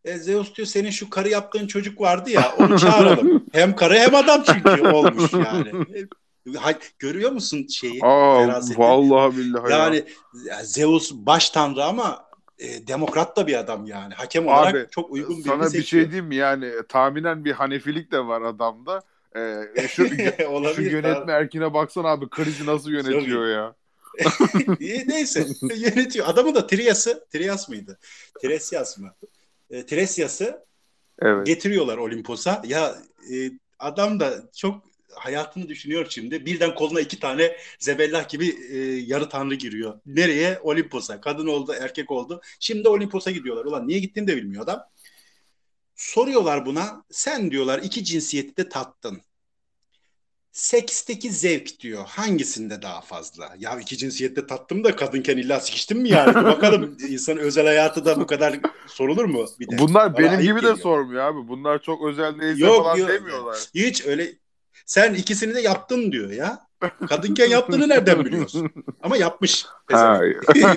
E, 0.04 0.18
Zeus 0.18 0.54
diyor 0.54 0.68
senin 0.68 0.90
şu 0.90 1.10
karı 1.10 1.28
yaptığın 1.28 1.66
çocuk 1.66 2.00
vardı 2.00 2.30
ya 2.30 2.54
onu 2.58 2.78
çağıralım. 2.78 3.44
hem 3.52 3.76
karı 3.76 3.94
hem 3.94 4.14
adam 4.14 4.42
çünkü 4.46 4.88
olmuş 4.88 5.32
yani. 5.32 5.72
E, 6.46 6.78
görüyor 6.98 7.32
musun 7.32 7.66
şeyi? 7.66 8.00
Aa 8.02 8.60
vallahi 8.76 9.36
billahi. 9.36 9.72
ya. 9.72 9.78
Yani 9.78 10.04
ya 10.44 10.64
Zeus 10.64 11.12
baş 11.12 11.50
tanrı 11.50 11.84
ama 11.84 12.26
e, 12.58 12.86
demokrat 12.86 13.36
da 13.36 13.46
bir 13.46 13.58
adam 13.58 13.86
yani. 13.86 14.14
Hakem 14.14 14.46
olarak 14.46 14.74
Abi, 14.74 14.86
çok 14.90 15.10
uygun 15.10 15.36
birini 15.36 15.44
Sana 15.46 15.72
bir 15.72 15.82
şey 15.82 16.10
diyeyim? 16.10 16.32
Yani 16.32 16.72
tahminen 16.88 17.44
bir 17.44 17.52
hanefilik 17.52 18.12
de 18.12 18.26
var 18.26 18.42
adamda. 18.42 19.02
Ee, 19.36 19.88
şu, 19.88 20.08
şu 20.38 20.46
Olabilir. 20.48 20.92
yönetme 20.92 21.32
erkine 21.32 21.74
baksana 21.74 22.08
abi 22.08 22.28
krizi 22.30 22.66
nasıl 22.66 22.90
yönetiyor 22.90 23.46
ya. 23.48 23.74
Neyse 25.06 25.46
yönetiyor. 25.76 26.26
Adamın 26.28 26.54
da 26.54 26.66
Trias'ı, 26.66 27.26
Trias 27.32 27.68
mıydı? 27.68 27.98
Tresias 28.42 28.98
mı? 28.98 29.14
E, 29.70 29.86
Tresias'ı 29.86 30.66
Evet. 31.22 31.46
getiriyorlar 31.46 31.96
Olimpos'a. 31.96 32.62
Ya 32.66 32.98
e, 33.32 33.50
adam 33.78 34.20
da 34.20 34.50
çok 34.56 34.82
hayatını 35.14 35.68
düşünüyor 35.68 36.06
şimdi. 36.10 36.46
Birden 36.46 36.74
koluna 36.74 37.00
iki 37.00 37.20
tane 37.20 37.56
zebellah 37.78 38.28
gibi 38.28 38.56
e, 38.70 38.76
yarı 39.06 39.28
tanrı 39.28 39.54
giriyor. 39.54 40.00
Nereye? 40.06 40.58
Olimpos'a. 40.62 41.20
Kadın 41.20 41.46
oldu, 41.46 41.74
erkek 41.80 42.10
oldu. 42.10 42.40
Şimdi 42.60 42.88
Olimpos'a 42.88 43.30
gidiyorlar. 43.30 43.64
Ulan 43.64 43.88
niye 43.88 43.98
gittiğini 43.98 44.26
de 44.26 44.36
bilmiyor 44.36 44.62
adam. 44.64 44.82
Soruyorlar 45.94 46.66
buna. 46.66 47.04
Sen 47.10 47.50
diyorlar 47.50 47.78
iki 47.82 48.04
cinsiyeti 48.04 48.56
de 48.56 48.68
tattın. 48.68 49.20
Seksteki 50.56 51.32
zevk 51.32 51.80
diyor. 51.80 52.04
Hangisinde 52.06 52.82
daha 52.82 53.00
fazla? 53.00 53.54
Ya 53.58 53.80
iki 53.80 53.98
cinsiyette 53.98 54.46
tattım 54.46 54.84
da 54.84 54.96
kadınken 54.96 55.36
illa 55.36 55.60
sikiştim 55.60 55.98
mi 55.98 56.08
yani? 56.08 56.34
Bakalım 56.34 56.96
insan 57.08 57.38
özel 57.38 57.66
hayatı 57.66 58.04
da 58.04 58.20
bu 58.20 58.26
kadar 58.26 58.60
sorulur 58.86 59.24
mu? 59.24 59.46
Bir 59.60 59.68
de. 59.68 59.78
Bunlar 59.78 60.14
Bana 60.14 60.18
benim 60.18 60.40
gibi 60.40 60.54
de 60.54 60.60
geliyor. 60.60 60.76
sormuyor 60.78 61.24
abi. 61.24 61.48
Bunlar 61.48 61.82
çok 61.82 62.04
özel 62.04 62.40
değilse 62.40 62.64
Yok, 62.64 62.84
falan 62.84 62.96
yok. 62.96 63.08
demiyorlar. 63.08 63.58
Hiç 63.74 64.06
öyle. 64.06 64.32
Sen 64.86 65.14
ikisini 65.14 65.54
de 65.54 65.60
yaptın 65.60 66.12
diyor 66.12 66.30
ya. 66.30 66.66
Kadınken 67.08 67.50
yaptığını 67.50 67.88
nereden 67.88 68.24
biliyorsun? 68.24 68.70
Ama 69.02 69.16
yapmış. 69.16 69.66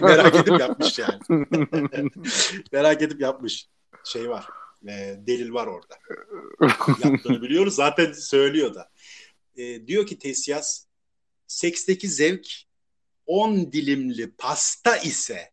Merak 0.01 0.35
edip 0.35 0.59
yapmış 0.59 0.99
yani. 0.99 1.19
Merak 2.71 3.01
edip 3.01 3.21
yapmış. 3.21 3.67
Şey 4.03 4.29
var. 4.29 4.45
e, 4.87 5.15
delil 5.27 5.53
var 5.53 5.67
orada. 5.67 5.95
Yaptığını 7.03 7.41
biliyoruz. 7.41 7.75
Zaten 7.75 8.11
söylüyor 8.11 8.75
da. 8.75 8.89
E, 9.59 9.87
diyor 9.87 10.07
ki 10.07 10.19
Tesyas 10.19 10.85
seksteki 11.47 12.07
zevk 12.07 12.47
10 13.25 13.71
dilimli 13.71 14.31
pasta 14.31 14.97
ise 14.97 15.51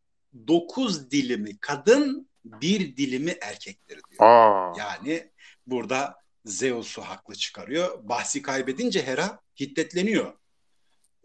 9 0.49 1.11
dilimi 1.11 1.59
kadın 1.61 2.29
bir 2.45 2.97
dilimi 2.97 3.31
erkektir 3.41 4.01
diyor. 4.11 4.23
Aa. 4.23 4.73
Yani 4.79 5.31
burada 5.67 6.15
Zeus'u 6.45 7.03
haklı 7.03 7.35
çıkarıyor. 7.35 8.09
Bahsi 8.09 8.43
kaybedince 8.43 9.07
Hera 9.07 9.41
hiddetleniyor. 9.61 10.33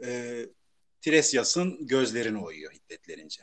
Ee, 0.03 0.45
Tiresias'ın 1.01 1.87
gözlerini 1.87 2.43
oyuyor 2.43 2.71
hiddetlenince. 2.71 3.41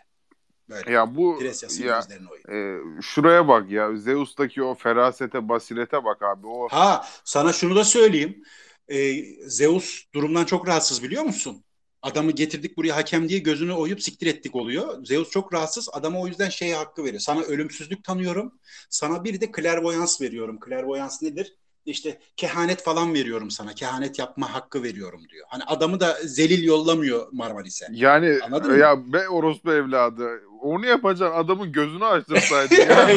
Böyle. 0.69 0.93
Ya 0.93 1.15
bu 1.17 1.43
ya 1.43 1.51
gözlerini 1.51 2.29
oyuyor. 2.31 2.99
e, 2.99 3.03
şuraya 3.03 3.49
bak 3.49 3.71
ya 3.71 3.97
Zeus'taki 3.97 4.63
o 4.63 4.75
ferasete 4.75 5.49
basirete 5.49 6.05
bak 6.05 6.23
abi 6.23 6.47
o 6.47 6.69
Ha 6.69 7.09
sana 7.25 7.53
şunu 7.53 7.77
da 7.77 7.85
söyleyeyim. 7.85 8.45
Ee, 8.93 9.25
Zeus 9.49 10.05
durumdan 10.15 10.45
çok 10.45 10.69
rahatsız 10.69 11.03
biliyor 11.03 11.23
musun? 11.23 11.65
Adamı 12.03 12.31
getirdik 12.33 12.77
buraya 12.77 12.97
hakem 12.97 13.29
diye 13.29 13.39
gözünü 13.39 13.73
oyup 13.73 14.03
siktir 14.03 14.27
ettik 14.27 14.57
oluyor. 14.57 15.05
Zeus 15.05 15.31
çok 15.31 15.55
rahatsız. 15.55 15.89
Adama 15.93 16.21
o 16.21 16.27
yüzden 16.27 16.49
şeye 16.49 16.75
hakkı 16.77 17.05
veriyor. 17.05 17.21
Sana 17.21 17.41
ölümsüzlük 17.43 18.05
tanıyorum. 18.05 18.53
Sana 18.91 19.25
bir 19.25 19.41
de 19.41 19.53
klervoyans 19.53 20.21
veriyorum. 20.21 20.61
Klervoyans 20.61 21.23
nedir? 21.23 21.57
İşte 21.87 22.19
kehanet 22.37 22.83
falan 22.83 23.15
veriyorum 23.15 23.51
sana. 23.51 23.75
Kehanet 23.75 24.19
yapma 24.19 24.55
hakkı 24.55 24.83
veriyorum 24.83 25.29
diyor. 25.29 25.47
Hani 25.49 25.65
adamı 25.65 26.01
da 26.01 26.19
zelil 26.25 26.65
yollamıyor 26.65 27.29
Marmaris'e. 27.33 27.87
yani 27.93 28.39
Anladın 28.43 28.71
mı? 28.71 28.79
ya 28.79 29.13
be 29.13 29.29
orospu 29.29 29.73
evladı 29.73 30.41
onu 30.63 30.87
yapacaksın 30.87 31.37
adamın 31.39 31.73
gözünü 31.73 32.05
açtırsaydın 32.05 32.77
ya. 32.77 33.09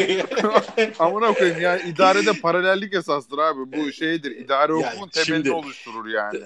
Amına 0.99 1.33
koyayım 1.33 1.61
yani 1.61 1.81
idarede 1.89 2.33
paralellik 2.33 2.93
esastır 2.93 3.37
abi. 3.37 3.59
Bu 3.77 3.91
şeydir. 3.91 4.31
İdare 4.31 4.79
Ya 4.79 4.89
hukumun 4.91 5.07
temelini 5.09 5.25
şimdi- 5.43 5.51
oluşturur 5.51 6.07
yani. 6.07 6.39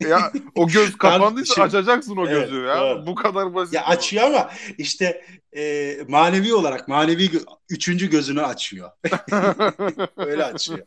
ya 0.08 0.32
o 0.54 0.68
göz 0.68 0.96
kapandıysa 0.98 1.54
şimdi- 1.54 1.66
açacaksın 1.66 2.16
o 2.16 2.26
Evet, 2.28 2.50
gözü 2.50 2.62
ya. 2.62 2.80
doğru. 2.80 3.06
Bu 3.06 3.14
kadar 3.14 3.54
basit. 3.54 3.74
ya 3.74 3.84
açıyor 3.86 4.24
ama 4.24 4.50
işte 4.78 5.24
e, 5.56 5.96
manevi 6.08 6.54
olarak 6.54 6.88
manevi 6.88 7.30
üçüncü 7.70 8.10
gözünü 8.10 8.42
açıyor. 8.42 8.90
Öyle 10.16 10.44
açıyor. 10.44 10.78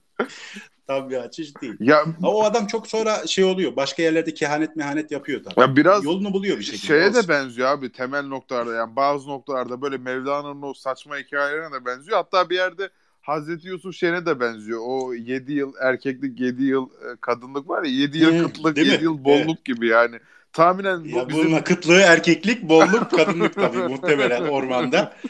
Tam 0.87 1.09
bir 1.09 1.17
açış 1.17 1.61
değil. 1.61 1.75
ya, 1.79 2.01
Ama 2.03 2.29
o 2.31 2.43
adam 2.43 2.67
çok 2.67 2.87
sonra 2.87 3.27
şey 3.27 3.43
oluyor. 3.43 3.75
Başka 3.75 4.03
yerlerde 4.03 4.33
kehanet 4.33 4.75
mehanet 4.75 5.11
yapıyor 5.11 5.43
tabii. 5.43 5.59
ya 5.61 5.75
biraz 5.75 6.03
Yolunu 6.05 6.33
buluyor 6.33 6.57
bir 6.59 6.63
şekilde. 6.63 6.87
şeye 6.87 7.13
de 7.13 7.17
Olsun. 7.17 7.29
benziyor 7.29 7.67
abi 7.67 7.91
temel 7.91 8.23
noktalarda 8.27 8.73
yani 8.75 8.95
bazı 8.95 9.29
noktalarda 9.29 9.81
böyle 9.81 9.97
Mevlana'nın 9.97 10.61
o 10.61 10.73
saçma 10.73 11.17
hikayelerine 11.17 11.71
de 11.71 11.85
benziyor. 11.85 12.17
Hatta 12.17 12.49
bir 12.49 12.55
yerde 12.55 12.89
Hazreti 13.21 13.67
Yusuf 13.67 13.95
şeyine 13.95 14.25
de 14.25 14.39
benziyor. 14.39 14.79
O 14.83 15.13
7 15.13 15.53
yıl 15.53 15.73
erkeklik 15.81 16.39
7 16.39 16.63
yıl 16.63 16.85
e, 16.89 17.15
kadınlık 17.21 17.69
var 17.69 17.83
ya 17.83 17.91
7 17.91 18.17
yıl 18.17 18.43
kıtlık 18.47 18.75
değil 18.75 18.87
mi? 18.87 18.93
7 18.93 19.03
yıl 19.03 19.23
bolluk 19.23 19.65
gibi 19.65 19.87
yani. 19.87 20.19
Tahminen 20.53 21.03
bu 21.03 21.17
Ya 21.17 21.29
bizim 21.29 21.45
bunun 21.45 21.55
akıtlığı 21.55 21.99
erkeklik, 22.01 22.63
bolluk 22.63 23.11
kadınlık 23.11 23.53
tabii 23.53 23.77
muhtemelen 23.77 24.41
ormanda. 24.41 25.13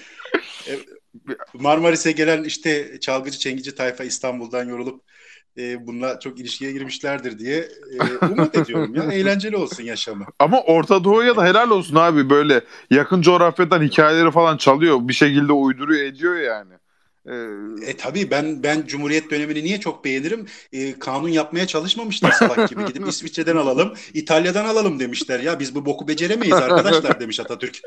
E, 0.68 0.74
Marmaris'e 1.54 2.12
gelen 2.12 2.44
işte 2.44 3.00
çalgıcı 3.00 3.40
çengici 3.40 3.76
tayfa 3.76 4.04
İstanbul'dan 4.04 4.70
yorulup 4.70 5.02
e, 5.58 5.88
bununla 5.88 6.20
çok 6.20 6.40
ilişkiye 6.40 6.72
girmişlerdir 6.72 7.40
diye 7.40 7.58
e, 8.22 8.26
umut 8.26 8.58
ediyorum 8.58 8.96
ya. 8.96 9.04
Eğlenceli 9.12 9.58
olsun 9.58 9.84
yaşamı. 9.84 10.26
Ama 10.40 10.62
Orta 10.62 11.04
Doğu'ya 11.04 11.36
da 11.36 11.46
helal 11.46 11.70
olsun 11.70 11.96
abi 11.96 12.30
böyle 12.30 12.62
yakın 12.90 13.22
coğrafyadan 13.22 13.82
hikayeleri 13.82 14.32
falan 14.32 14.58
çalıyor. 14.58 14.98
Bir 15.02 15.14
şekilde 15.14 15.54
uyduruyor 15.54 16.04
ediyor 16.06 16.36
yani. 16.38 16.74
Ee, 17.28 17.90
E 17.90 17.98
tabii 17.98 18.32
ben 18.32 18.64
ben 18.64 18.86
Cumhuriyet 18.88 19.32
dönemini 19.32 19.64
niye 19.64 19.80
çok 19.80 20.06
beğenirim? 20.06 20.46
E, 20.74 21.00
kanun 21.00 21.30
yapmaya 21.30 21.68
çalışmamışlar 21.68 22.32
salak 22.32 22.70
gibi. 22.70 22.86
Gidip 22.86 23.08
İsviçre'den 23.08 23.56
alalım, 23.56 23.94
İtalya'dan 24.14 24.66
alalım 24.66 25.00
demişler. 25.00 25.40
Ya 25.40 25.60
biz 25.60 25.76
bu 25.76 25.86
boku 25.86 26.08
beceremeyiz 26.08 26.56
arkadaşlar 26.56 27.20
demiş 27.20 27.40
Atatürk. 27.40 27.80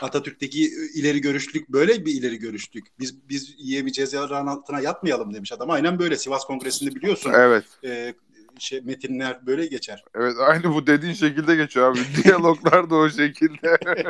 Atatürk'teki 0.00 0.64
ileri 0.94 1.20
görüşlük 1.20 1.68
böyle 1.68 2.06
bir 2.06 2.14
ileri 2.14 2.38
görüşlük. 2.38 2.86
Biz 2.98 3.28
biz 3.28 3.54
yiyemeyeceğiz 3.58 4.12
yarın 4.12 4.46
altına 4.46 4.80
yatmayalım 4.80 5.34
demiş 5.34 5.52
adam. 5.52 5.70
Aynen 5.70 5.98
böyle 5.98 6.16
Sivas 6.16 6.44
Kongresi'nde 6.44 6.94
biliyorsun. 6.94 7.32
evet. 7.36 7.64
E, 7.84 8.14
şey 8.58 8.80
metinler 8.80 9.46
böyle 9.46 9.66
geçer. 9.66 10.04
Evet 10.14 10.34
aynı 10.40 10.74
bu 10.74 10.86
dediğin 10.86 11.14
şekilde 11.14 11.56
geçiyor 11.56 11.90
abi. 11.90 11.98
Diyaloglar 12.24 12.90
da 12.90 12.94
o 12.96 13.10
şekilde. 13.10 13.78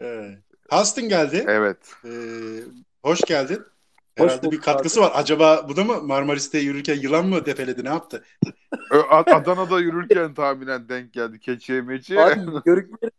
Evet. 0.00 0.38
Huston 0.70 1.08
geldi. 1.08 1.44
evet. 1.48 1.94
E, 2.04 2.10
hoş 3.02 3.20
geldin. 3.20 3.62
Hoş 4.18 4.30
Herhalde 4.32 4.50
bir 4.50 4.60
katkısı 4.60 5.00
var. 5.00 5.12
Acaba 5.14 5.66
bu 5.68 5.76
da 5.76 5.84
mı 5.84 6.02
Marmaris'te 6.02 6.58
yürürken 6.58 6.94
yılan 6.94 7.26
mı 7.26 7.46
defeledi 7.46 7.84
ne 7.84 7.88
yaptı? 7.88 8.24
Adana'da 9.10 9.80
yürürken 9.80 10.34
tahminen 10.34 10.88
denk 10.88 11.12
geldi 11.12 11.40
keçiye 11.40 11.80
meçiye. 11.80 12.20
Abi 12.20 12.40
yörükleri, 12.66 13.10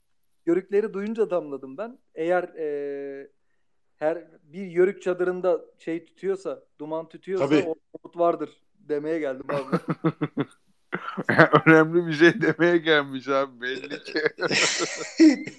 yörükleri 0.46 0.94
duyunca 0.94 1.30
damladım 1.30 1.78
ben. 1.78 1.98
Eğer 2.16 2.44
e, 2.44 3.28
her 3.96 4.28
bir 4.44 4.66
yörük 4.66 5.02
çadırında 5.02 5.62
şey 5.78 6.06
tutuyorsa, 6.06 6.64
duman 6.80 7.10
tutuyorsa 7.10 7.46
Tabii. 7.46 7.64
o 7.68 7.76
umut 7.94 8.18
vardır 8.18 8.50
demeye 8.76 9.20
geldim 9.20 9.46
abi. 9.50 9.78
Önemli 11.66 12.08
bir 12.08 12.14
şey 12.14 12.42
demeye 12.42 12.78
gelmiş 12.78 13.28
abi 13.28 13.62
belli 13.62 14.04
ki. 14.04 14.22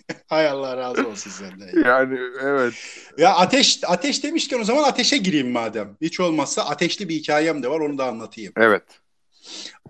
Hay 0.27 0.49
Allah 0.49 0.77
razı 0.77 1.09
olsun 1.09 1.31
senden. 1.31 1.89
Yani 1.89 2.19
evet. 2.43 2.75
Ya 3.19 3.35
ateş 3.37 3.81
ateş 3.87 4.25
demişken 4.25 4.61
o 4.61 4.65
zaman 4.65 4.83
ateşe 4.83 5.17
gireyim 5.17 5.51
madem. 5.51 5.97
Hiç 6.01 6.21
olmazsa 6.21 6.63
ateşli 6.63 7.09
bir 7.09 7.15
hikayem 7.15 7.63
de 7.63 7.71
var 7.71 7.81
onu 7.81 7.99
da 7.99 8.07
anlatayım. 8.07 8.53
Evet. 8.57 8.83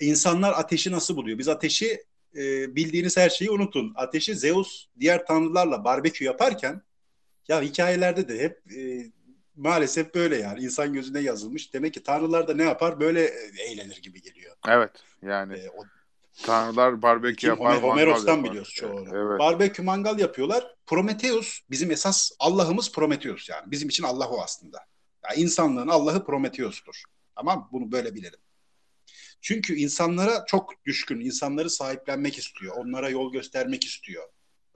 İnsanlar 0.00 0.52
ateşi 0.52 0.92
nasıl 0.92 1.16
buluyor? 1.16 1.38
Biz 1.38 1.48
ateşi 1.48 2.04
e, 2.36 2.76
bildiğiniz 2.76 3.16
her 3.16 3.30
şeyi 3.30 3.50
unutun. 3.50 3.92
Ateşi 3.96 4.34
Zeus 4.34 4.86
diğer 5.00 5.26
tanrılarla 5.26 5.84
barbekü 5.84 6.24
yaparken 6.24 6.82
ya 7.48 7.62
hikayelerde 7.62 8.28
de 8.28 8.38
hep 8.38 8.72
e, 8.76 9.10
maalesef 9.56 10.14
böyle 10.14 10.36
yani 10.36 10.60
insan 10.60 10.92
gözüne 10.92 11.20
yazılmış. 11.20 11.74
Demek 11.74 11.94
ki 11.94 12.02
tanrılar 12.02 12.48
da 12.48 12.54
ne 12.54 12.62
yapar? 12.64 13.00
Böyle 13.00 13.24
e, 13.24 13.62
eğlenir 13.62 14.02
gibi 14.02 14.22
geliyor. 14.22 14.56
Evet. 14.68 14.90
Yani 15.22 15.54
E, 15.54 15.70
o 15.70 15.84
tanrılar 16.42 17.02
barbekü 17.02 17.46
yapar. 17.46 17.82
Homeros'tan 17.82 18.44
biliyoruz 18.44 18.74
çoğunu. 18.74 19.16
Evet. 19.16 19.38
Barbekü 19.38 19.82
mangal 19.82 20.18
yapıyorlar. 20.18 20.74
Prometheus 20.86 21.60
bizim 21.70 21.90
esas 21.90 22.30
Allah'ımız 22.38 22.92
Prometheus 22.92 23.48
yani. 23.48 23.70
Bizim 23.70 23.88
için 23.88 24.04
Allah 24.04 24.28
o 24.28 24.40
aslında. 24.40 24.78
Yani 25.24 25.40
insanlığın 25.40 25.88
Allah'ı 25.88 26.24
Prometheus'tur. 26.24 27.02
Tamam 27.36 27.68
Bunu 27.72 27.92
böyle 27.92 28.14
bilelim. 28.14 28.40
Çünkü 29.40 29.74
insanlara 29.74 30.44
çok 30.46 30.84
düşkün, 30.84 31.20
insanları 31.20 31.70
sahiplenmek 31.70 32.38
istiyor, 32.38 32.76
onlara 32.76 33.08
yol 33.08 33.32
göstermek 33.32 33.84
istiyor. 33.84 34.24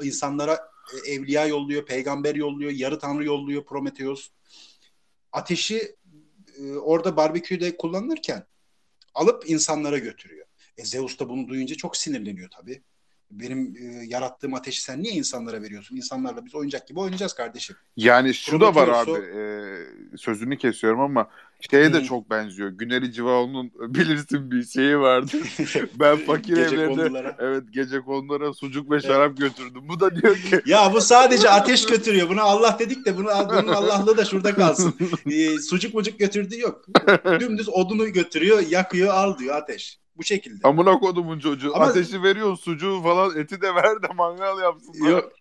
İnsanlara 0.02 0.60
e, 1.06 1.12
evliya 1.12 1.46
yolluyor, 1.46 1.86
peygamber 1.86 2.34
yolluyor, 2.34 2.70
yarı 2.70 2.98
tanrı 2.98 3.24
yolluyor 3.24 3.64
Prometheus. 3.64 4.30
Ateşi 5.32 5.96
e, 6.58 6.72
orada 6.72 7.16
barbeküde 7.16 7.76
kullanılırken 7.76 8.46
alıp 9.14 9.50
insanlara 9.50 9.98
götürüyor. 9.98 10.46
E 10.76 10.84
Zeus 10.84 11.18
da 11.18 11.28
bunu 11.28 11.48
duyunca 11.48 11.74
çok 11.74 11.96
sinirleniyor 11.96 12.50
tabii. 12.50 12.82
Benim 13.32 13.76
e, 13.76 14.04
yarattığım 14.06 14.54
ateşi 14.54 14.82
sen 14.82 15.02
niye 15.02 15.14
insanlara 15.14 15.62
veriyorsun? 15.62 15.96
İnsanlarla 15.96 16.44
biz 16.46 16.54
oyuncak 16.54 16.88
gibi 16.88 17.00
oynayacağız 17.00 17.32
kardeşim. 17.34 17.76
Yani 17.96 18.34
şu 18.34 18.60
da 18.60 18.74
var 18.74 18.88
abi. 18.88 19.04
Prometheus'u- 19.10 20.12
e, 20.14 20.16
sözünü 20.18 20.58
kesiyorum 20.58 21.00
ama 21.00 21.28
şeye 21.70 21.92
de 21.94 21.98
Hı. 21.98 22.04
çok 22.04 22.30
benziyor. 22.30 22.68
Güneri 22.70 23.12
Civao'nun 23.12 23.72
bilirsin 23.94 24.50
bir 24.50 24.64
şeyi 24.64 24.98
vardı. 24.98 25.30
Ben 26.00 26.16
fakir 26.16 26.56
Gece 26.56 26.74
evlerine 26.74 26.86
kondulara. 26.88 27.36
evet 27.38 27.62
gece 27.72 28.00
konulara 28.00 28.52
sucuk 28.54 28.90
ve 28.90 29.00
şarap 29.00 29.36
götürdüm. 29.36 29.88
Bu 29.88 30.00
da 30.00 30.16
diyor 30.22 30.36
ki 30.36 30.60
Ya 30.66 30.92
bu 30.92 31.00
sadece 31.00 31.50
ateş 31.50 31.86
götürüyor. 31.86 32.28
Buna 32.28 32.42
Allah 32.42 32.76
dedik 32.78 33.06
de 33.06 33.16
bunu, 33.16 33.26
bunun 33.26 33.68
Allah'lığı 33.72 34.16
da 34.16 34.24
şurada 34.24 34.54
kalsın. 34.54 34.94
Ee, 35.30 35.58
sucuk 35.58 35.94
mucuk 35.94 36.18
götürdüğü 36.18 36.60
yok. 36.60 36.84
Dümdüz 37.40 37.68
odunu 37.68 38.08
götürüyor, 38.12 38.60
yakıyor, 38.70 39.14
al 39.14 39.38
diyor 39.38 39.56
ateş. 39.56 40.01
Bu 40.16 40.24
şekilde. 40.24 40.68
amına 40.68 40.98
kodumun 40.98 41.38
çocuğu 41.38 41.76
Ama- 41.76 41.84
ateşi 41.84 42.22
veriyor 42.22 42.56
sucuğu 42.56 43.00
falan 43.02 43.38
eti 43.38 43.60
de 43.60 43.74
ver 43.74 44.02
de 44.02 44.06
mangal 44.14 44.58
yapsınlar. 44.62 45.10
Yok. 45.10 45.32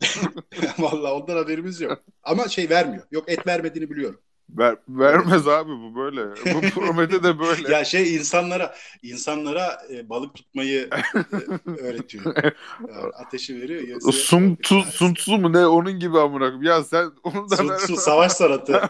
Vallahi 0.78 1.12
ondan 1.12 1.36
haberimiz 1.36 1.80
yok. 1.80 1.98
Ama 2.22 2.48
şey 2.48 2.70
vermiyor. 2.70 3.02
Yok 3.10 3.24
et 3.28 3.46
vermediğini 3.46 3.90
biliyorum. 3.90 4.20
Ver, 4.50 4.76
vermez 4.88 5.48
abi 5.48 5.70
bu 5.70 5.96
böyle. 5.96 6.30
Bu 6.30 6.60
Promete 6.74 7.22
de 7.22 7.38
böyle. 7.38 7.72
Ya 7.72 7.84
şey 7.84 8.14
insanlara 8.16 8.74
insanlara 9.02 9.78
e, 9.90 10.08
balık 10.08 10.34
tutmayı 10.34 10.90
e, 11.66 11.70
öğretiyor. 11.70 12.24
Yani 12.80 13.12
ateşi 13.26 13.60
veriyor. 13.62 13.82
gerisi- 13.82 14.12
Sun, 14.12 14.54
tu, 14.62 14.82
sun 14.82 15.14
Tzu 15.14 15.38
mu 15.38 15.52
ne 15.52 15.66
onun 15.66 15.98
gibi 15.98 16.18
amına. 16.18 16.68
Ya 16.68 16.84
sen 16.84 17.10
onu 17.24 17.50
da 17.50 17.56
Sun 17.56 17.68
ver. 17.68 17.78
Tzu, 17.78 17.96
savaş 17.96 18.32
sanatı. 18.32 18.82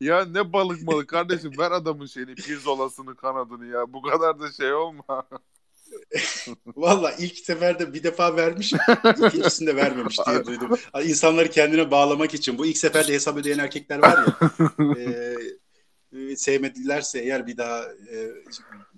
Ya 0.00 0.24
ne 0.24 0.52
balık 0.52 0.86
balık 0.86 1.08
kardeşim 1.08 1.52
ver 1.58 1.70
adamın 1.70 2.06
şeyini 2.06 2.34
pirzolasını 2.34 3.16
kanadını 3.16 3.66
ya. 3.66 3.92
Bu 3.92 4.02
kadar 4.02 4.40
da 4.40 4.52
şey 4.52 4.72
olma. 4.72 5.04
Valla 6.76 7.12
ilk 7.12 7.38
seferde 7.38 7.94
bir 7.94 8.02
defa 8.02 8.36
vermiş, 8.36 8.72
ikincisinde 9.26 9.76
vermemiş 9.76 10.18
diye 10.26 10.46
duydum. 10.46 10.78
İnsanları 11.02 11.50
kendine 11.50 11.90
bağlamak 11.90 12.34
için. 12.34 12.58
Bu 12.58 12.66
ilk 12.66 12.78
seferde 12.78 13.12
hesap 13.12 13.36
ödeyen 13.36 13.58
erkekler 13.58 13.98
var 13.98 14.26
ya. 14.26 14.50
e, 14.96 15.34
e, 16.12 16.36
sevmedilerse 16.36 17.18
eğer 17.18 17.46
bir 17.46 17.56
daha 17.56 17.82
e, 17.84 18.32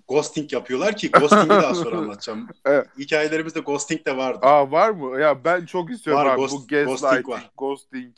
ghosting 0.07 0.53
yapıyorlar 0.53 0.97
ki 0.97 1.11
ghosting'i 1.11 1.49
daha 1.49 1.75
sonra 1.75 1.97
anlatacağım. 1.97 2.47
Evet. 2.65 2.87
Hikayelerimizde 2.97 3.59
ghosting 3.59 4.05
de 4.05 4.17
vardı. 4.17 4.39
Aa 4.41 4.71
var 4.71 4.89
mı? 4.89 5.19
Ya 5.19 5.43
ben 5.43 5.65
çok 5.65 5.91
istiyorum 5.91 6.23
Var, 6.23 6.33
abi. 6.33 6.41
ghost- 6.41 6.51
bu 6.51 6.67
gaslighting, 6.67 6.99
ghosting, 6.99 7.29
var. 7.29 7.51
Ghosting. 7.57 8.15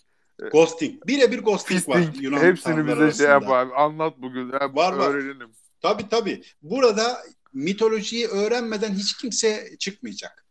Birebir 1.08 1.40
ghosting 1.40 1.90
var. 1.90 2.02
Yunan 2.20 2.40
hepsini 2.42 2.86
bize 2.88 2.96
şey 2.96 3.04
arasında. 3.04 3.28
yap 3.28 3.44
abi. 3.50 3.74
Anlat 3.74 4.14
bugün. 4.18 4.52
Ya, 4.52 4.60
Var, 4.76 4.94
var. 4.94 5.10
öğrenelim. 5.14 5.50
Tabii 5.82 6.10
tabii. 6.10 6.44
Burada 6.62 7.18
mitolojiyi 7.54 8.28
öğrenmeden 8.28 8.92
hiç 8.94 9.18
kimse 9.18 9.68
çıkmayacak. 9.80 10.46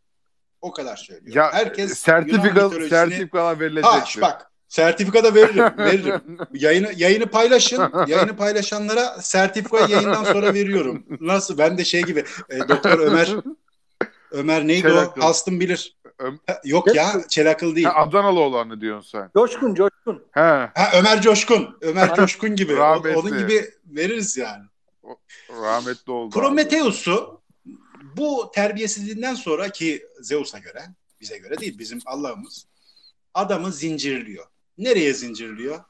O 0.60 0.72
kadar 0.72 0.96
söylüyorum. 0.96 1.32
Ya 1.42 1.52
Herkes 1.52 1.98
sertifika, 1.98 2.48
Yunan 2.48 2.56
mitolojisini- 2.70 2.88
sertifikalar 2.88 3.54
Ha 3.54 3.60
verilecektir. 3.60 4.20
bak 4.22 4.50
sertifika 4.68 5.24
da 5.24 5.34
veririm. 5.34 5.64
veririm. 5.78 6.20
Yayını, 6.54 6.92
yayını 6.96 7.26
paylaşın. 7.26 7.92
Yayını 8.06 8.36
paylaşanlara 8.36 9.22
sertifika 9.22 9.80
yayından 9.86 10.24
sonra 10.24 10.54
veriyorum. 10.54 11.04
Nasıl? 11.20 11.58
Ben 11.58 11.78
de 11.78 11.84
şey 11.84 12.02
gibi 12.02 12.24
e, 12.50 12.58
Doktor 12.68 12.98
Ömer 12.98 13.30
Ömer 14.30 14.66
neydi 14.66 14.82
Çelakıl. 14.82 15.20
o? 15.20 15.24
Hastım 15.24 15.60
bilir. 15.60 15.96
Öm- 16.20 16.38
Ha, 16.46 16.60
Yok 16.64 16.94
ya 16.94 17.12
Çelakıl 17.28 17.76
değil. 17.76 17.86
Ha, 17.86 17.94
Adanalı 18.02 18.40
olanı 18.40 18.80
diyorsun 18.80 19.10
sen. 19.18 19.30
Coşkun 19.36 19.74
coşkun. 19.74 20.24
He. 20.32 20.40
Ha, 20.40 20.90
Ömer 20.94 21.22
Coşkun. 21.22 21.78
Ömer 21.80 22.14
Coşkun 22.14 22.56
gibi. 22.56 22.74
O- 22.74 22.76
Rahmetli. 22.76 23.16
onun 23.16 23.38
gibi 23.38 23.70
veririz 23.86 24.36
yani. 24.36 24.64
Rahmetli 25.50 26.12
oldu. 26.12 26.34
Prometheus'u 26.34 27.40
bu 28.16 28.50
terbiyesizliğinden 28.54 29.34
sonra 29.34 29.68
ki 29.68 30.06
Zeus'a 30.20 30.58
göre, 30.58 30.82
bize 31.20 31.38
göre 31.38 31.58
değil 31.58 31.78
bizim 31.78 32.00
Allah'ımız 32.06 32.66
adamı 33.34 33.72
zincirliyor. 33.72 34.46
Nereye 34.78 35.14
zincirliyor? 35.14 35.84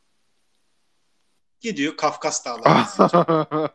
Gidiyor 1.61 1.97
Kafkas 1.97 2.45
dağlarına 2.45 2.85
zincirliyor. 2.97 3.69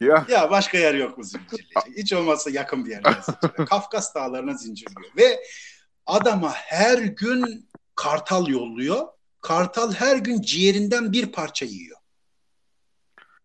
ya 0.00 0.26
Ya 0.28 0.50
başka 0.50 0.78
yer 0.78 0.94
yok 0.94 1.18
mu 1.18 1.24
zincirleyecek? 1.24 1.96
Hiç 1.96 2.12
olmazsa 2.12 2.50
yakın 2.50 2.84
bir 2.84 2.90
yerde 2.90 3.08
zincirliyor. 3.26 3.68
Kafkas 3.68 4.14
dağlarına 4.14 4.54
zincirliyor. 4.54 5.10
Ve 5.16 5.40
adama 6.06 6.52
her 6.52 6.98
gün 6.98 7.68
kartal 7.94 8.48
yolluyor. 8.48 9.06
Kartal 9.40 9.92
her 9.92 10.16
gün 10.16 10.40
ciğerinden 10.42 11.12
bir 11.12 11.32
parça 11.32 11.66
yiyor. 11.66 11.98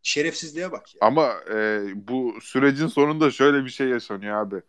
Şerefsizliğe 0.04 0.72
bak 0.72 0.96
ya. 0.96 1.08
ama 1.08 1.34
e, 1.54 1.82
bu 1.96 2.38
sürecin 2.42 2.88
sonunda 2.88 3.32
şöyle 3.32 3.66
bir 3.66 3.70
şey 3.70 3.88
yaşanıyor 3.88 4.36
abi. 4.36 4.62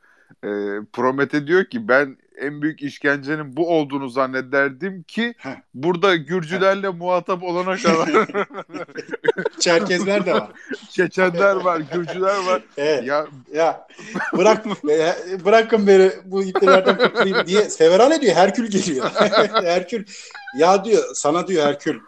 E, 0.44 0.50
Promete 0.92 1.46
diyor 1.46 1.64
ki 1.64 1.88
ben 1.88 2.16
en 2.40 2.62
büyük 2.62 2.82
işkencenin 2.82 3.56
bu 3.56 3.68
olduğunu 3.68 4.08
zannederdim 4.08 5.02
ki 5.02 5.34
Heh. 5.38 5.50
burada 5.74 6.16
Gürcülerle 6.16 6.88
muhatap 6.88 7.42
olana 7.42 7.76
kadar 7.76 8.08
Çerkezler 9.60 10.26
de 10.26 10.34
var. 10.34 10.52
Çeçenler 10.90 11.56
var, 11.56 11.80
Gürcüler 11.92 12.46
var. 12.46 12.62
Evet. 12.76 13.04
Ya 13.06 13.26
Ya 13.52 13.86
bırak 14.36 14.66
e, 14.90 15.44
bırakın 15.44 15.86
beni 15.86 16.10
bu 16.24 16.42
iplerden 16.42 16.98
kurtulayım 16.98 17.46
diye 17.46 17.70
Severan 17.70 18.10
ediyor. 18.10 18.36
Herkül 18.36 18.70
geliyor. 18.70 19.10
Herkül 19.64 20.04
ya 20.58 20.84
diyor 20.84 21.02
sana 21.14 21.48
diyor 21.48 21.66
Herkül 21.66 22.00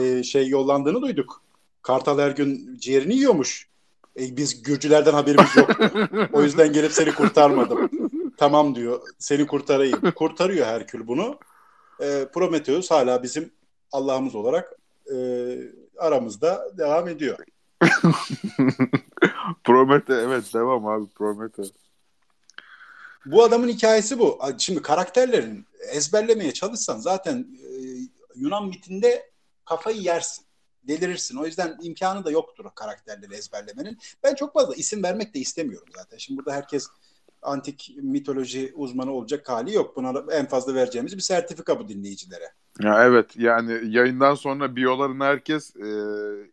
e, 0.00 0.22
şey 0.22 0.48
yollandığını 0.48 1.02
duyduk. 1.02 1.42
Kartal 1.82 2.18
her 2.18 2.30
gün 2.30 2.76
ciğerini 2.80 3.14
yiyormuş. 3.14 3.71
E, 4.20 4.36
biz 4.36 4.62
Gürcülerden 4.62 5.12
haberimiz 5.12 5.56
yoktu. 5.56 5.90
O 6.32 6.42
yüzden 6.42 6.72
gelip 6.72 6.92
seni 6.92 7.14
kurtarmadım. 7.14 7.90
Tamam 8.36 8.74
diyor. 8.74 9.00
Seni 9.18 9.46
kurtarayım. 9.46 10.10
Kurtarıyor 10.10 10.66
Herkül 10.66 11.06
bunu. 11.06 11.38
E, 12.00 12.28
Prometheus 12.34 12.90
hala 12.90 13.22
bizim 13.22 13.52
Allah'ımız 13.92 14.34
olarak 14.34 14.72
e, 15.12 15.16
aramızda 15.98 16.64
devam 16.78 17.08
ediyor. 17.08 17.38
Promete 19.64 20.14
evet 20.14 20.54
devam 20.54 20.86
abi 20.86 21.06
Promete. 21.06 21.62
Bu 23.26 23.42
adamın 23.44 23.68
hikayesi 23.68 24.18
bu. 24.18 24.38
Şimdi 24.58 24.82
karakterlerin 24.82 25.66
ezberlemeye 25.92 26.52
çalışsan 26.52 26.98
zaten 26.98 27.46
e, 27.60 27.70
Yunan 28.34 28.66
mitinde 28.66 29.30
kafayı 29.64 30.00
yersin. 30.00 30.44
Delirirsin. 30.88 31.36
O 31.36 31.46
yüzden 31.46 31.78
imkanı 31.82 32.24
da 32.24 32.30
yoktur 32.30 32.64
karakterleri 32.74 33.34
ezberlemenin. 33.34 33.98
Ben 34.22 34.34
çok 34.34 34.52
fazla 34.52 34.74
isim 34.74 35.02
vermek 35.02 35.34
de 35.34 35.38
istemiyorum 35.38 35.88
zaten. 35.96 36.18
Şimdi 36.18 36.38
burada 36.38 36.52
herkes 36.52 36.86
antik 37.42 37.94
mitoloji 38.02 38.72
uzmanı 38.74 39.12
olacak 39.12 39.48
hali 39.48 39.74
yok. 39.74 39.96
Buna 39.96 40.24
en 40.32 40.46
fazla 40.48 40.74
vereceğimiz 40.74 41.16
bir 41.16 41.22
sertifika 41.22 41.78
bu 41.80 41.88
dinleyicilere. 41.88 42.52
Ya 42.80 43.04
evet 43.04 43.36
yani 43.36 43.96
yayından 43.96 44.34
sonra 44.34 44.76
biyolarını 44.76 45.24
herkes 45.24 45.76
e, 45.76 45.88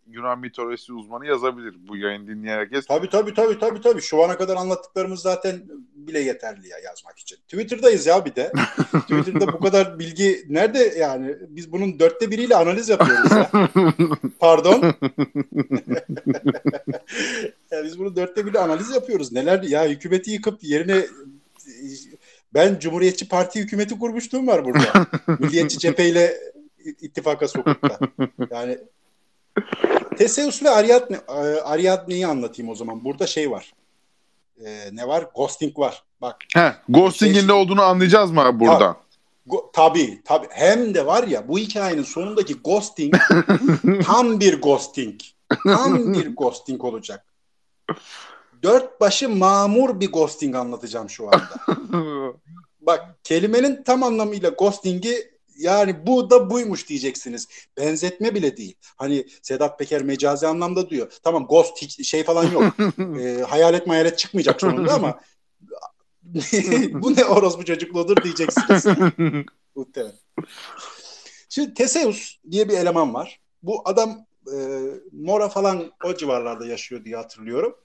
Yunan 0.08 0.40
mitolojisi 0.40 0.94
uzmanı 0.94 1.26
yazabilir. 1.26 1.76
Bu 1.88 1.98
yayın 1.98 2.28
dinleyen 2.28 2.58
herkes. 2.58 2.86
Tabii 2.86 3.10
tabii 3.10 3.34
tabii 3.34 3.60
tabii 3.60 3.82
tabii. 3.82 4.02
Şu 4.02 4.24
ana 4.24 4.38
kadar 4.38 4.56
anlattıklarımız 4.56 5.20
zaten 5.22 5.62
bile 5.94 6.20
yeterli 6.20 6.68
ya 6.68 6.78
yazmak 6.86 7.20
için. 7.20 7.38
Twitter'dayız 7.38 8.06
ya 8.06 8.26
bir 8.26 8.36
de. 8.36 8.52
Twitter'da 9.02 9.54
bu 9.54 9.60
kadar 9.60 10.00
bilgi 10.00 10.46
nerede 10.50 10.94
yani? 11.00 11.36
Biz 11.50 11.72
bunun 11.72 12.00
dörtte 12.00 12.32
biriyle 12.32 12.56
analiz 12.56 12.90
yapıyoruz 12.90 13.32
ya. 13.32 13.52
Pardon. 14.40 14.82
ya 17.72 17.84
biz 17.84 18.00
bunu 18.00 18.16
dörtte 18.16 18.46
biriyle 18.46 18.60
analiz 18.60 18.92
yapıyoruz. 18.92 19.32
Neler 19.32 19.64
ya 19.64 19.88
hükümeti 19.88 20.32
yıkıp 20.32 20.64
yerine 20.64 21.06
ben 22.54 22.80
Cumhuriyetçi 22.80 23.28
Parti 23.28 23.60
hükümeti 23.60 24.00
kurmuşluğum 24.00 24.48
var 24.48 24.66
burada. 24.66 25.08
Milliyetçi 25.40 25.80
cepheyle 25.80 26.38
ittifaka 27.02 27.48
sokup 27.48 27.84
da. 27.84 28.00
Yani 28.52 28.78
Teseus 30.18 30.64
ve 30.64 30.70
Ariadne, 30.70 31.20
Ariadne'yi 31.64 32.28
anlatayım 32.28 32.72
o 32.72 32.76
zaman. 32.76 33.04
Burada 33.04 33.28
şey 33.28 33.52
var. 33.52 33.74
Ee, 34.66 34.90
ne 34.92 35.08
var? 35.08 35.26
Ghosting 35.36 35.80
var. 35.80 36.04
Bak 36.22 36.36
He, 36.54 36.74
ghosting'in 36.90 37.40
Şey- 37.40 37.48
ne 37.48 37.54
olduğunu 37.54 37.82
anlayacağız 37.82 38.32
mı 38.32 38.60
burada? 38.60 38.98
Go- 39.48 39.72
tabii 39.74 40.22
tabii. 40.26 40.48
Hem 40.50 40.94
de 40.94 41.06
var 41.06 41.28
ya 41.28 41.48
bu 41.48 41.60
hikayenin 41.60 42.04
sonundaki 42.04 42.54
ghosting 42.54 43.16
tam 44.06 44.40
bir 44.40 44.62
ghosting. 44.62 45.22
Tam 45.64 46.14
bir 46.14 46.36
ghosting 46.36 46.84
olacak. 46.84 47.26
Dört 48.64 49.02
başı 49.02 49.30
mamur 49.30 50.00
bir 50.00 50.12
ghosting 50.12 50.56
anlatacağım 50.56 51.10
şu 51.10 51.28
anda. 51.28 51.50
Bak 52.82 53.16
kelimenin 53.24 53.84
tam 53.84 54.04
anlamıyla 54.04 54.50
ghosting'i 54.50 55.16
yani 55.60 56.08
bu 56.08 56.30
da 56.30 56.50
buymuş 56.50 56.90
diyeceksiniz. 56.90 57.48
Benzetme 57.78 58.36
bile 58.36 58.58
değil. 58.58 58.76
Hani 58.96 59.26
Sedat 59.42 59.80
Peker 59.80 60.04
mecazi 60.04 60.48
anlamda 60.48 60.90
diyor. 60.90 61.12
Tamam 61.24 61.46
ghost 61.46 61.82
hiç 61.82 62.08
şey 62.08 62.24
falan 62.24 62.52
yok. 62.52 62.64
Ee, 63.20 63.42
hayalet 63.48 63.88
mayalet 63.88 64.18
çıkmayacak 64.18 64.62
sonunda 64.62 64.94
ama 64.94 65.20
bu 66.94 67.16
ne 67.16 67.26
orospu 67.26 67.66
çocukluğudur 67.66 68.24
diyeceksiniz. 68.24 68.86
Muhtemelen. 69.76 70.16
Şimdi 71.50 71.74
Teseus 71.74 72.36
diye 72.52 72.70
bir 72.70 72.78
eleman 72.78 73.14
var. 73.14 73.40
Bu 73.64 73.82
adam 73.86 74.26
e, 74.54 74.58
Mora 75.12 75.50
falan 75.50 75.92
o 76.06 76.16
civarlarda 76.16 76.66
yaşıyor 76.66 77.06
diye 77.06 77.16
hatırlıyorum. 77.16 77.76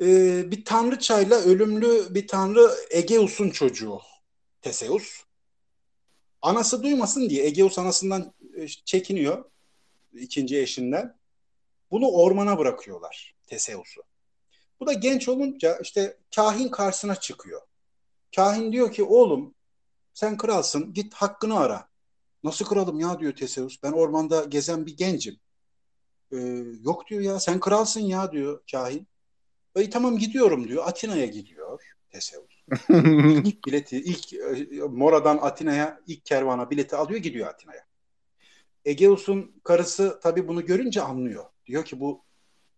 E, 0.00 0.50
bir 0.50 0.64
tanrıçayla 0.64 1.38
ölümlü 1.38 2.14
bir 2.14 2.28
tanrı 2.28 2.70
Egeus'un 2.90 3.50
çocuğu 3.50 4.00
Teseus. 4.62 5.24
Anası 6.42 6.82
duymasın 6.82 7.30
diye 7.30 7.46
Egeus 7.46 7.78
anasından 7.78 8.34
e, 8.56 8.68
çekiniyor 8.68 9.44
ikinci 10.12 10.58
eşinden. 10.58 11.18
Bunu 11.90 12.08
ormana 12.08 12.58
bırakıyorlar 12.58 13.34
Teseus'u. 13.46 14.02
Bu 14.80 14.86
da 14.86 14.92
genç 14.92 15.28
olunca 15.28 15.78
işte 15.82 16.16
kahin 16.34 16.68
karşısına 16.68 17.16
çıkıyor. 17.16 17.60
Kahin 18.36 18.72
diyor 18.72 18.92
ki 18.92 19.02
oğlum 19.02 19.54
sen 20.14 20.36
kralsın 20.36 20.94
git 20.94 21.14
hakkını 21.14 21.58
ara. 21.58 21.88
Nasıl 22.44 22.64
kralım 22.64 23.00
ya 23.00 23.20
diyor 23.20 23.32
Teseus. 23.32 23.82
Ben 23.82 23.92
ormanda 23.92 24.44
gezen 24.44 24.86
bir 24.86 24.96
gencim. 24.96 25.40
Ee, 26.32 26.36
yok 26.80 27.06
diyor 27.06 27.20
ya 27.20 27.40
sen 27.40 27.60
kralsın 27.60 28.00
ya 28.00 28.32
diyor 28.32 28.62
kahin. 28.70 29.09
E, 29.76 29.90
tamam 29.90 30.18
gidiyorum 30.18 30.68
diyor. 30.68 30.84
Atina'ya 30.86 31.26
gidiyor 31.26 31.82
Teseus. 32.10 32.62
İlk 33.44 33.66
bileti 33.66 33.96
ilk 33.96 34.32
e, 34.32 34.82
Mora'dan 34.88 35.38
Atina'ya 35.42 36.00
ilk 36.06 36.24
kervana 36.24 36.70
bileti 36.70 36.96
alıyor 36.96 37.20
gidiyor 37.20 37.48
Atina'ya. 37.48 37.84
Egeus'un 38.84 39.60
karısı 39.64 40.20
tabii 40.22 40.48
bunu 40.48 40.66
görünce 40.66 41.02
anlıyor. 41.02 41.44
Diyor 41.66 41.84
ki 41.84 42.00
bu 42.00 42.24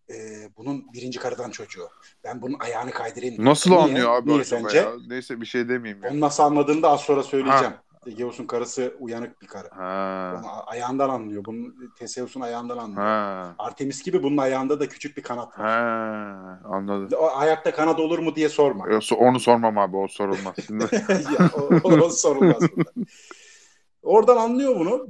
e, 0.09 0.15
bunun 0.57 0.93
birinci 0.93 1.19
karıdan 1.19 1.51
çocuğu. 1.51 1.89
Ben 2.23 2.41
bunun 2.41 2.59
ayağını 2.59 2.91
kaydırayım. 2.91 3.45
Nasıl 3.45 3.69
Niye? 3.69 3.81
anlıyor 3.81 4.13
abi 4.15 4.29
Niye 4.29 4.41
acaba 4.41 4.61
sence? 4.61 4.77
ya? 4.77 4.93
Neyse 5.07 5.41
bir 5.41 5.45
şey 5.45 5.69
demeyeyim 5.69 6.03
ya. 6.03 6.09
Onu 6.11 6.19
nasıl 6.19 6.43
anladığını 6.43 6.81
da 6.83 6.89
az 6.89 7.01
sonra 7.01 7.23
söyleyeceğim. 7.23 7.73
Egeus'un 8.07 8.45
karısı 8.45 8.95
uyanık 8.99 9.41
bir 9.41 9.47
karı. 9.47 9.69
Ha. 9.69 10.33
Onu 10.39 10.71
ayağından 10.71 11.09
anlıyor. 11.09 11.45
Bunun 11.45 11.75
Teseus'un 11.99 12.41
ayağından 12.41 12.77
anlıyor. 12.77 13.01
Ha. 13.01 13.55
Artemis 13.59 14.03
gibi 14.03 14.23
bunun 14.23 14.37
ayağında 14.37 14.79
da 14.79 14.89
küçük 14.89 15.17
bir 15.17 15.23
kanat 15.23 15.59
var. 15.59 15.69
Ha. 15.69 16.59
Anladım. 16.63 17.09
O 17.19 17.29
ayakta 17.35 17.71
kanat 17.71 17.99
olur 17.99 18.19
mu 18.19 18.35
diye 18.35 18.49
sorma. 18.49 18.87
Yoksa 18.87 19.15
onu 19.15 19.39
sormam 19.39 19.77
abi 19.77 19.97
o 19.97 20.07
sorulmaz. 20.07 20.55
Ya, 21.39 21.49
o, 21.57 21.69
o, 21.83 22.05
o 22.05 22.09
sorulmaz. 22.09 22.63
Oradan 24.03 24.37
anlıyor 24.37 24.75
bunu. 24.79 25.07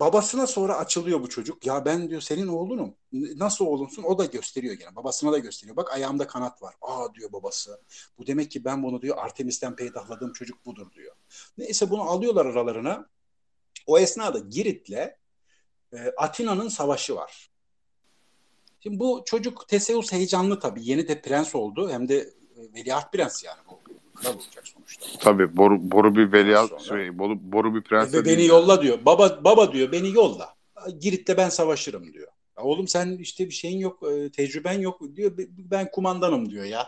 Babasına 0.00 0.46
sonra 0.46 0.76
açılıyor 0.76 1.22
bu 1.22 1.28
çocuk. 1.28 1.66
Ya 1.66 1.84
ben 1.84 2.10
diyor 2.10 2.20
senin 2.20 2.46
oğlunum. 2.46 2.94
Nasıl 3.12 3.66
oğlunsun? 3.66 4.02
O 4.02 4.18
da 4.18 4.24
gösteriyor 4.24 4.74
gene. 4.74 4.96
Babasına 4.96 5.32
da 5.32 5.38
gösteriyor. 5.38 5.76
Bak 5.76 5.92
ayağımda 5.92 6.26
kanat 6.26 6.62
var. 6.62 6.74
Aa 6.82 7.14
diyor 7.14 7.32
babası. 7.32 7.80
Bu 8.18 8.26
demek 8.26 8.50
ki 8.50 8.64
ben 8.64 8.82
bunu 8.82 9.02
diyor 9.02 9.16
Artemis'ten 9.18 9.76
peydahladığım 9.76 10.32
çocuk 10.32 10.66
budur 10.66 10.92
diyor. 10.92 11.16
Neyse 11.58 11.90
bunu 11.90 12.02
alıyorlar 12.02 12.46
aralarına. 12.46 13.08
O 13.86 13.98
esnada 13.98 14.38
Girit'le 14.38 15.16
e, 15.92 16.12
Atina'nın 16.16 16.68
savaşı 16.68 17.14
var. 17.14 17.50
Şimdi 18.80 18.98
bu 18.98 19.22
çocuk 19.26 19.68
Teseus 19.68 20.12
heyecanlı 20.12 20.60
tabii. 20.60 20.84
Yeni 20.84 21.08
de 21.08 21.22
prens 21.22 21.54
oldu. 21.54 21.90
Hem 21.90 22.08
de 22.08 22.18
e, 22.18 22.32
veliaht 22.74 23.12
prens 23.12 23.44
yani. 23.44 23.60
Bu 23.70 23.80
kral 24.14 24.34
olacak 24.34 24.64
sonuçta. 24.88 25.18
tabii 25.18 25.56
boru, 25.56 25.90
boru 25.90 26.14
bir 26.14 26.54
Sonra- 26.54 26.78
şey, 26.78 27.18
boru, 27.18 27.52
boru 27.52 27.74
bir 27.74 27.82
prens. 27.82 28.14
Ve 28.14 28.24
beni 28.24 28.46
yolla 28.46 28.82
diyor. 28.82 28.98
Baba 29.04 29.40
baba 29.44 29.72
diyor 29.72 29.92
beni 29.92 30.14
yolla. 30.14 30.54
Girit'te 31.00 31.36
ben 31.36 31.48
savaşırım 31.48 32.12
diyor. 32.12 32.28
Ya 32.58 32.64
oğlum 32.64 32.88
sen 32.88 33.18
işte 33.20 33.46
bir 33.46 33.54
şeyin 33.54 33.78
yok, 33.78 34.02
e, 34.12 34.30
tecrüben 34.30 34.80
yok 34.80 35.00
diyor. 35.16 35.32
Ben 35.48 35.90
kumandanım 35.90 36.50
diyor 36.50 36.64
ya. 36.64 36.86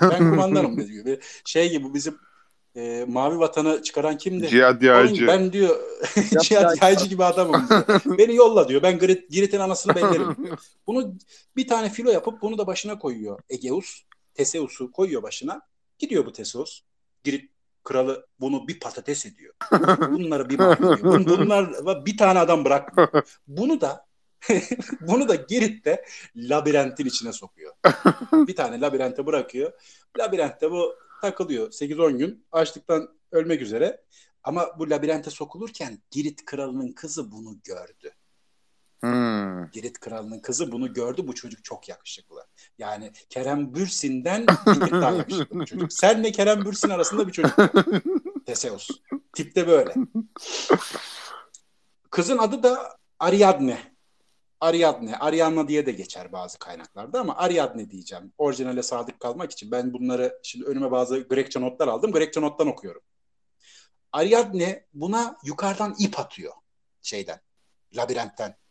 Ben 0.00 0.30
kumandanım 0.30 0.76
diyor. 0.88 1.04
Bir 1.06 1.18
Şey 1.44 1.70
gibi 1.70 1.94
bizim 1.94 2.18
e, 2.76 3.04
Mavi 3.08 3.38
Vatan'ı 3.38 3.82
çıkaran 3.82 4.18
kimdi? 4.18 4.48
Cihat 4.48 4.80
Diyacı. 4.80 5.26
ben 5.26 5.52
diyor 5.52 5.76
Cihat 6.42 6.82
Yaycı 6.82 7.06
gibi 7.08 7.24
adamım 7.24 7.66
diyor. 7.68 8.18
Beni 8.18 8.34
yolla 8.34 8.68
diyor. 8.68 8.82
Ben 8.82 8.98
Girit, 8.98 9.30
Girit'in 9.30 9.58
anasını 9.58 9.94
bellerim. 9.94 10.36
diyor. 10.44 10.58
Bunu 10.86 11.14
bir 11.56 11.68
tane 11.68 11.90
filo 11.90 12.10
yapıp 12.10 12.42
bunu 12.42 12.58
da 12.58 12.66
başına 12.66 12.98
koyuyor. 12.98 13.40
Egeus, 13.48 14.02
Teseus'u 14.34 14.92
koyuyor 14.92 15.22
başına. 15.22 15.60
Gidiyor 15.98 16.26
bu 16.26 16.32
Teseus. 16.32 16.80
Girit 17.24 17.50
kralı 17.84 18.26
bunu 18.40 18.68
bir 18.68 18.80
patates 18.80 19.26
ediyor. 19.26 19.54
Bunları 20.12 20.48
bir 20.50 20.58
mahvediyor. 20.58 20.98
Bun- 21.26 21.26
Bunlar 21.38 22.06
bir 22.06 22.16
tane 22.16 22.38
adam 22.38 22.64
bırakmıyor. 22.64 23.08
Bunu 23.46 23.80
da 23.80 24.06
bunu 25.00 25.28
da 25.28 25.34
Girit'te 25.34 26.04
labirentin 26.36 27.06
içine 27.06 27.32
sokuyor. 27.32 27.74
Bir 28.32 28.56
tane 28.56 28.80
labirente 28.80 29.26
bırakıyor. 29.26 29.72
Labirentte 30.18 30.70
bu 30.70 30.94
takılıyor 31.22 31.70
8-10 31.70 32.18
gün. 32.18 32.44
Açlıktan 32.52 33.08
ölmek 33.32 33.62
üzere. 33.62 34.00
Ama 34.44 34.78
bu 34.78 34.90
labirente 34.90 35.30
sokulurken 35.30 35.98
Girit 36.10 36.44
kralının 36.44 36.92
kızı 36.92 37.32
bunu 37.32 37.56
gördü. 37.64 38.10
Hmm. 39.02 39.70
Girit 39.70 40.00
kralının 40.00 40.38
kızı 40.38 40.72
bunu 40.72 40.92
gördü. 40.92 41.26
Bu 41.26 41.34
çocuk 41.34 41.64
çok 41.64 41.88
yakışıklı. 41.88 42.46
Yani 42.78 43.12
Kerem 43.30 43.74
Bürsin'den 43.74 44.46
bir 44.46 44.80
tık 44.80 44.92
daha 44.92 45.10
yakışıklı 45.10 45.60
bu 45.60 45.66
çocuk. 45.66 45.92
Senle 45.92 46.32
Kerem 46.32 46.64
Bürsin 46.64 46.90
arasında 46.90 47.26
bir 47.26 47.32
çocuk. 47.32 47.56
Teseus. 48.46 48.88
Tipte 49.32 49.68
böyle. 49.68 49.94
Kızın 52.10 52.38
adı 52.38 52.62
da 52.62 52.98
Ariadne. 53.18 53.92
Ariadne, 54.60 55.16
Arianna 55.16 55.68
diye 55.68 55.86
de 55.86 55.92
geçer 55.92 56.32
bazı 56.32 56.58
kaynaklarda 56.58 57.20
ama 57.20 57.36
Ariadne 57.36 57.90
diyeceğim. 57.90 58.32
Orijinale 58.38 58.82
sadık 58.82 59.20
kalmak 59.20 59.52
için 59.52 59.70
ben 59.70 59.92
bunları 59.92 60.38
şimdi 60.42 60.64
önüme 60.64 60.90
bazı 60.90 61.18
Grekçe 61.18 61.60
notlar 61.60 61.88
aldım. 61.88 62.12
Grekçe 62.12 62.40
nottan 62.40 62.66
okuyorum. 62.66 63.02
Ariadne 64.12 64.86
buna 64.94 65.36
yukarıdan 65.44 65.94
ip 65.98 66.20
atıyor 66.20 66.52
şeyden, 67.02 67.40
labirentten. 67.96 68.61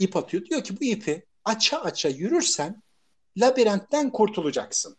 İp 0.00 0.16
atıyor. 0.16 0.44
Diyor 0.44 0.64
ki 0.64 0.80
bu 0.80 0.84
ipi 0.84 1.26
aça 1.44 1.78
aça 1.78 2.08
yürürsen 2.08 2.82
labirentten 3.36 4.10
kurtulacaksın. 4.10 4.96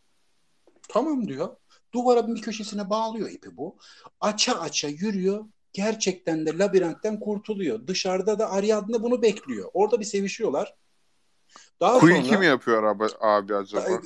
Tamam 0.90 1.28
diyor. 1.28 1.56
Duvara 1.94 2.28
bir 2.28 2.42
köşesine 2.42 2.90
bağlıyor 2.90 3.30
ipi 3.30 3.58
bu. 3.58 3.78
Aça 4.22 4.54
aça 4.54 4.88
yürüyor. 4.88 5.46
Gerçekten 5.74 6.46
de 6.46 6.58
labirentten 6.58 7.20
kurtuluyor. 7.20 7.88
Dışarıda 7.88 8.40
da 8.40 8.52
Ariadne 8.52 9.04
bunu 9.04 9.22
bekliyor. 9.22 9.70
Orada 9.74 10.00
bir 10.00 10.06
sevişiyorlar. 10.06 10.76
Daha 11.80 12.00
Quickie 12.00 12.26
sonra 12.26 12.40
mi 12.40 12.46
yapıyor 12.46 12.84
abi, 12.84 13.04
abi 13.20 13.56
acaba? 13.56 14.02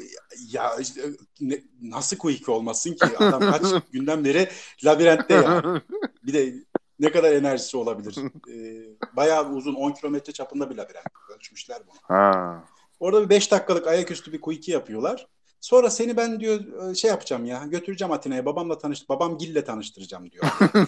ya 0.52 0.76
işte, 0.76 1.02
ne- 1.40 1.64
nasıl 1.82 2.18
quick 2.18 2.50
olmasın 2.50 2.94
ki? 2.94 3.18
Adam 3.18 3.40
kaç 3.40 3.84
günden 3.92 4.26
beri 4.26 4.50
labirentte 4.86 5.34
ya. 5.34 5.82
Bir 6.24 6.34
de 6.34 6.54
ne 7.00 7.12
kadar 7.12 7.32
enerjisi 7.32 7.78
olabilir? 7.78 8.16
Ee, 8.50 9.16
bayağı 9.16 9.50
uzun 9.50 9.74
10 9.74 9.92
kilometre 9.92 10.34
çapında 10.34 10.70
bir 10.70 10.76
labirent. 10.76 11.06
Ölçmüşler 11.36 11.80
bunu. 11.88 11.98
ha. 12.02 12.64
Orada 13.00 13.24
bir 13.24 13.30
5 13.30 13.52
dakikalık 13.52 13.88
ayaküstü 13.88 14.34
bir 14.34 14.42
quickie 14.42 14.74
yapıyorlar. 14.74 15.28
Sonra 15.62 15.90
seni 15.90 16.18
ben 16.18 16.40
diyor 16.40 16.96
şey 16.96 17.10
yapacağım 17.10 17.46
ya 17.46 17.66
götüreceğim 17.66 18.12
Atina'ya 18.12 18.46
babamla 18.46 18.78
tanış 18.78 19.10
babam 19.10 19.38
Gil'le 19.38 19.66
tanıştıracağım 19.66 20.32
diyor 20.32 20.46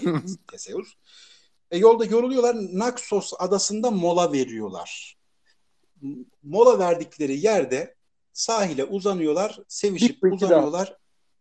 Teseus. 0.51 0.93
E, 1.71 1.77
yolda 1.77 2.05
yoruluyorlar 2.05 2.55
Naxos 2.55 3.33
adasında 3.39 3.91
mola 3.91 4.33
veriyorlar. 4.33 5.17
Mola 6.43 6.79
verdikleri 6.79 7.39
yerde 7.39 7.95
sahile 8.33 8.83
uzanıyorlar, 8.83 9.59
sevişip 9.67 10.23
Bir 10.23 10.31
uzanıyorlar, 10.31 10.97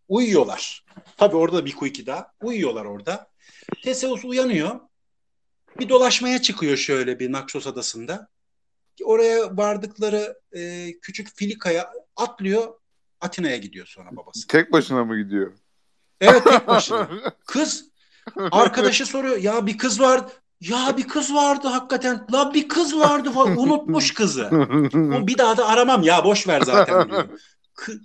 uyuyorlar. 0.09 0.85
Tabii 1.17 1.37
orada 1.37 1.57
da 1.57 1.67
bir 1.67 1.77
quickie 1.77 2.07
daha. 2.07 2.33
Uyuyorlar 2.43 2.85
orada. 2.85 3.31
Teseus 3.83 4.25
uyanıyor. 4.25 4.81
Bir 5.79 5.89
dolaşmaya 5.89 6.43
çıkıyor 6.43 6.77
şöyle 6.77 7.19
bir 7.19 7.33
Naxos 7.33 7.67
adasında. 7.67 8.29
Oraya 9.05 9.57
vardıkları 9.57 10.39
e, 10.53 10.93
küçük 11.03 11.37
filikaya 11.37 11.93
atlıyor. 12.17 12.75
Atina'ya 13.21 13.57
gidiyor 13.57 13.87
sonra 13.87 14.17
babası. 14.17 14.47
Tek 14.47 14.73
başına 14.73 15.05
mı 15.05 15.23
gidiyor? 15.23 15.53
Evet 16.21 16.45
tek 16.45 16.69
başına. 16.69 17.09
Kız 17.47 17.85
arkadaşı 18.51 19.07
soruyor. 19.07 19.37
Ya 19.37 19.67
bir 19.67 19.79
kız 19.79 20.01
vardı. 20.01 20.33
Ya 20.61 20.97
bir 20.97 21.09
kız 21.09 21.35
vardı 21.35 21.69
hakikaten. 21.69 22.27
La 22.33 22.55
bir 22.55 22.69
kız 22.69 22.97
vardı 22.97 23.31
falan. 23.33 23.57
Unutmuş 23.59 24.15
kızı. 24.15 24.51
O 24.95 25.27
bir 25.27 25.39
daha 25.39 25.57
da 25.57 25.69
aramam 25.69 26.03
ya 26.03 26.25
boş 26.25 26.49
ver 26.49 26.61
zaten 26.61 27.11
diyor. 27.11 27.29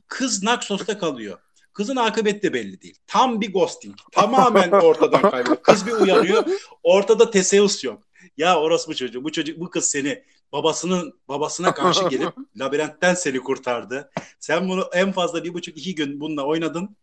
Kız 0.07 0.43
Naxos'ta 0.43 0.97
kalıyor. 0.97 1.39
Kızın 1.75 1.95
akıbeti 1.95 2.41
de 2.41 2.53
belli 2.53 2.81
değil. 2.81 2.97
Tam 3.07 3.41
bir 3.41 3.53
ghosting. 3.53 3.95
Tamamen 4.11 4.71
ortadan 4.71 5.21
kayboluyor. 5.21 5.63
Kız 5.63 5.87
bir 5.87 5.91
uyanıyor. 5.91 6.43
Ortada 6.83 7.31
Teseus 7.31 7.83
yok. 7.83 8.03
Ya 8.37 8.59
orası 8.59 8.87
bu 8.87 8.95
çocuk. 8.95 9.23
Bu 9.23 9.31
çocuk 9.31 9.59
bu 9.59 9.69
kız 9.69 9.89
seni 9.89 10.23
babasının 10.51 11.13
babasına 11.29 11.73
karşı 11.73 12.07
gelip 12.09 12.33
labirentten 12.59 13.13
seni 13.13 13.39
kurtardı. 13.39 14.11
Sen 14.39 14.69
bunu 14.69 14.89
en 14.93 15.11
fazla 15.11 15.43
bir 15.43 15.53
buçuk 15.53 15.77
iki 15.77 15.95
gün 15.95 16.19
bununla 16.19 16.43
oynadın. 16.43 16.95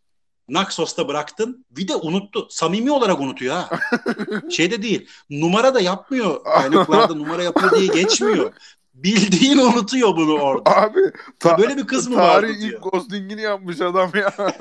Naxos'ta 0.49 1.09
bıraktın. 1.09 1.67
Bir 1.71 1.89
de 1.89 1.97
unuttu. 1.97 2.47
Samimi 2.51 2.91
olarak 2.91 3.21
unutuyor 3.21 3.55
ha. 3.55 3.79
Şeyde 4.51 4.83
değil. 4.83 5.09
Numara 5.31 5.75
da 5.75 5.81
yapmıyor. 5.81 6.45
Kaynaklarda 6.45 7.15
numara 7.15 7.43
yapıyor 7.43 7.71
diye 7.71 7.87
geçmiyor. 7.87 8.53
Bildiğin 8.95 9.59
unutuyor 9.59 10.17
bunu 10.17 10.33
orada. 10.39 10.77
Abi 10.77 11.01
ta- 11.39 11.59
Böyle 11.59 11.77
bir 11.77 11.87
kız 11.87 12.09
mı 12.09 12.17
vardı 12.17 12.47
Tarih 12.47 12.61
diyor. 12.61 12.73
ilk 12.73 12.83
ghostingini 12.83 13.41
yapmış 13.41 13.81
adam 13.81 14.11
ya. 14.15 14.33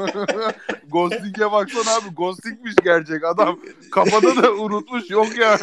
Ghosting'e 0.92 1.52
baksana 1.52 1.96
abi. 1.96 2.16
Ghostingmiş 2.16 2.76
gerçek 2.84 3.24
adam. 3.26 3.60
Kafada 3.92 4.44
da 4.44 4.52
unutmuş 4.54 5.10
yok 5.10 5.28
yani. 5.38 5.62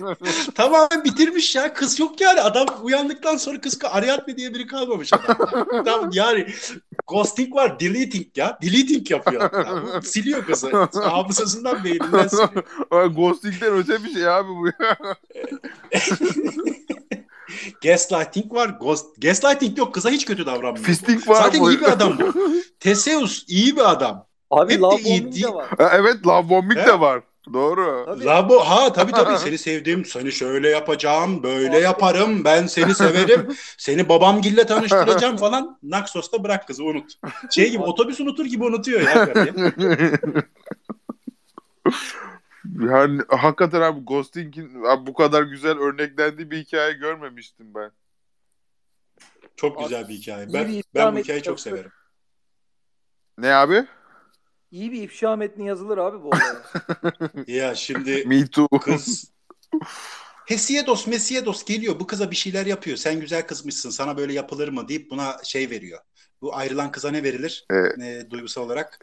Tamamen 0.54 1.04
bitirmiş 1.04 1.56
ya. 1.56 1.74
Kız 1.74 2.00
yok 2.00 2.20
yani. 2.20 2.40
Adam 2.40 2.66
uyandıktan 2.82 3.36
sonra 3.36 3.60
kız 3.60 3.78
Ariadne 3.90 4.36
diye 4.36 4.54
biri 4.54 4.66
kalmamış 4.66 5.10
adam. 5.12 5.36
Tamam 5.84 6.10
yani 6.12 6.46
ghosting 7.06 7.54
var. 7.54 7.80
Deleting 7.80 8.26
ya. 8.36 8.58
Deleting 8.62 9.10
yapıyor. 9.10 9.42
Ya, 9.42 10.02
siliyor 10.02 10.44
kızı. 10.46 10.70
Hafızasından 10.94 11.84
beyninden 11.84 12.26
siliyor. 12.28 13.06
Ghosting'den 13.06 13.72
öte 13.74 14.04
bir 14.04 14.12
şey 14.14 14.28
abi 14.28 14.48
bu 14.48 14.66
ya. 14.66 14.96
Gaslighting 17.82 18.52
var. 18.52 18.68
Ghost... 18.80 19.06
Gaslighting 19.22 19.78
yok. 19.78 19.94
Kıza 19.94 20.10
hiç 20.10 20.24
kötü 20.24 20.46
davranmıyor. 20.46 20.86
Fisting 20.86 21.28
var 21.28 21.42
Zaten 21.42 21.60
bu. 21.60 21.70
iyi 21.72 21.80
bir 21.80 21.92
adam 21.92 22.18
bu. 22.18 22.32
Teseus 22.80 23.44
iyi 23.48 23.76
bir 23.76 23.90
adam. 23.90 24.26
Abi 24.50 24.72
Hep 24.72 24.80
love 24.80 25.04
bombing 25.04 25.42
de 25.42 25.54
var. 25.54 25.68
Evet 25.78 26.26
love 26.26 26.48
bombing 26.48 26.86
de 26.86 27.00
var. 27.00 27.22
Doğru. 27.52 28.04
Tabii. 28.06 28.24
Labo 28.24 28.58
ha 28.58 28.92
tabii 28.92 29.12
tabii 29.12 29.38
seni 29.44 29.58
sevdim. 29.58 30.04
Seni 30.04 30.32
şöyle 30.32 30.68
yapacağım, 30.68 31.42
böyle 31.42 31.78
yaparım. 31.78 32.44
Ben 32.44 32.66
seni 32.66 32.94
severim. 32.94 33.48
Seni 33.78 34.08
babamgille 34.08 34.66
tanıştıracağım 34.66 35.36
falan. 35.36 35.78
Naxos'ta 35.82 36.44
bırak 36.44 36.66
kızı 36.66 36.84
unut. 36.84 37.12
Şey 37.50 37.70
gibi 37.70 37.82
otobüs 37.82 38.20
unutur 38.20 38.44
gibi 38.44 38.64
unutuyor 38.64 39.00
ya. 39.00 39.28
Yani 42.64 43.22
hakikaten 43.28 43.80
abi 43.80 44.00
Ghosting'in 44.00 44.84
abi 44.84 45.06
bu 45.06 45.14
kadar 45.14 45.42
güzel 45.42 45.78
örneklendiği 45.78 46.50
bir 46.50 46.58
hikaye 46.58 46.92
görmemiştim 46.92 47.74
ben. 47.74 47.90
Çok 49.56 49.78
güzel 49.78 50.08
bir 50.08 50.14
hikaye. 50.14 50.52
Ben, 50.52 50.68
bir 50.68 50.84
ben 50.94 51.14
bu 51.14 51.18
hikayeyi 51.18 51.42
çok 51.42 51.60
severim. 51.60 51.90
Ne 53.38 53.54
abi? 53.54 53.86
İyi 54.70 54.92
bir 54.92 55.02
ifşa 55.02 55.36
metni 55.36 55.66
yazılır 55.68 55.98
abi 55.98 56.22
bu 56.22 56.28
olaya. 56.28 56.62
Ya 57.46 57.74
şimdi 57.74 58.24
Me 58.26 58.46
too. 58.46 58.68
kız 58.68 59.32
Hesiedos 60.46 61.06
Mesiedos 61.06 61.64
geliyor 61.64 62.00
bu 62.00 62.06
kıza 62.06 62.30
bir 62.30 62.36
şeyler 62.36 62.66
yapıyor. 62.66 62.96
Sen 62.96 63.20
güzel 63.20 63.46
kızmışsın 63.46 63.90
sana 63.90 64.16
böyle 64.16 64.32
yapılır 64.32 64.68
mı 64.68 64.88
deyip 64.88 65.10
buna 65.10 65.36
şey 65.44 65.70
veriyor. 65.70 65.98
Bu 66.42 66.56
ayrılan 66.56 66.90
kıza 66.90 67.10
ne 67.10 67.22
verilir 67.22 67.66
Evet. 67.70 67.98
e, 67.98 68.30
duygusal 68.30 68.62
olarak? 68.62 68.98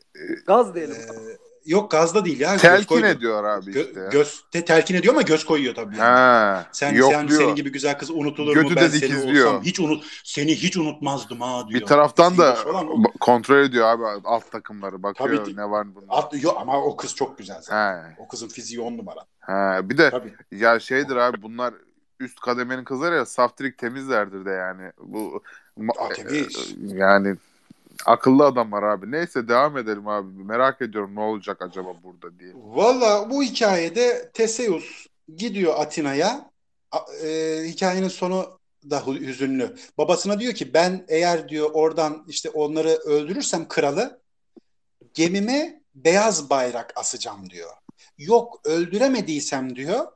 Gaz 0.45 0.76
diyelim. 0.76 0.95
E, 0.95 1.49
yok 1.66 1.91
gazda 1.91 2.26
değil 2.26 2.39
ya. 2.39 2.51
göz 2.51 2.62
Telkin 2.62 2.86
koydu. 2.86 3.05
ediyor 3.05 3.43
abi 3.43 3.72
Gö- 3.72 3.88
işte. 3.88 4.07
göz 4.12 4.43
te- 4.51 4.66
telkin 4.66 4.95
ediyor 4.95 5.14
ama 5.14 5.22
göz 5.22 5.45
koyuyor 5.45 5.76
tabii. 5.76 5.97
Yani. 5.97 6.10
Ha, 6.10 6.66
Sen, 6.72 6.93
yok 6.93 7.12
sen 7.14 7.28
diyor. 7.28 7.41
senin 7.41 7.55
gibi 7.55 7.72
güzel 7.72 7.97
kız 7.97 8.10
unutulur 8.12 8.55
Götü 8.55 8.70
mu? 8.70 8.76
Ben 8.76 8.88
seni 8.88 9.39
olsam 9.39 9.62
hiç 9.64 9.80
unut 9.80 10.03
seni 10.24 10.55
hiç 10.55 10.78
unutmazdım 10.78 11.41
ha 11.41 11.68
diyor. 11.70 11.82
Bir 11.82 11.86
taraftan 11.86 12.38
da 12.38 12.53
falan 12.55 13.03
kontrol 13.20 13.57
ediyor 13.57 13.88
abi 13.88 14.03
alt 14.24 14.51
takımları. 14.51 15.03
Bakıyor 15.03 15.45
Tabii 15.45 15.55
ne 15.57 15.70
var 15.70 15.95
bunda. 15.95 16.14
At, 16.14 16.43
yok 16.43 16.57
ama 16.62 16.84
o 16.84 16.95
kız 16.97 17.16
çok 17.16 17.38
güzel 17.38 17.62
zaten. 17.62 17.76
Ha, 17.76 18.10
O 18.18 18.28
kızın 18.28 18.47
fiziği 18.47 18.82
on 18.82 18.97
numara. 18.97 19.20
ha. 19.39 19.80
Bir 19.84 19.97
de 19.97 20.10
Tabii. 20.10 20.34
ya 20.51 20.80
şeydir 20.80 21.16
abi 21.16 21.41
bunlar 21.41 21.74
üst 22.20 22.39
kademenin 22.39 22.84
kızları 22.84 23.16
ya 23.16 23.26
saftirik 23.26 23.78
temizlerdir 23.78 24.45
de 24.45 24.51
yani. 24.51 24.91
Bu 25.01 25.41
Aa, 25.97 26.10
temiz. 26.10 26.76
yani 26.82 27.36
akıllı 28.06 28.45
adamlar 28.45 28.84
abi. 28.84 29.12
Neyse 29.12 29.47
devam 29.47 29.78
edelim 29.78 30.08
abi. 30.08 30.43
Merak 30.43 30.82
ediyorum 30.82 31.16
ne 31.16 31.20
olacak 31.20 31.62
acaba 31.62 31.89
burada 32.04 32.39
diye. 32.39 32.52
Valla 32.56 33.30
bu 33.30 33.43
hikayede 33.43 34.32
Teseus 34.34 35.08
gidiyor 35.36 35.74
Atina'ya. 35.78 36.50
E, 37.24 37.62
hikayenin 37.66 38.08
sonu 38.08 38.60
da 38.89 39.08
hüzünlü. 39.08 39.76
Babasına 39.97 40.39
diyor 40.39 40.54
ki 40.54 40.74
ben 40.74 41.06
eğer 41.08 41.50
diyor 41.50 41.70
oradan 41.74 42.26
işte 42.28 42.50
onları 42.50 42.89
öldürürsem 42.89 43.68
kralı 43.68 44.22
gemime 45.14 45.82
beyaz 45.95 46.50
bayrak 46.50 46.93
asacağım 46.95 47.50
diyor. 47.50 47.70
Yok 48.18 48.62
öldüremediysem 48.66 49.76
diyor 49.76 50.08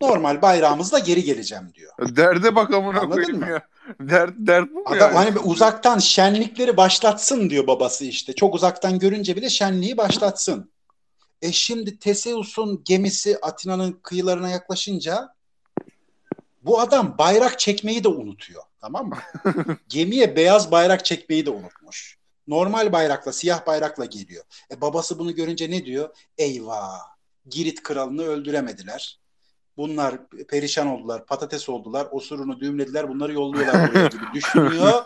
normal 0.00 0.42
bayrağımızla 0.42 0.98
geri 0.98 1.24
geleceğim 1.24 1.70
diyor. 1.74 1.92
Derde 2.16 2.54
bak 2.54 2.74
amına 2.74 3.08
koyayım 3.08 3.38
mı? 3.38 3.48
ya. 3.48 3.62
Dert, 4.00 4.34
dert 4.38 4.70
bu 4.70 4.78
mu 4.78 4.84
Adam 4.86 4.98
yani? 4.98 5.14
hani 5.14 5.38
uzaktan 5.38 5.98
şenlikleri 5.98 6.76
başlatsın 6.76 7.50
diyor 7.50 7.66
babası 7.66 8.04
işte. 8.04 8.32
Çok 8.32 8.54
uzaktan 8.54 8.98
görünce 8.98 9.36
bile 9.36 9.50
şenliği 9.50 9.96
başlatsın. 9.96 10.70
E 11.42 11.52
şimdi 11.52 11.98
Teseus'un 11.98 12.82
gemisi 12.84 13.38
Atina'nın 13.42 13.92
kıyılarına 14.02 14.48
yaklaşınca 14.48 15.28
bu 16.62 16.80
adam 16.80 17.18
bayrak 17.18 17.58
çekmeyi 17.58 18.04
de 18.04 18.08
unutuyor. 18.08 18.62
Tamam 18.80 19.08
mı? 19.08 19.18
Gemiye 19.88 20.36
beyaz 20.36 20.70
bayrak 20.70 21.04
çekmeyi 21.04 21.46
de 21.46 21.50
unutmuş. 21.50 22.18
Normal 22.48 22.92
bayrakla, 22.92 23.32
siyah 23.32 23.66
bayrakla 23.66 24.04
geliyor. 24.04 24.44
E 24.70 24.80
babası 24.80 25.18
bunu 25.18 25.34
görünce 25.34 25.70
ne 25.70 25.84
diyor? 25.84 26.16
Eyvah! 26.38 26.98
Girit 27.48 27.82
kralını 27.82 28.22
öldüremediler. 28.22 29.20
Bunlar 29.76 30.14
perişan 30.48 30.86
oldular, 30.86 31.26
patates 31.26 31.68
oldular, 31.68 32.08
osurunu 32.10 32.60
düğümlediler, 32.60 33.08
bunları 33.08 33.32
yolluyorlar 33.32 33.90
buraya 33.90 34.06
gibi 34.08 34.24
düşünüyor. 34.34 35.04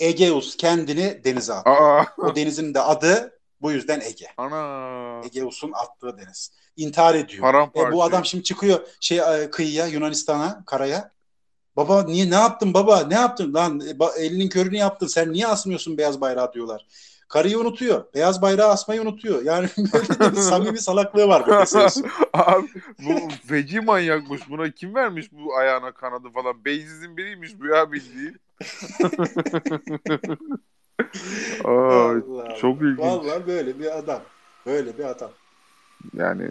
Egeus 0.00 0.56
kendini 0.56 1.24
denize 1.24 1.52
atıyor. 1.52 1.76
Aa, 2.00 2.06
O 2.18 2.36
denizin 2.36 2.74
de 2.74 2.80
adı 2.80 3.38
bu 3.60 3.72
yüzden 3.72 4.00
Ege. 4.00 4.26
ana. 4.36 5.20
Egeus'un 5.24 5.72
attığı 5.72 6.18
deniz. 6.18 6.52
İntihar 6.76 7.14
ediyor. 7.14 7.40
Paramparça. 7.42 7.88
E, 7.88 7.92
bu 7.92 8.02
adam 8.04 8.24
şimdi 8.24 8.44
çıkıyor 8.44 8.80
şey 9.00 9.18
e, 9.18 9.50
kıyıya 9.50 9.86
Yunanistan'a 9.86 10.64
karaya. 10.66 11.10
Baba 11.76 12.02
niye 12.02 12.30
ne 12.30 12.34
yaptın 12.34 12.74
baba 12.74 13.00
ne 13.00 13.14
yaptın 13.14 13.54
lan 13.54 13.80
E, 13.80 14.22
elinin 14.24 14.48
körünü 14.48 14.76
yaptın 14.76 15.06
sen 15.06 15.32
niye 15.32 15.46
asmıyorsun 15.46 15.98
beyaz 15.98 16.20
bayrağı 16.20 16.52
diyorlar. 16.52 16.86
Karıyı 17.34 17.58
unutuyor. 17.58 18.04
Beyaz 18.14 18.42
bayrağı 18.42 18.68
asmayı 18.68 19.02
unutuyor. 19.02 19.42
Yani 19.42 19.68
böyle 20.20 20.32
bir 20.32 20.40
samimi 20.40 20.78
salaklığı 20.78 21.28
var 21.28 21.46
bu 21.46 21.50
Teseus'un. 21.50 22.06
Abi 22.32 22.68
bu 22.98 23.28
feci 23.48 23.80
manyakmış. 23.80 24.50
Buna 24.50 24.70
kim 24.70 24.94
vermiş 24.94 25.32
bu 25.32 25.56
ayağına 25.56 25.92
kanadı 25.92 26.28
falan? 26.34 26.64
Beyinsizin 26.64 27.16
biriymiş 27.16 27.60
bu 27.60 27.66
ya 27.66 27.92
bildiğin. 27.92 28.36
Aa, 31.64 32.10
Allah 32.10 32.56
çok 32.60 32.82
ilginç. 32.82 32.98
Vallahi 32.98 33.46
böyle 33.46 33.78
bir 33.78 33.98
adam. 33.98 34.20
Böyle 34.66 34.98
bir 34.98 35.04
adam. 35.04 35.30
yani 36.16 36.50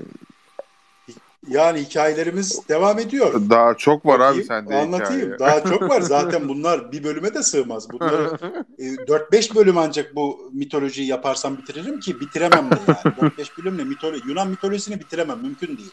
Yani 1.48 1.80
hikayelerimiz 1.82 2.70
devam 2.70 3.00
ediyor. 3.00 3.50
daha 3.50 3.74
çok 3.74 4.06
var 4.06 4.16
abi 4.16 4.22
Bakayım, 4.22 4.48
sende 4.48 4.76
Anlatayım. 4.76 5.34
hikaye. 5.34 5.39
Daha 5.39 5.64
çok 5.64 5.82
var. 5.89 6.02
Zaten 6.02 6.50
bunlar 6.50 6.91
bir 6.91 7.04
bölüme 7.04 7.34
de 7.34 7.44
sığmaz. 7.44 7.89
Bunları 7.91 8.38
e, 8.80 8.84
4-5 8.84 9.56
bölüm 9.56 9.78
ancak 9.78 10.16
bu 10.16 10.50
mitolojiyi 10.54 11.08
yaparsam 11.08 11.58
bitiririm 11.58 12.00
ki 12.00 12.20
bitiremem 12.20 12.72
de 12.72 12.76
yani. 12.88 13.16
4-5 13.38 13.64
bölümle 13.64 13.84
mitolo 13.84 14.18
Yunan 14.28 14.48
mitolojisini 14.48 15.00
bitiremem. 15.00 15.39
Mümkün 15.41 15.78
değil 15.78 15.91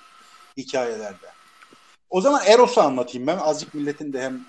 hikayelerde. 0.57 1.27
O 2.11 2.21
zaman 2.21 2.41
Eros'u 2.47 2.81
anlatayım 2.81 3.27
ben. 3.27 3.39
Azıcık 3.39 3.75
milletin 3.75 4.13
de 4.13 4.23
hem 4.23 4.41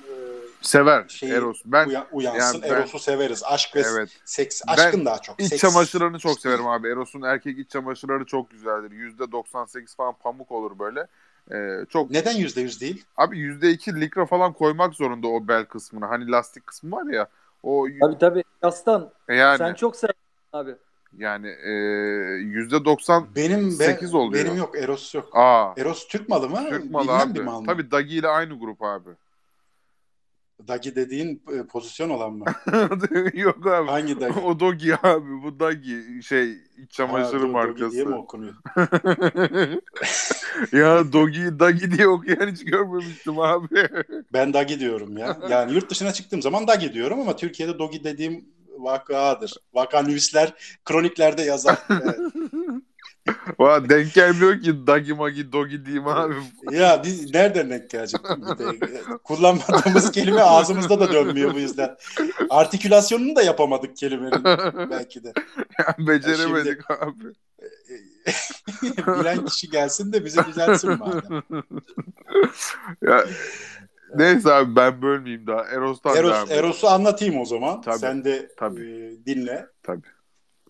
Sever 0.62 1.06
şeyi 1.08 1.32
Eros. 1.34 1.62
Ben 1.66 1.88
uya- 1.88 2.08
uyansın. 2.12 2.40
yani 2.40 2.62
ben- 2.64 2.70
Eros'u 2.82 3.00
severiz. 3.00 3.44
Aşk 3.44 3.76
ve 3.76 3.82
evet. 3.94 4.10
seks. 4.26 4.62
Ben 4.68 4.74
Aşkın 4.74 5.06
daha 5.06 5.18
çok. 5.22 5.40
İç 5.40 5.54
Seks- 5.54 5.58
çamaşırlarını 5.58 6.20
çok 6.20 6.40
severim 6.40 6.68
abi. 6.68 6.88
Eros'un 6.88 7.22
erkek 7.22 7.60
iç 7.60 7.70
çamaşırları 7.70 8.26
çok 8.26 8.50
güzeldir. 8.50 8.92
%98 8.92 9.96
falan 9.96 10.14
pamuk 10.14 10.52
olur 10.52 10.80
böyle. 10.80 11.08
Ee, 11.52 11.86
çok 11.90 12.12
Neden 12.12 12.36
%100 12.38 12.82
değil? 12.82 13.06
abi 13.18 13.38
%2 13.40 14.02
likra 14.02 14.26
falan 14.26 14.54
koymak 14.54 14.94
zorunda 14.94 15.28
o 15.28 15.48
bel 15.48 15.66
kısmına. 15.66 16.10
Hani 16.10 16.32
lastik 16.32 16.68
kısmı 16.68 16.92
var 16.96 17.14
ya. 17.14 17.28
O 17.64 17.88
Tabii 18.02 18.18
tabii. 18.18 18.44
Yastan. 18.64 19.12
yani 19.30 19.58
Sen 19.58 19.74
çok 19.74 19.96
seversin 19.96 20.20
abi. 20.54 20.76
yani 21.18 21.48
e, 21.48 21.72
%90 22.42 23.26
Benim 23.36 23.66
ben, 23.66 23.70
Sekiz 23.86 24.14
oluyor. 24.14 24.46
benim 24.46 24.58
yok. 24.58 24.78
Eros 24.78 25.16
yok. 25.16 25.30
aa 25.34 25.74
Eros 25.78 26.08
Türk 26.08 26.30
malı 26.30 26.50
mı? 26.50 26.66
Türk 26.70 26.92
malı 26.92 27.04
Bilinen 27.08 27.20
abi. 27.28 27.36
bir 27.40 27.44
mal 27.44 27.60
mı? 27.62 27.68
Tabii 27.68 27.92
Dagi 27.92 28.16
ile 28.16 28.28
aynı 28.28 28.60
grup 28.60 28.82
abi. 28.84 29.10
Dagi 30.68 30.96
dediğin 30.96 31.44
e, 31.54 31.64
pozisyon 31.68 32.10
olan 32.10 32.34
mı? 32.34 32.46
Yok 33.34 33.68
abi. 33.68 33.88
Hangi 33.90 34.20
Dagi? 34.20 34.40
O 34.40 34.60
Dogi 34.60 34.96
abi. 34.96 35.44
Bu 35.44 35.60
Dagi 35.60 36.24
şey 36.24 36.52
iç 36.78 36.92
çamaşırı 36.92 37.38
Ha, 37.38 37.38
Do- 37.38 37.42
Dogi 37.42 37.52
markası. 37.52 37.92
diye 37.92 38.04
mi 38.04 38.16
okunuyor? 38.16 38.54
ya 40.72 41.14
Dogi 41.14 41.60
Dagi 41.60 41.92
diye 41.92 42.08
okuyan 42.08 42.48
hiç 42.52 42.66
görmemiştim 42.66 43.40
abi. 43.40 43.68
Ben 44.34 44.54
Dagi 44.54 44.80
diyorum 44.80 45.18
ya. 45.18 45.38
Yani 45.50 45.74
yurt 45.74 45.90
dışına 45.90 46.14
çıktığım 46.14 46.42
zaman 46.42 46.68
Dagi 46.68 46.94
diyorum 46.94 47.20
ama 47.20 47.36
Türkiye'de 47.36 47.80
Dogi 47.80 48.04
dediğim 48.04 48.46
vakadır. 48.80 49.54
Vaka 49.74 50.02
nüvisler 50.02 50.54
kroniklerde 50.86 51.42
yazar. 51.42 51.78
Evet. 51.90 52.20
Valla 53.60 53.90
denk 53.90 54.14
gelmiyor 54.14 54.62
ki 54.62 54.88
Dagi 54.88 55.14
Magi 55.14 55.52
Dogi 55.52 55.86
diyeyim 55.86 56.08
abi. 56.08 56.34
Ya 56.72 57.02
biz 57.04 57.34
nereden 57.34 57.70
denk 57.70 57.90
gelecek? 57.90 58.22
Kullanmadığımız 59.24 60.12
kelime 60.12 60.42
ağzımızda 60.42 61.00
da 61.00 61.14
dönmüyor 61.14 61.54
bu 61.54 61.60
yüzden. 61.60 61.98
Artikülasyonunu 62.50 63.36
da 63.36 63.42
yapamadık 63.42 63.98
kelimenin 63.98 64.44
belki 64.90 65.24
de. 65.24 65.34
Yani 65.80 66.08
beceremedik 66.08 66.92
abi. 66.92 67.24
Bilen 69.20 69.46
kişi 69.46 69.70
gelsin 69.70 70.14
de 70.14 70.26
bizi 70.26 70.46
düzeltsin 70.46 70.98
madem. 71.00 71.44
ya, 73.02 73.26
neyse 74.16 74.54
abi 74.54 74.76
ben 74.76 75.02
bölmeyeyim 75.02 75.48
daha. 75.48 75.64
Eros'tan 75.64 76.16
devam 76.16 76.26
Eros, 76.26 76.48
edelim. 76.48 76.66
Eros'u 76.66 76.88
anlatayım 76.88 77.40
o 77.42 77.46
zaman. 77.46 77.82
Tabii, 77.82 77.98
Sen 78.00 78.24
de 78.24 78.52
tabii. 78.58 78.82
e, 78.82 79.26
dinle. 79.26 79.66
Tabii. 79.84 80.08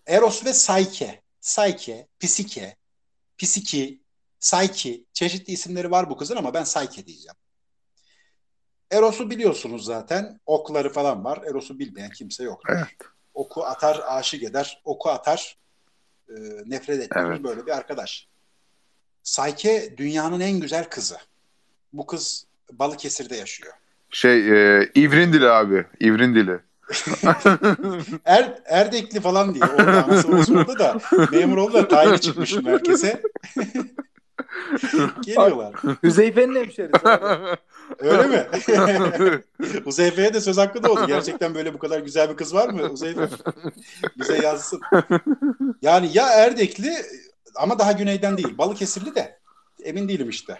Eros 0.06 0.46
ve 0.46 0.50
Psyche. 0.50 1.21
Psyche, 1.42 2.06
Psike, 2.20 2.76
Psiki, 3.38 4.00
Psyche. 4.40 5.00
Çeşitli 5.12 5.52
isimleri 5.52 5.90
var 5.90 6.10
bu 6.10 6.16
kızın 6.16 6.36
ama 6.36 6.54
ben 6.54 6.64
Psyche 6.64 7.06
diyeceğim. 7.06 7.36
Eros'u 8.90 9.30
biliyorsunuz 9.30 9.84
zaten. 9.84 10.40
Okları 10.46 10.92
falan 10.92 11.24
var. 11.24 11.42
Eros'u 11.50 11.78
bilmeyen 11.78 12.10
kimse 12.10 12.44
yok. 12.44 12.60
Evet. 12.68 12.86
Oku 13.34 13.64
atar, 13.64 14.00
aşık 14.06 14.42
eder. 14.42 14.82
Oku 14.84 15.10
atar, 15.10 15.58
e, 16.28 16.34
nefret 16.66 17.00
ettirir. 17.00 17.24
Evet. 17.24 17.44
Böyle 17.44 17.66
bir 17.66 17.76
arkadaş. 17.76 18.28
Psyche 19.24 19.94
dünyanın 19.96 20.40
en 20.40 20.60
güzel 20.60 20.84
kızı. 20.88 21.16
Bu 21.92 22.06
kız 22.06 22.46
Balıkesir'de 22.72 23.36
yaşıyor. 23.36 23.72
Şey 24.10 24.48
e, 24.48 24.90
İvrindili 24.94 25.48
abi. 25.48 25.86
İvrindili. 26.00 26.60
Er, 28.24 28.58
Erdekli 28.64 29.20
falan 29.20 29.54
diye. 29.54 29.64
Orada 29.64 30.78
da 30.78 30.98
memur 31.32 31.56
oldu 31.56 31.74
da 31.74 31.88
tayini 31.88 32.20
çıkmış 32.20 32.54
merkeze. 32.54 33.22
Geliyorlar. 35.22 35.74
Hüzeyfe'nin 36.02 36.54
hemşerisi. 36.54 37.06
Öyle 37.98 38.26
mi? 38.26 38.46
Uzeyfe'ye 39.84 40.34
de 40.34 40.40
söz 40.40 40.58
hakkı 40.58 40.82
doğdu. 40.82 41.06
Gerçekten 41.06 41.54
böyle 41.54 41.74
bu 41.74 41.78
kadar 41.78 42.00
güzel 42.00 42.30
bir 42.30 42.36
kız 42.36 42.54
var 42.54 42.68
mı 42.68 42.82
Uzeyfe? 42.82 43.28
Bize 44.18 44.38
yazsın. 44.42 44.80
Yani 45.82 46.10
ya 46.12 46.28
Erdekli 46.28 46.92
ama 47.54 47.78
daha 47.78 47.92
güneyden 47.92 48.36
değil. 48.36 48.58
Balıkesirli 48.58 49.14
de 49.14 49.38
emin 49.84 50.08
değilim 50.08 50.28
işte. 50.28 50.58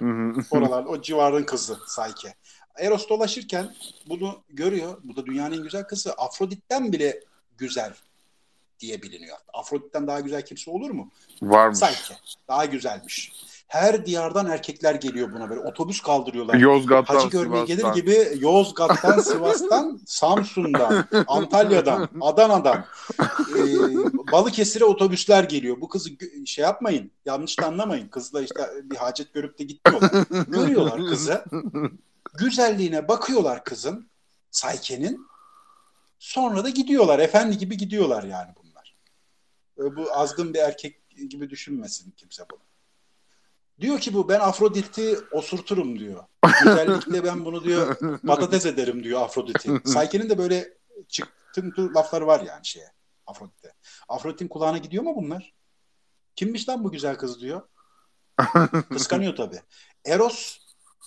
Oralar 0.50 0.84
o 0.84 1.02
civarın 1.02 1.42
kızı 1.44 1.76
Sayke. 1.86 2.34
Eros 2.78 3.08
dolaşırken 3.08 3.74
bunu 4.08 4.42
görüyor. 4.50 4.98
Bu 5.04 5.16
da 5.16 5.26
dünyanın 5.26 5.56
en 5.56 5.62
güzel 5.62 5.84
kızı. 5.84 6.12
Afrodit'ten 6.12 6.92
bile 6.92 7.20
güzel 7.58 7.92
diye 8.80 9.02
biliniyor. 9.02 9.38
Afrodit'ten 9.52 10.06
daha 10.06 10.20
güzel 10.20 10.44
kimse 10.44 10.70
olur 10.70 10.90
mu? 10.90 11.10
Varmış. 11.42 11.78
Sayke. 11.78 12.14
Daha 12.48 12.64
güzelmiş. 12.64 13.32
Her 13.72 14.06
diyardan 14.06 14.46
erkekler 14.46 14.94
geliyor 14.94 15.32
buna 15.32 15.50
böyle. 15.50 15.60
Otobüs 15.60 16.00
kaldırıyorlar. 16.00 16.54
Yozgat'tan 16.54 17.14
Hacı 17.14 17.28
görmeye 17.28 17.64
gelir 17.64 17.78
Sivas'tan. 17.80 18.00
gibi 18.00 18.28
Yozgat'tan, 18.38 19.20
Sivas'tan, 19.22 20.00
Samsun'dan, 20.06 21.04
Antalya'dan, 21.26 22.08
Adana'dan, 22.20 22.84
e, 23.58 23.62
Balıkesir'e 24.32 24.84
otobüsler 24.84 25.44
geliyor. 25.44 25.80
Bu 25.80 25.88
kızı 25.88 26.10
şey 26.46 26.62
yapmayın, 26.62 27.10
yanlış 27.26 27.60
da 27.60 27.66
anlamayın. 27.66 28.08
Kızla 28.08 28.42
işte 28.42 28.70
bir 28.84 28.96
hacet 28.96 29.34
görüp 29.34 29.58
de 29.58 29.64
gitmiyorlar. 29.64 30.10
Görüyorlar 30.48 31.06
kızı. 31.06 31.44
Güzelliğine 32.32 33.08
bakıyorlar 33.08 33.64
kızın, 33.64 34.10
Sayke'nin. 34.50 35.26
Sonra 36.18 36.64
da 36.64 36.68
gidiyorlar. 36.68 37.18
Efendi 37.18 37.58
gibi 37.58 37.76
gidiyorlar 37.76 38.22
yani 38.22 38.52
bunlar. 38.62 38.96
Bu 39.96 40.12
azgın 40.12 40.54
bir 40.54 40.58
erkek 40.58 41.10
gibi 41.28 41.50
düşünmesin 41.50 42.10
kimse 42.10 42.44
bunu. 42.50 42.60
Diyor 43.80 44.00
ki 44.00 44.14
bu 44.14 44.28
ben 44.28 44.40
Afrodit'i 44.40 45.18
osurturum 45.32 45.98
diyor. 45.98 46.24
Güzellikle 46.64 47.24
ben 47.24 47.44
bunu 47.44 47.64
diyor 47.64 47.96
patates 48.26 48.66
ederim 48.66 49.04
diyor 49.04 49.20
Afrodit'i. 49.20 49.80
Sayke'nin 49.84 50.30
de 50.30 50.38
böyle 50.38 50.74
çıktı 51.08 51.94
lafları 51.94 52.26
var 52.26 52.40
yani 52.40 52.66
şeye 52.66 52.92
Afrodit'te. 53.26 53.74
Afrodit'in 54.08 54.48
kulağına 54.48 54.78
gidiyor 54.78 55.02
mu 55.02 55.16
bunlar? 55.16 55.54
Kimmiş 56.36 56.68
lan 56.68 56.84
bu 56.84 56.92
güzel 56.92 57.16
kız 57.16 57.40
diyor. 57.40 57.62
Kıskanıyor 58.90 59.36
tabii. 59.36 59.60
Eros 60.04 60.58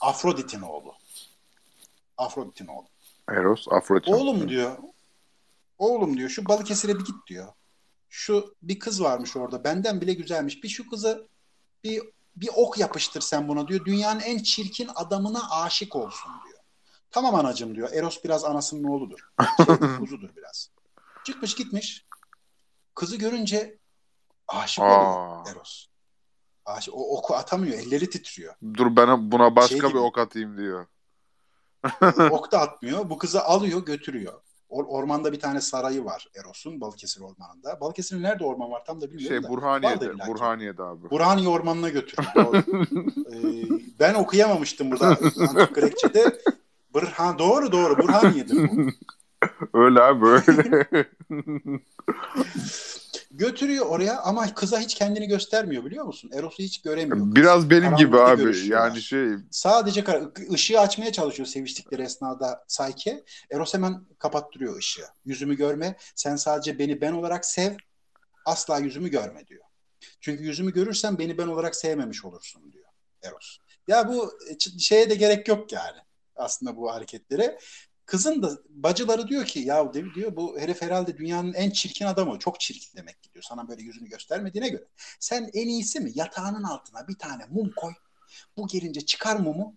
Afrodit'in 0.02 0.62
oğlu. 0.62 0.94
Afrodit'in 2.18 2.68
oğlu. 2.68 2.88
Eros, 3.30 3.66
Afrodit. 3.72 4.08
Oğlum 4.08 4.50
diyor. 4.50 4.78
Oğlum 5.78 6.18
diyor 6.18 6.30
şu 6.30 6.46
Balıkesir'e 6.46 7.00
bir 7.00 7.06
git 7.06 7.16
diyor. 7.28 7.48
Şu 8.10 8.56
bir 8.62 8.80
kız 8.80 9.04
varmış 9.04 9.38
orada. 9.38 9.64
Benden 9.64 10.02
bile 10.02 10.14
güzelmiş. 10.14 10.64
Bir 10.64 10.70
şu 10.70 10.90
kızı 10.90 11.28
bir 11.84 12.02
bir 12.36 12.50
ok 12.56 12.78
yapıştır 12.78 13.22
sen 13.22 13.48
buna 13.48 13.68
diyor. 13.68 13.86
Dünyanın 13.86 14.20
en 14.20 14.38
çirkin 14.44 14.90
adamına 14.96 15.50
aşık 15.52 15.96
olsun 15.96 16.32
diyor. 16.48 16.60
Tamam 17.12 17.36
anacım 17.36 17.76
diyor. 17.76 17.90
Eros 17.94 18.24
biraz 18.24 18.46
anasının 18.46 18.84
oğludur. 18.84 19.20
Şeydir, 19.58 19.98
kuzudur 20.00 20.36
biraz. 20.36 20.70
Çıkmış 21.24 21.56
gitmiş. 21.56 22.06
Kızı 22.96 23.18
görünce 23.18 23.78
aşık 24.48 24.84
Aa. 24.84 24.86
oluyor 25.12 25.56
Eros. 25.56 25.86
Aşık, 26.66 26.94
o 26.94 27.18
oku 27.18 27.36
atamıyor. 27.36 27.78
Elleri 27.80 28.10
titriyor. 28.10 28.56
Dur 28.74 28.96
ben 28.96 29.32
buna 29.32 29.56
başka 29.56 29.70
Şey 29.70 29.80
bir 29.84 29.88
gibi. 29.88 29.98
ok 29.98 30.18
atayım 30.18 30.58
diyor. 30.58 30.88
ok 32.32 32.52
da 32.52 32.60
atmıyor. 32.60 33.10
Bu 33.10 33.18
kızı 33.18 33.44
alıyor 33.44 33.86
götürüyor. 33.86 34.34
Or- 34.70 34.88
ormanda 34.88 35.32
bir 35.32 35.40
tane 35.40 35.62
sarayı 35.62 36.06
var 36.06 36.28
Eros'un 36.40 36.82
Balıkesir 36.82 37.22
ormanında. 37.22 37.80
Balıkesir'in 37.82 38.24
nerede 38.24 38.44
orman 38.44 38.72
var 38.72 38.86
tam 38.86 39.02
da 39.02 39.12
bilmiyorum 39.12 39.36
Şey 39.38 39.44
da. 39.44 39.50
Burhaniye'de. 39.50 40.08
Vardır. 40.10 40.28
Burhaniye'de 40.28 40.84
abi. 40.84 41.10
Burhaniye 41.10 41.48
ormanına 41.48 41.90
götürüyor. 41.90 42.56
Ee, 43.34 43.68
ben 44.00 44.14
okuyamamıştım 44.14 44.92
burada 44.92 45.08
Antik 45.08 45.76
Grekçe'de. 45.76 46.42
Burhan, 46.94 47.40
doğru 47.40 47.72
doğru 47.72 47.98
Burhaniye'dir 47.98 48.70
bu. 48.72 48.90
öyle 49.74 50.02
abi 50.02 50.26
öyle. 50.26 50.88
Götürüyor 53.38 53.86
oraya 53.86 54.22
ama 54.22 54.54
kıza 54.54 54.80
hiç 54.80 54.94
kendini 54.94 55.28
göstermiyor 55.28 55.86
biliyor 55.86 56.06
musun? 56.06 56.32
Eros'u 56.34 56.64
hiç 56.64 56.82
göremiyor. 56.82 57.36
Biraz 57.36 57.70
benim 57.70 57.96
gibi 57.96 58.12
Karanlıkta 58.12 58.34
abi. 58.34 58.44
görüşüyorlar. 58.44 58.88
Yani 58.88 59.02
şey 59.02 59.30
Sadece 59.52 60.04
ışığı 60.52 60.80
açmaya 60.80 61.12
çalışıyor 61.12 61.48
seviştikleri 61.48 62.02
esnada 62.02 62.64
Sayke. 62.68 63.24
Eros 63.52 63.74
hemen 63.74 64.06
kapattırıyor 64.20 64.78
ışığı. 64.78 65.08
Yüzümü 65.26 65.58
görme. 65.58 65.98
Sen 66.16 66.36
sadece 66.36 66.80
beni 66.80 67.02
ben 67.02 67.12
olarak 67.12 67.46
sev. 67.46 67.74
Asla 68.46 68.80
yüzümü 68.80 69.10
görme 69.10 69.48
diyor. 69.48 69.64
Çünkü 70.22 70.44
yüzümü 70.44 70.74
görürsen 70.74 71.18
beni 71.18 71.38
ben 71.38 71.48
olarak 71.48 71.76
sevmemiş 71.76 72.26
olursun 72.26 72.72
diyor 72.72 72.86
Eros. 73.24 73.58
Ya 73.88 74.08
bu 74.08 74.34
e, 74.50 74.80
şeye 74.80 75.10
de 75.10 75.16
gerek 75.16 75.48
yok 75.48 75.72
yani 75.72 75.98
aslında 76.36 76.78
bu 76.78 76.94
hareketlere. 76.94 77.60
Kızın 78.06 78.44
da 78.44 78.52
bacıları 78.70 79.28
diyor 79.28 79.46
ki 79.46 79.60
ya 79.60 79.94
diyor 79.94 80.36
bu 80.36 80.60
herif 80.60 80.82
herhalde 80.82 81.18
dünyanın 81.18 81.54
en 81.54 81.70
çirkin 81.70 82.06
adamı. 82.06 82.40
Çok 82.40 82.60
çirkin 82.60 82.98
demek 82.98 83.24
ki 83.24 83.34
diyor. 83.34 83.44
Sana 83.50 83.68
böyle 83.68 83.82
yüzünü 83.82 84.10
göstermediğine 84.10 84.70
göre. 84.70 84.84
Sen 85.20 85.50
en 85.54 85.68
iyisi 85.68 86.00
mi 86.00 86.12
yatağının 86.16 86.64
altına 86.64 87.08
bir 87.08 87.16
tane 87.16 87.46
mum 87.50 87.72
koy. 87.76 87.94
Bu 88.58 88.68
gelince 88.68 89.02
çıkar 89.02 89.36
mumu 89.36 89.76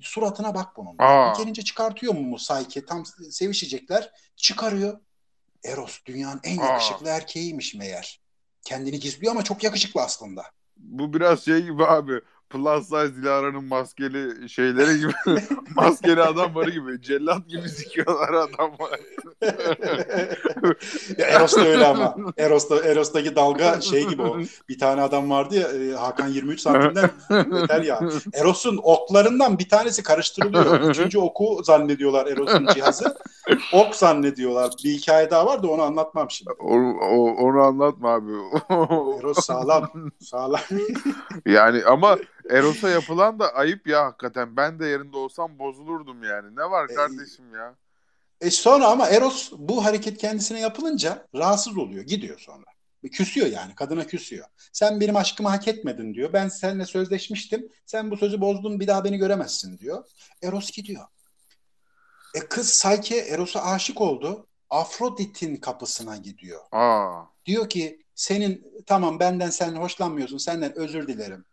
suratına 0.00 0.54
bak 0.54 0.76
bunun. 0.76 0.94
Aa. 0.98 1.34
Bu 1.34 1.38
gelince 1.42 1.62
çıkartıyor 1.62 2.14
mumu 2.14 2.38
Sayke 2.38 2.84
tam 2.84 3.06
sevişecekler. 3.30 4.12
Çıkarıyor. 4.36 5.00
Eros 5.64 5.98
dünyanın 6.06 6.40
en 6.44 6.58
Aa. 6.58 6.66
yakışıklı 6.66 7.08
erkeğiymiş 7.08 7.74
meğer. 7.74 8.20
Kendini 8.64 9.00
gizliyor 9.00 9.32
ama 9.32 9.44
çok 9.44 9.64
yakışıklı 9.64 10.00
aslında. 10.00 10.42
bu 10.76 11.12
biraz 11.14 11.44
şey 11.44 11.62
gibi 11.62 11.86
abi. 11.86 12.20
Plus 12.50 12.82
size 12.82 13.14
Dilara'nın 13.16 13.64
maskeli 13.64 14.48
şeyleri 14.48 14.98
gibi. 14.98 15.12
maskeli 15.76 16.22
adamları 16.22 16.70
gibi. 16.70 17.02
Cellat 17.02 17.48
gibi 17.48 17.68
sikiyorlar 17.68 18.28
adamlar. 18.32 19.00
Ya 21.18 21.26
Eros 21.26 21.56
da 21.56 21.60
öyle 21.66 21.86
ama. 21.86 22.16
Eros'ta, 22.38 22.76
Eros'taki 22.84 23.36
dalga 23.36 23.80
şey 23.80 24.06
gibi 24.08 24.22
o. 24.22 24.36
Bir 24.68 24.78
tane 24.78 25.02
adam 25.02 25.30
vardı 25.30 25.54
ya 25.54 25.68
e, 25.68 25.96
Hakan 25.96 26.28
23 26.28 26.60
santimden 26.60 27.10
yeter 27.60 27.82
ya. 27.82 28.00
Eros'un 28.34 28.80
oklarından 28.82 29.58
bir 29.58 29.68
tanesi 29.68 30.02
karıştırılıyor. 30.02 30.80
Üçüncü 30.90 31.18
oku 31.18 31.60
zannediyorlar 31.64 32.26
Eros'un 32.26 32.66
cihazı. 32.74 33.16
Ok 33.72 33.94
zannediyorlar. 33.94 34.70
Bir 34.84 34.90
hikaye 34.90 35.30
daha 35.30 35.46
var 35.46 35.62
da 35.62 35.68
onu 35.68 35.82
anlatmam 35.82 36.30
şimdi. 36.30 36.50
O, 36.58 36.74
o- 36.76 37.34
onu 37.34 37.60
anlatma 37.62 38.10
abi. 38.14 38.32
Eros 39.20 39.44
sağlam. 39.46 39.90
Sağlam. 40.20 40.60
yani 41.46 41.82
ama 41.86 42.16
Eros'a 42.50 42.88
yapılan 42.88 43.38
da 43.38 43.54
ayıp 43.54 43.86
ya 43.86 44.04
hakikaten. 44.04 44.56
Ben 44.56 44.78
de 44.78 44.86
yerinde 44.86 45.16
olsam 45.16 45.58
bozulurdum 45.58 46.22
yani. 46.22 46.56
Ne 46.56 46.70
var 46.70 46.88
E, 46.90 46.94
kardeşim 46.94 47.54
ya? 47.54 47.74
E 48.40 48.50
sonra 48.50 48.86
ama 48.86 49.08
Eros 49.08 49.52
bu 49.58 49.84
hareket 49.84 50.18
kendisine 50.18 50.60
yapılınca 50.60 51.26
rahatsız 51.34 51.78
oluyor. 51.78 52.04
Gidiyor 52.04 52.38
sonra. 52.38 52.64
Küsüyor 53.12 53.46
yani. 53.46 53.74
Kadına 53.74 54.06
küsüyor. 54.06 54.46
Sen 54.72 55.00
benim 55.00 55.16
aşkımı 55.16 55.48
hak 55.48 55.68
etmedin 55.68 56.14
diyor. 56.14 56.32
Ben 56.32 56.48
seninle 56.48 56.86
sözleşmiştim. 56.86 57.68
Sen 57.86 58.10
bu 58.10 58.16
sözü 58.16 58.40
bozdun 58.40 58.80
bir 58.80 58.86
daha 58.86 59.04
beni 59.04 59.18
göremezsin 59.18 59.78
diyor. 59.78 60.04
Eros 60.42 60.70
gidiyor. 60.70 61.04
E 62.34 62.38
kız 62.40 62.68
Sayke 62.70 63.16
Eros'a 63.16 63.62
aşık 63.62 64.00
oldu. 64.00 64.46
Afrodit'in 64.70 65.56
kapısına 65.56 66.16
gidiyor. 66.16 66.60
Aa. 66.72 67.22
Diyor 67.46 67.68
ki 67.68 68.02
senin 68.14 68.82
tamam 68.86 69.20
benden 69.20 69.50
sen 69.50 69.74
hoşlanmıyorsun. 69.74 70.38
Senden 70.38 70.78
özür 70.78 71.08
dilerim. 71.08 71.44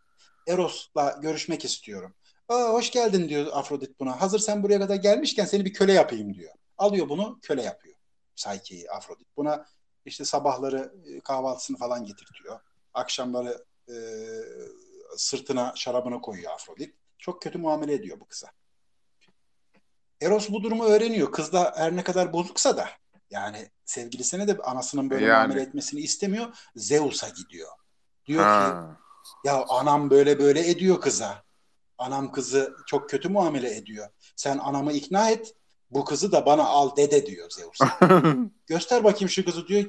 Eros'la 0.47 1.19
görüşmek 1.21 1.65
istiyorum. 1.65 2.13
Aa, 2.49 2.69
hoş 2.73 2.91
geldin 2.91 3.29
diyor 3.29 3.47
Afrodit 3.53 3.99
buna. 3.99 4.21
Hazır 4.21 4.39
sen 4.39 4.63
buraya 4.63 4.79
kadar 4.79 4.95
gelmişken 4.95 5.45
seni 5.45 5.65
bir 5.65 5.73
köle 5.73 5.93
yapayım 5.93 6.33
diyor. 6.33 6.53
Alıyor 6.77 7.09
bunu 7.09 7.39
köle 7.41 7.63
yapıyor. 7.63 7.95
Psyche'yi 8.35 8.91
Afrodit. 8.91 9.27
Buna 9.37 9.65
işte 10.05 10.25
sabahları 10.25 10.93
e, 11.05 11.19
kahvaltısını 11.19 11.77
falan 11.77 12.05
getirtiyor. 12.05 12.59
Akşamları 12.93 13.65
e, 13.89 13.95
sırtına 15.17 15.73
şarabını 15.75 16.21
koyuyor 16.21 16.51
Afrodit. 16.51 16.95
Çok 17.17 17.41
kötü 17.41 17.57
muamele 17.57 17.93
ediyor 17.93 18.19
bu 18.19 18.25
kıza. 18.25 18.47
Eros 20.21 20.49
bu 20.49 20.63
durumu 20.63 20.83
öğreniyor. 20.85 21.31
Kız 21.31 21.53
da 21.53 21.73
her 21.75 21.95
ne 21.95 22.03
kadar 22.03 22.33
bozuksa 22.33 22.77
da 22.77 22.89
yani 23.29 23.69
sevgilisine 23.85 24.47
de 24.47 24.57
anasının 24.57 25.09
böyle 25.09 25.25
Yani. 25.25 25.47
muamele 25.47 25.61
etmesini 25.61 25.99
istemiyor. 25.99 26.57
Zeus'a 26.75 27.29
gidiyor. 27.29 27.69
Diyor 28.25 28.43
ki 28.43 28.45
Ha. 28.45 28.97
Ya 29.43 29.65
anam 29.69 30.09
böyle 30.09 30.39
böyle 30.39 30.69
ediyor 30.69 31.01
kıza. 31.01 31.43
Anam 31.97 32.32
kızı 32.32 32.76
çok 32.88 33.09
kötü 33.09 33.30
muamele 33.30 33.76
ediyor. 33.76 34.07
Sen 34.36 34.57
anamı 34.57 34.91
ikna 34.93 35.30
et. 35.30 35.53
Bu 35.91 36.05
kızı 36.05 36.32
da 36.32 36.45
bana 36.45 36.63
al 36.63 36.95
dede 36.95 37.26
diyor 37.26 37.49
Zeus. 37.49 37.80
Göster 38.67 39.03
bakayım 39.03 39.30
şu 39.30 39.45
kızı 39.45 39.67
diyor. 39.67 39.84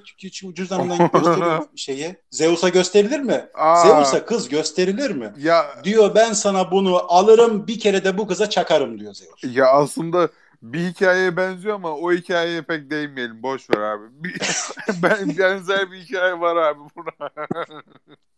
Cüzdanından 0.55 1.11
gösteriyor 1.13 1.65
şeyi. 1.77 2.17
Zeus'a 2.31 2.69
gösterilir 2.69 3.21
mi? 3.21 3.49
Aa. 3.55 3.87
Zeus'a 3.87 4.27
kız 4.27 4.49
gösterilir 4.49 5.11
mi? 5.11 5.33
Ya 5.39 5.67
Diyor 5.85 6.15
ben 6.15 6.33
sana 6.33 6.71
bunu 6.71 7.13
alırım 7.13 7.67
bir 7.67 7.81
kere 7.81 8.05
de 8.05 8.19
bu 8.19 8.27
kıza 8.27 8.51
çakarım 8.51 8.99
diyor 8.99 9.15
Zeus. 9.15 9.45
ya 9.55 9.67
aslında 9.67 10.29
bir 10.63 10.81
hikayeye 10.89 11.37
benziyor 11.37 11.75
ama 11.75 11.97
o 11.97 12.13
hikayeye 12.13 12.63
pek 12.63 12.91
değinmeyelim. 12.91 13.43
Boş 13.43 13.71
ver 13.71 13.81
abi. 13.81 14.05
Bir, 14.11 14.41
ben 15.03 15.39
benzer 15.39 15.93
bir 15.93 15.99
hikaye 16.01 16.41
var 16.41 16.57
abi 16.57 16.81
buna. 16.97 17.31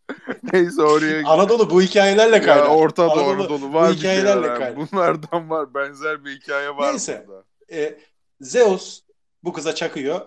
Neyse 0.52 0.82
oraya 0.82 1.28
Anadolu 1.28 1.70
bu 1.70 1.82
hikayelerle 1.82 2.40
kaynar. 2.42 2.64
ya 2.64 2.68
Orta 2.68 3.06
Doğu 3.06 3.12
Anadolu 3.12 3.30
Anadolu 3.42 3.72
var 3.74 3.88
bu 3.88 3.92
bir 3.92 3.98
hikayelerle 3.98 4.50
abi. 4.50 4.58
kaynar. 4.58 4.76
Bunlardan 4.92 5.50
var. 5.50 5.74
Benzer 5.74 6.24
bir 6.24 6.36
hikaye 6.36 6.76
var 6.76 6.92
Neyse. 6.92 7.24
burada. 7.28 7.44
E, 7.72 7.98
Zeus 8.40 9.00
bu 9.44 9.52
kıza 9.52 9.74
çakıyor. 9.74 10.20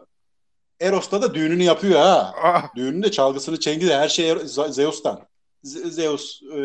Eros'ta 0.81 1.21
da 1.21 1.33
düğününü 1.33 1.63
yapıyor 1.63 1.99
ha. 1.99 2.33
Ah, 2.43 2.75
Düğününde 2.75 3.11
çalgısını 3.11 3.59
çengi 3.59 3.87
de 3.87 3.97
her 3.97 4.09
şey 4.09 4.29
Ze- 4.31 4.71
Zeus'tan. 4.71 5.21
Ze- 5.65 5.89
Zeus 5.89 6.41
e, 6.43 6.59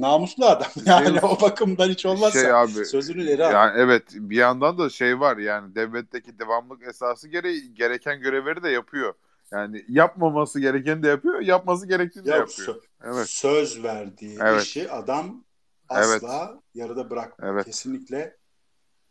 namuslu 0.00 0.46
adam. 0.46 0.66
Yani 0.86 1.08
Zeus- 1.08 1.24
o 1.24 1.40
bakımdan 1.40 1.88
hiç 1.88 2.06
olmazsa 2.06 2.40
Şey 2.40 2.52
abi 2.52 2.84
sözünün 2.84 3.26
eri 3.26 3.46
al. 3.46 3.52
yani 3.52 3.72
evet 3.76 4.02
bir 4.12 4.36
yandan 4.36 4.78
da 4.78 4.90
şey 4.90 5.20
var 5.20 5.36
yani 5.36 5.74
devletteki 5.74 6.38
devamlık 6.38 6.82
esası 6.88 7.28
gereği 7.28 7.74
gereken 7.74 8.20
görevleri 8.20 8.62
de 8.62 8.70
yapıyor. 8.70 9.14
Yani 9.52 9.84
yapmaması 9.88 10.60
gerekeni 10.60 11.02
de 11.02 11.08
yapıyor, 11.08 11.40
yapması 11.40 11.86
gerektiğini 11.86 12.24
de 12.26 12.30
Ya 12.30 12.36
yapıyor. 12.36 12.68
sö- 12.68 12.80
Evet. 13.04 13.28
söz 13.28 13.82
verdiği 13.82 14.38
Evet. 14.40 14.62
işi 14.62 14.90
adam 14.90 15.44
Evet. 15.90 16.04
asla 16.06 16.62
yarıda 16.74 17.10
bırakmıyor. 17.10 17.54
Evet. 17.54 17.64
Kesinlikle 17.66 18.36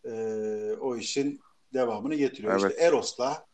e, 0.06 0.12
o 0.80 0.96
işin 0.96 1.40
devamını 1.74 2.16
getiriyor. 2.16 2.60
Evet. 2.60 2.72
İşte 2.72 2.84
Eros'la 2.84 3.46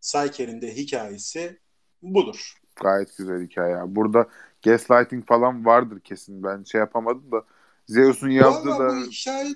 Sayker'in 0.00 0.60
de 0.60 0.76
hikayesi 0.76 1.58
budur. 2.02 2.54
Gayet 2.76 3.16
güzel 3.16 3.42
hikaye. 3.42 3.76
Burada 3.86 4.28
gaslighting 4.64 5.26
falan 5.26 5.66
vardır 5.66 6.00
kesin. 6.00 6.42
Ben 6.42 6.64
şey 6.64 6.78
yapamadım 6.78 7.32
da 7.32 7.44
Zeus'un 7.86 8.30
yazdığı 8.30 8.68
Vallahi 8.68 8.80
da 8.80 9.06
bu 9.06 9.10
hikaye 9.10 9.54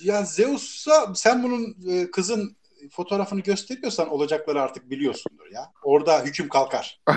ya 0.00 0.22
Zeus'a 0.22 1.14
sen 1.14 1.42
bunun 1.42 1.76
e, 1.88 2.10
kızın 2.10 2.56
fotoğrafını 2.88 3.40
gösteriyorsan 3.40 4.08
olacakları 4.08 4.62
artık 4.62 4.90
biliyorsundur 4.90 5.46
ya. 5.52 5.72
Orada 5.82 6.22
hüküm 6.24 6.48
kalkar. 6.48 7.00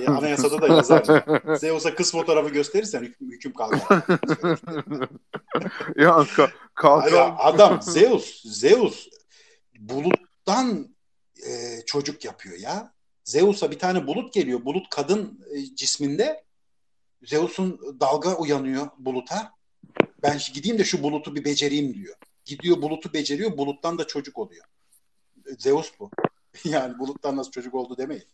E, 0.00 0.06
anayasada 0.06 0.62
da 0.62 0.68
yazar. 0.68 1.24
ya. 1.46 1.56
Zeus'a 1.56 1.94
kız 1.94 2.12
fotoğrafı 2.12 2.48
gösterirsen 2.50 3.02
hüküm, 3.02 3.30
hüküm 3.30 3.52
kalkar. 3.52 3.80
ya 5.96 6.10
ka- 6.10 6.50
kalkan 6.74 7.36
adam 7.38 7.82
Zeus, 7.82 8.42
Zeus 8.44 9.08
buluttan 9.78 10.96
e, 11.46 11.50
çocuk 11.86 12.24
yapıyor 12.24 12.58
ya. 12.58 12.92
Zeus'a 13.24 13.70
bir 13.70 13.78
tane 13.78 14.06
bulut 14.06 14.32
geliyor. 14.32 14.64
Bulut 14.64 14.86
kadın 14.90 15.40
e, 15.54 15.74
cisminde. 15.74 16.44
Zeus'un 17.22 17.96
dalga 18.00 18.34
uyanıyor 18.36 18.86
buluta. 18.98 19.52
Ben 20.22 20.38
gideyim 20.54 20.78
de 20.78 20.84
şu 20.84 21.02
bulutu 21.02 21.34
bir 21.34 21.44
becereyim 21.44 21.94
diyor. 21.94 22.16
Gidiyor 22.44 22.82
bulutu 22.82 23.12
beceriyor. 23.12 23.56
Buluttan 23.56 23.98
da 23.98 24.06
çocuk 24.06 24.38
oluyor. 24.38 24.64
Zeus 25.58 26.00
bu. 26.00 26.10
yani 26.64 26.98
buluttan 26.98 27.36
nasıl 27.36 27.50
çocuk 27.50 27.74
oldu 27.74 27.96
demeyin. 27.98 28.24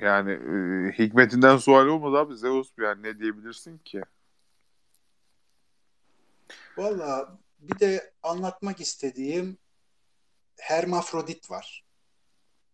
yani 0.00 0.30
e, 0.32 0.92
hikmetinden 0.98 1.56
sual 1.56 1.86
olmaz 1.86 2.14
abi 2.14 2.36
Zeus 2.36 2.72
yani 2.78 3.02
ne 3.02 3.18
diyebilirsin 3.18 3.78
ki? 3.78 4.02
Valla 6.76 7.38
bir 7.58 7.80
de 7.80 8.12
anlatmak 8.22 8.80
istediğim 8.80 9.58
Hermafrodit 10.58 11.50
var. 11.50 11.84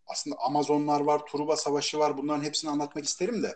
Aslında 0.07 0.35
Amazonlar 0.39 1.01
var, 1.01 1.21
Truva 1.25 1.55
Savaşı 1.55 1.99
var. 1.99 2.17
Bunların 2.17 2.43
hepsini 2.43 2.71
anlatmak 2.71 3.05
isterim 3.05 3.43
de. 3.43 3.55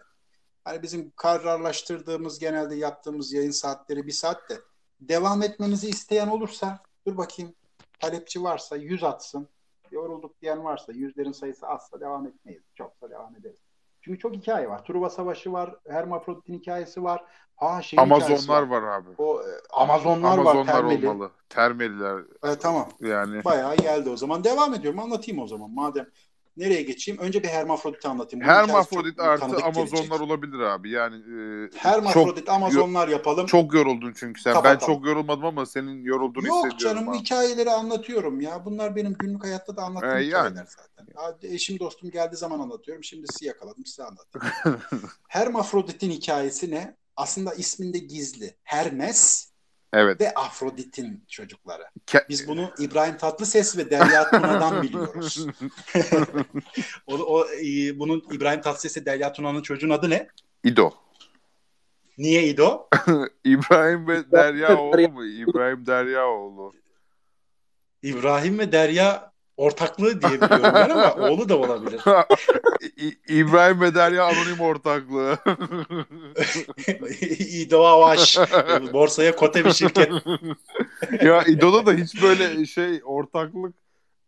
Hani 0.63 0.81
bizim 0.83 1.11
kararlaştırdığımız, 1.15 2.39
genelde 2.39 2.75
yaptığımız 2.75 3.33
yayın 3.33 3.51
saatleri 3.51 4.07
bir 4.07 4.11
saatte. 4.11 4.59
Devam 5.01 5.41
etmemizi 5.41 5.89
isteyen 5.89 6.27
olursa, 6.27 6.83
dur 7.07 7.17
bakayım, 7.17 7.55
talepçi 7.99 8.43
varsa 8.43 8.75
yüz 8.75 9.03
atsın. 9.03 9.47
Yorulduk 9.93 10.41
diyen 10.41 10.63
varsa, 10.63 10.91
yüzlerin 10.91 11.31
sayısı 11.31 11.67
azsa 11.67 11.99
devam 11.99 12.27
etmeyiz. 12.27 12.63
Çoksa 12.75 13.09
devam 13.09 13.35
ederiz. 13.35 13.59
Çünkü 14.01 14.19
çok 14.19 14.33
hikaye 14.35 14.69
var. 14.69 14.85
Truva 14.85 15.09
Savaşı 15.09 15.51
var, 15.53 15.75
Hermafrodit'in 15.87 16.53
hikayesi 16.53 17.03
var. 17.03 17.25
Ha 17.55 17.79
hikayesi 17.79 18.01
Amazonlar 18.01 18.63
var 18.63 18.83
abi. 18.83 19.09
O 19.17 19.41
e, 19.41 19.45
Amazonlar, 19.73 20.29
var, 20.37 20.37
Amazonlar 20.37 20.65
termeli. 20.73 21.09
olmalı. 21.09 21.31
Termeliler 21.49 22.19
E, 22.43 22.55
tamam. 22.59 22.89
yani. 22.99 23.43
Bayağı 23.43 23.75
geldi 23.75 24.09
o 24.09 24.17
zaman. 24.17 24.43
Devam 24.43 24.73
ediyorum. 24.73 24.99
Anlatayım 24.99 25.41
o 25.41 25.47
zaman. 25.47 25.71
Madem 25.71 26.07
nereye 26.57 26.81
geçeyim? 26.81 27.19
Önce 27.21 27.43
bir 27.43 27.47
Hermafrodit'i 27.47 28.07
anlatayım. 28.07 28.45
Bunun 28.45 28.53
Hermafrodit 28.53 29.19
artı 29.19 29.45
Amazonlar 29.45 29.85
gelecek. 29.85 30.21
olabilir 30.21 30.59
abi. 30.59 30.89
Yani 30.91 31.15
e, 31.15 31.69
Hermafrodit, 31.77 32.45
çok, 32.45 32.55
Amazonlar 32.55 33.07
yapalım. 33.07 33.45
çok 33.45 33.73
yoruldun 33.73 34.13
çünkü 34.15 34.41
sen. 34.41 34.53
Kapatalım. 34.53 34.79
Ben 34.81 34.85
çok 34.85 35.05
yorulmadım 35.05 35.45
ama 35.45 35.65
senin 35.65 36.03
yorulduğunu 36.03 36.47
Yok 36.47 36.65
hissediyorum 36.65 36.97
canım 36.97 37.09
abi. 37.09 37.17
hikayeleri 37.17 37.71
anlatıyorum 37.71 38.41
ya. 38.41 38.65
Bunlar 38.65 38.95
benim 38.95 39.13
günlük 39.13 39.43
hayatta 39.43 39.77
da 39.77 39.81
anlattığım 39.83 40.09
E, 40.09 40.11
hikayeler 40.11 40.43
yani. 40.43 40.55
zaten. 40.55 41.53
Eşim 41.53 41.79
dostum 41.79 42.11
geldiği 42.11 42.35
zaman 42.37 42.59
anlatıyorum. 42.59 43.03
Şimdi 43.03 43.27
sizi 43.31 43.45
yakaladım 43.45 43.85
size 43.85 44.03
anlatayım. 44.03 44.79
Hermafrodit'in 45.27 46.11
hikayesi 46.11 46.71
ne? 46.71 46.95
Aslında 47.15 47.53
isminde 47.53 47.97
gizli. 47.97 48.55
Hermes 48.63 49.52
Evet. 49.93 50.21
ve 50.21 50.33
Afrodit'in 50.33 51.23
çocukları. 51.27 51.83
Ke- 52.07 52.29
Biz 52.29 52.47
bunu 52.47 52.71
İbrahim 52.79 53.17
Tatlıses 53.17 53.77
ve 53.77 53.89
Derya 53.89 54.29
Tuna'dan 54.29 54.81
biliyoruz. 54.81 55.47
o, 57.07 57.15
o 57.15 57.45
e, 57.45 57.99
bunun 57.99 58.23
İbrahim 58.31 58.61
Tatlıses 58.61 58.97
ve 58.97 59.05
Derya 59.05 59.33
Tuna'nın 59.33 59.61
çocuğun 59.61 59.89
adı 59.89 60.09
ne? 60.09 60.27
İdo. 60.63 60.91
Niye 62.17 62.47
İdo? 62.47 62.89
İbrahim 63.43 64.07
ve 64.07 64.31
Deryaoğlu 64.31 65.09
mu? 65.09 65.25
İbrahim 65.25 65.85
Deryaoğlu. 65.85 66.73
İbrahim 68.03 68.59
ve 68.59 68.71
Derya 68.71 69.32
ortaklığı 69.57 70.21
diye 70.21 70.41
biliyorum 70.41 70.71
ben 70.73 70.89
ama 70.89 71.13
oğlu 71.29 71.49
da 71.49 71.57
olabilir. 71.57 72.01
İbrahim 73.29 73.81
ve 73.81 73.95
Derya 73.95 74.23
anonim 74.25 74.59
ortaklığı. 74.59 75.37
İdo 77.39 77.85
Avaş. 77.85 78.37
Borsaya 78.93 79.35
kote 79.35 79.65
bir 79.65 79.73
şirket. 79.73 80.09
ya 81.23 81.43
İdo'da 81.43 81.85
da 81.85 81.93
hiç 81.93 82.21
böyle 82.21 82.65
şey 82.65 83.01
ortaklık 83.05 83.75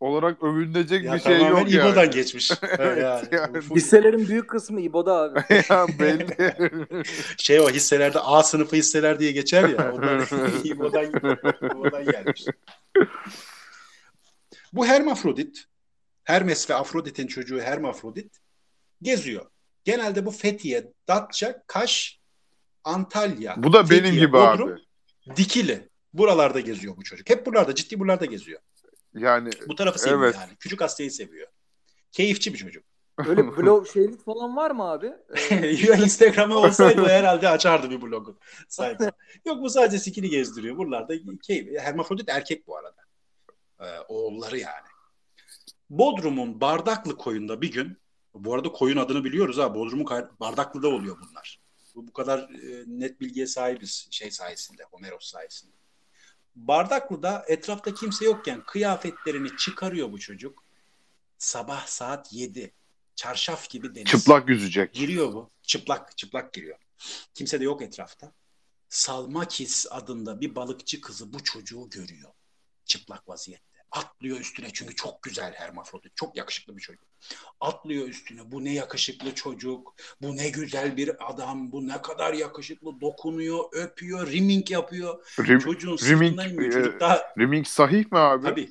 olarak 0.00 0.42
övünecek 0.42 1.04
Ya 1.04 1.14
bir 1.14 1.18
şey 1.18 1.38
yok 1.46 1.70
yani. 1.70 1.70
İbo'dan 1.70 2.10
geçmiş. 2.10 2.52
Evet, 2.78 3.02
yani. 3.02 3.26
yani. 3.32 3.58
Hisselerin 3.74 4.28
büyük 4.28 4.50
kısmı 4.50 4.80
İbo'da 4.80 5.14
abi. 5.14 5.40
ya 5.70 5.86
belli. 5.98 6.54
Şey 7.38 7.60
o 7.60 7.68
hisselerde 7.70 8.20
A 8.20 8.42
sınıfı 8.42 8.76
hisseler 8.76 9.20
diye 9.20 9.32
geçer 9.32 9.68
ya. 9.68 9.92
İbo'dan, 10.64 11.06
İbo'dan 11.62 12.04
gelmiş. 12.04 12.44
Bu 14.76 14.86
Hermafrodit, 14.86 15.64
Hermes 16.24 16.70
ve 16.70 16.74
Afrodit'in 16.74 17.26
çocuğu 17.26 17.60
Hermafrodit 17.60 18.38
geziyor. 19.02 19.46
Genelde 19.84 20.26
bu 20.26 20.30
Fethiye, 20.30 20.92
Datça, 21.08 21.62
Kaş, 21.66 22.20
Antalya. 22.84 23.54
Bu 23.56 23.72
da 23.72 23.90
benim 23.90 24.04
Fethiye, 24.04 24.20
gibi 24.20 24.32
Bodrum, 24.32 24.72
abi. 24.72 25.36
Dikili. 25.36 25.88
Buralarda 26.12 26.60
geziyor 26.60 26.96
bu 26.96 27.04
çocuk. 27.04 27.30
Hep 27.30 27.46
buralarda, 27.46 27.74
ciddi 27.74 28.00
buralarda 28.00 28.24
geziyor. 28.24 28.60
Yani 29.14 29.50
Bu 29.68 29.74
tarafı 29.74 29.98
seviyor 29.98 30.22
Evet. 30.22 30.34
yani. 30.40 30.56
Küçük 30.60 30.82
Asya'yı 30.82 31.10
seviyor. 31.12 31.48
Keyifçi 32.12 32.52
bir 32.54 32.58
çocuk. 32.58 32.84
Öyle 33.26 33.46
blog 33.56 33.88
şeylik 33.88 34.24
falan 34.24 34.56
var 34.56 34.70
mı 34.70 34.82
abi? 34.90 35.12
Ee, 35.50 35.54
Ya 35.66 35.96
Instagram'ı 35.96 36.56
olsaydı 36.58 37.04
herhalde 37.08 37.48
açardı 37.48 37.90
bir 37.90 38.02
blogu 38.02 38.38
sayfa. 38.68 39.12
Yok 39.46 39.62
bu 39.62 39.70
sadece 39.70 39.98
sikini 39.98 40.28
gezdiriyor. 40.30 40.76
Buralarda 40.76 41.14
keyif. 41.42 41.80
Hermafrodit 41.80 42.28
erkek 42.28 42.66
bu 42.66 42.76
arada. 42.76 43.05
Ee, 43.80 43.98
oğulları 44.08 44.58
yani. 44.58 44.86
Bodrum'un 45.90 46.60
Bardaklı 46.60 47.16
koyunda 47.16 47.62
bir 47.62 47.72
gün 47.72 47.98
bu 48.34 48.54
arada 48.54 48.72
koyun 48.72 48.96
adını 48.96 49.24
biliyoruz 49.24 49.58
ha. 49.58 49.74
Bodrum'un 49.74 50.06
Bardaklı'da 50.40 50.88
oluyor 50.88 51.16
bunlar. 51.20 51.60
Bu, 51.94 52.06
bu 52.06 52.12
kadar 52.12 52.38
e, 52.38 52.84
net 52.86 53.20
bilgiye 53.20 53.46
sahibiz 53.46 54.08
şey 54.10 54.30
sayesinde. 54.30 54.82
Homeros 54.90 55.30
sayesinde. 55.30 55.76
Bardaklı'da 56.56 57.44
etrafta 57.48 57.94
kimse 57.94 58.24
yokken 58.24 58.62
kıyafetlerini 58.66 59.56
çıkarıyor 59.56 60.12
bu 60.12 60.18
çocuk. 60.18 60.64
Sabah 61.38 61.86
saat 61.86 62.32
7. 62.32 62.72
Çarşaf 63.14 63.70
gibi 63.70 63.94
deniz. 63.94 64.06
çıplak 64.06 64.48
yüzecek. 64.48 64.94
Giriyor 64.94 65.32
bu. 65.32 65.50
Çıplak, 65.62 66.18
çıplak 66.18 66.52
giriyor. 66.52 66.78
Kimse 67.34 67.60
de 67.60 67.64
yok 67.64 67.82
etrafta. 67.82 68.32
Salmakis 68.88 69.86
adında 69.90 70.40
bir 70.40 70.54
balıkçı 70.54 71.00
kızı 71.00 71.32
bu 71.32 71.44
çocuğu 71.44 71.90
görüyor. 71.90 72.30
Çıplak 72.86 73.28
vaziyette. 73.28 73.64
Atlıyor 73.90 74.40
üstüne 74.40 74.68
çünkü 74.72 74.94
çok 74.94 75.22
güzel 75.22 75.52
hermafrodit. 75.52 76.16
Çok 76.16 76.36
yakışıklı 76.36 76.76
bir 76.76 76.82
çocuk. 76.82 77.04
Atlıyor 77.60 78.08
üstüne. 78.08 78.52
Bu 78.52 78.64
ne 78.64 78.72
yakışıklı 78.72 79.34
çocuk. 79.34 79.94
Bu 80.22 80.36
ne 80.36 80.48
güzel 80.48 80.96
bir 80.96 81.30
adam. 81.30 81.72
Bu 81.72 81.88
ne 81.88 82.02
kadar 82.02 82.32
yakışıklı. 82.34 83.00
Dokunuyor, 83.00 83.64
öpüyor, 83.72 84.26
rimming 84.32 84.70
yapıyor. 84.70 85.26
Rim, 85.38 85.58
Çocuğun 85.58 85.98
rimming, 85.98 86.62
e, 86.62 86.70
Çocuk 86.70 87.00
daha 87.00 87.22
Rimming 87.38 87.66
sahih 87.66 88.12
mi 88.12 88.18
abi? 88.18 88.44
Tabii. 88.44 88.70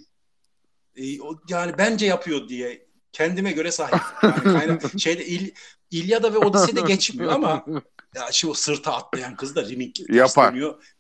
E, 0.96 1.22
o- 1.22 1.42
yani 1.50 1.78
bence 1.78 2.06
yapıyor 2.06 2.50
diye 2.50 2.88
kendime 3.12 3.52
göre 3.52 3.72
sahip. 3.72 4.02
Yani 4.24 4.44
kaynak, 4.44 5.00
şeyde 5.00 5.26
İl, 5.26 5.52
İlyada 5.92 6.34
ve 6.34 6.38
Odise'de 6.38 6.82
geçmiyor 6.82 7.32
ama 7.32 7.66
ya 8.16 8.32
şu 8.32 8.54
sırta 8.54 8.94
atlayan 8.94 9.36
kız 9.36 9.56
da 9.56 9.70
remik 9.70 10.10
Yapar. 10.10 10.56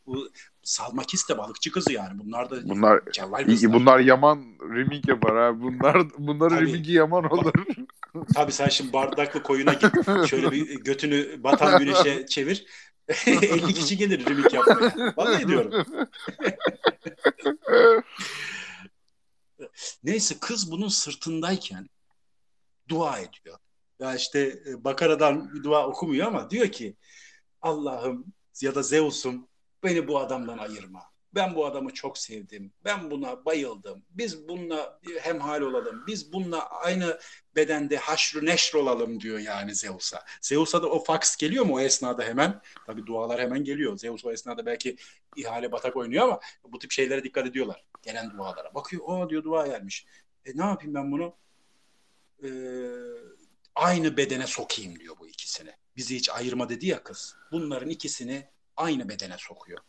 Bu 0.05 0.31
Salmakis 0.65 1.29
de 1.29 1.37
balıkçı 1.37 1.71
kızı 1.71 1.93
yani. 1.93 2.19
Bunlar 2.19 2.49
da 2.49 2.69
Bunlar 2.69 3.01
iyi, 3.47 3.73
bunlar 3.73 3.99
Yaman 3.99 4.37
rimming 4.61 5.07
yapar 5.09 5.37
ha. 5.37 5.61
Bunlar 5.61 6.07
bunların 6.17 6.57
Tabii. 6.57 6.67
rimmingi 6.67 6.91
Yaman 6.91 7.31
olur. 7.31 7.53
Tabii 8.33 8.51
sen 8.51 8.69
şimdi 8.69 8.93
bardaklı 8.93 9.43
koyuna 9.43 9.73
git. 9.73 10.05
Şöyle 10.29 10.51
bir 10.51 10.79
götünü 10.79 11.43
batan 11.43 11.79
güneşe 11.85 12.25
çevir. 12.25 12.65
50 13.27 13.73
kişi 13.73 13.97
gelir 13.97 14.25
remik 14.25 14.53
yapmaya. 14.53 15.13
Vallahi 15.17 15.47
diyorum. 15.47 15.85
Neyse 20.03 20.35
kız 20.41 20.71
bunun 20.71 20.87
sırtındayken 20.87 21.89
dua 22.89 23.19
ediyor. 23.19 23.57
Ya 23.99 24.15
işte 24.15 24.59
e, 24.67 24.83
Bakara'dan 24.83 25.63
dua 25.63 25.87
okumuyor 25.87 26.27
ama 26.27 26.49
diyor 26.49 26.67
ki 26.67 26.95
Allah'ım 27.61 28.25
ya 28.61 28.75
da 28.75 28.83
Zeus'um 28.83 29.47
beni 29.85 30.07
bu 30.07 30.19
adamdan 30.19 30.57
ayırma. 30.57 31.15
Ben 31.35 31.55
bu 31.55 31.65
adamı 31.65 31.93
çok 31.93 32.17
sevdim. 32.17 32.73
Ben 32.85 33.11
buna 33.11 33.45
bayıldım. 33.45 34.05
Biz 34.09 34.47
bununla 34.47 34.99
hemhal 35.21 35.61
olalım. 35.61 36.03
Biz 36.07 36.33
bununla 36.33 36.69
aynı 36.69 37.19
bedende 37.55 37.97
haşru 37.97 38.45
neşr 38.45 38.75
olalım 38.75 39.19
diyor 39.19 39.39
yani 39.39 39.75
Zeus'a. 39.75 40.23
Zeus'a 40.41 40.83
da 40.83 40.87
o 40.87 41.03
fax 41.03 41.35
geliyor 41.35 41.65
mu 41.65 41.75
o 41.75 41.79
esnada 41.79 42.23
hemen? 42.23 42.61
Tabii 42.85 43.05
dualar 43.05 43.41
hemen 43.41 43.63
geliyor. 43.63 43.97
Zeus 43.97 44.25
o 44.25 44.31
esnada 44.31 44.65
belki 44.65 44.95
ihale 45.35 45.71
batak 45.71 45.95
oynuyor 45.95 46.23
ama 46.23 46.39
bu 46.63 46.79
tip 46.79 46.91
şeylere 46.91 47.23
dikkat 47.23 47.47
ediyorlar. 47.47 47.85
Gelen 48.01 48.31
dualara. 48.31 48.75
Bakıyor 48.75 49.03
o 49.05 49.29
diyor 49.29 49.43
dua 49.43 49.67
gelmiş. 49.67 50.05
E 50.45 50.57
ne 50.57 50.63
yapayım 50.63 50.93
ben 50.93 51.11
bunu? 51.11 51.35
Ee, 52.43 52.47
aynı 53.75 54.17
bedene 54.17 54.47
sokayım 54.47 54.99
diyor 54.99 55.15
bu 55.19 55.27
ikisini. 55.27 55.71
Bizi 55.97 56.15
hiç 56.15 56.29
ayırma 56.29 56.69
dedi 56.69 56.87
ya 56.87 57.03
kız. 57.03 57.35
Bunların 57.51 57.89
ikisini 57.89 58.47
aynı 58.77 59.09
bedene 59.09 59.35
sokuyor. 59.37 59.79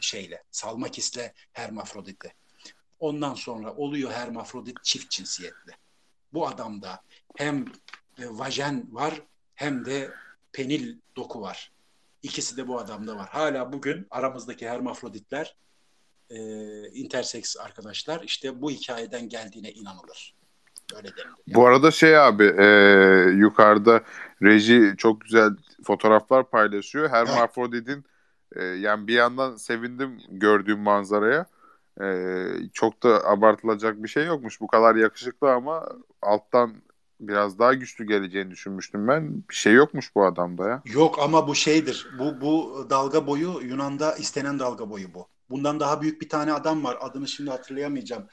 Şeyle, 0.00 0.42
Salmakis'le 0.50 1.32
Hermafrodit'le. 1.52 2.32
Ondan 3.00 3.34
sonra 3.34 3.74
oluyor 3.74 4.10
Hermafrodit 4.10 4.84
çift 4.84 5.10
cinsiyetli. 5.10 5.72
Bu 6.32 6.48
adamda 6.48 7.02
hem 7.36 7.64
e, 8.18 8.28
vajen 8.28 8.86
var 8.90 9.22
hem 9.54 9.84
de 9.84 10.10
penil 10.52 10.96
doku 11.16 11.40
var. 11.40 11.72
İkisi 12.22 12.56
de 12.56 12.68
bu 12.68 12.78
adamda 12.78 13.16
var. 13.16 13.28
Hala 13.28 13.72
bugün 13.72 14.06
aramızdaki 14.10 14.68
hermafroditler 14.68 15.56
e, 16.30 16.38
interseks 16.88 17.56
arkadaşlar 17.56 18.22
işte 18.22 18.62
bu 18.62 18.70
hikayeden 18.70 19.28
geldiğine 19.28 19.72
inanılır. 19.72 20.34
Öyle. 20.96 21.08
Yani. 21.18 21.34
Bu 21.46 21.66
arada 21.66 21.90
şey 21.90 22.18
abi 22.18 22.44
e, 22.44 22.66
yukarıda 23.30 24.02
reji 24.42 24.94
çok 24.98 25.20
güzel 25.20 25.50
fotoğraflar 25.84 26.50
paylaşıyor. 26.50 27.08
Hermafrodit'in 27.10 28.04
e, 28.56 28.64
yani 28.64 29.06
bir 29.06 29.14
yandan 29.14 29.56
sevindim 29.56 30.20
gördüğüm 30.28 30.78
manzaraya. 30.78 31.46
E, 32.00 32.06
çok 32.72 33.02
da 33.02 33.24
abartılacak 33.26 34.02
bir 34.02 34.08
şey 34.08 34.26
yokmuş. 34.26 34.60
Bu 34.60 34.66
kadar 34.66 34.94
yakışıklı 34.96 35.52
ama 35.52 35.88
alttan 36.22 36.74
biraz 37.20 37.58
daha 37.58 37.74
güçlü 37.74 38.06
geleceğini 38.06 38.50
düşünmüştüm 38.50 39.08
ben. 39.08 39.42
Bir 39.50 39.54
şey 39.54 39.72
yokmuş 39.72 40.14
bu 40.14 40.24
adamda 40.24 40.68
ya. 40.68 40.82
Yok 40.84 41.18
ama 41.18 41.48
bu 41.48 41.54
şeydir. 41.54 42.08
Bu 42.18 42.40
bu 42.40 42.86
dalga 42.90 43.26
boyu 43.26 43.60
Yunan'da 43.62 44.14
istenen 44.16 44.58
dalga 44.58 44.90
boyu 44.90 45.14
bu. 45.14 45.28
Bundan 45.50 45.80
daha 45.80 46.02
büyük 46.02 46.20
bir 46.20 46.28
tane 46.28 46.52
adam 46.52 46.84
var. 46.84 46.98
Adını 47.00 47.28
şimdi 47.28 47.50
hatırlayamayacağım. 47.50 48.26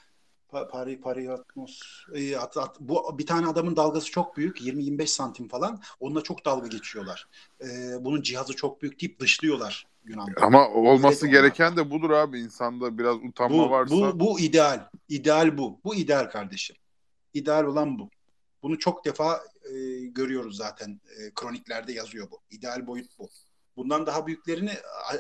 Pari 0.63 1.01
Pariatmos. 1.01 1.81
E, 2.13 2.37
at, 2.37 2.57
at, 2.57 2.79
bu 2.79 3.17
bir 3.17 3.25
tane 3.25 3.47
adamın 3.47 3.75
dalgası 3.75 4.11
çok 4.11 4.37
büyük. 4.37 4.61
20-25 4.61 5.07
santim 5.07 5.47
falan. 5.47 5.81
Onunla 5.99 6.21
çok 6.21 6.45
dalga 6.45 6.67
geçiyorlar. 6.67 7.27
E, 7.61 7.67
bunun 7.99 8.21
cihazı 8.21 8.55
çok 8.55 8.81
büyük 8.81 9.01
deyip 9.01 9.19
dışlıyorlar 9.19 9.87
Yunan'da. 10.05 10.41
Ama 10.41 10.69
olması 10.69 11.25
Öyle 11.25 11.37
gereken 11.37 11.77
de 11.77 11.91
budur 11.91 12.09
abi. 12.09 12.39
İnsanda 12.39 12.97
biraz 12.97 13.15
utanma 13.15 13.57
bu, 13.57 13.69
varsa. 13.69 13.95
Bu, 13.95 14.19
bu 14.19 14.39
ideal. 14.39 14.89
İdeal 15.09 15.57
bu. 15.57 15.79
Bu 15.83 15.95
ideal 15.95 16.29
kardeşim. 16.29 16.75
İdeal 17.33 17.63
olan 17.63 17.99
bu. 17.99 18.09
Bunu 18.63 18.79
çok 18.79 19.05
defa 19.05 19.41
e, 19.63 20.05
görüyoruz 20.05 20.57
zaten. 20.57 21.01
E, 21.19 21.33
kroniklerde 21.33 21.93
yazıyor 21.93 22.31
bu. 22.31 22.39
İdeal 22.51 22.87
boyut 22.87 23.19
bu. 23.19 23.29
Bundan 23.77 24.05
daha 24.05 24.27
büyüklerini 24.27 24.71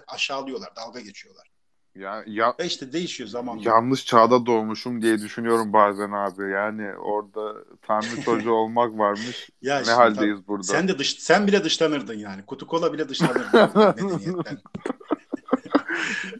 aşağılıyorlar. 0.07 0.75
Dalga 0.75 0.99
geçiyorlar. 0.99 1.54
Ya, 1.95 2.23
ya 2.27 2.55
e 2.59 2.65
işte 2.65 2.93
değişiyor 2.93 3.29
zamanla. 3.29 3.69
Yanlış 3.69 4.05
çağda 4.05 4.45
doğmuşum 4.45 5.01
diye 5.01 5.17
düşünüyorum 5.17 5.73
bazen 5.73 6.11
abi. 6.11 6.51
Yani 6.51 6.95
orada 6.97 7.65
tanrı 7.81 8.21
çocuğu 8.25 8.51
olmak 8.51 8.97
varmış. 8.97 9.49
ya 9.61 9.81
ne 9.85 9.91
haldeyiz 9.91 10.37
tabii, 10.37 10.47
burada? 10.47 10.63
Sen 10.63 10.87
de 10.87 10.99
dış, 10.99 11.19
sen 11.19 11.47
bile 11.47 11.63
dışlanırdın 11.63 12.17
yani. 12.19 12.45
Kutu 12.45 12.67
kola 12.67 12.93
bile 12.93 13.09
dışlanırdın 13.09 13.79
medeniyetten. 14.03 14.57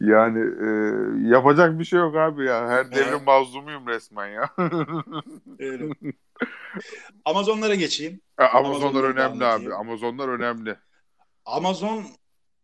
yani 0.00 0.38
e, 0.38 0.68
yapacak 1.28 1.78
bir 1.78 1.84
şey 1.84 1.98
yok 1.98 2.16
abi 2.16 2.44
ya. 2.44 2.68
Her 2.68 2.90
devrin 2.90 3.08
evet. 3.08 3.26
mazlumuyum 3.26 3.86
resmen 3.86 4.26
ya. 4.26 4.50
Öyle. 5.58 5.88
Amazonlara 7.24 7.74
geçeyim. 7.74 8.20
Amazonlar 8.38 8.64
Amazonlar 8.64 9.04
önemli 9.04 9.44
abi. 9.44 9.74
Amazonlar 9.74 10.28
önemli. 10.28 10.76
Amazon 11.44 12.04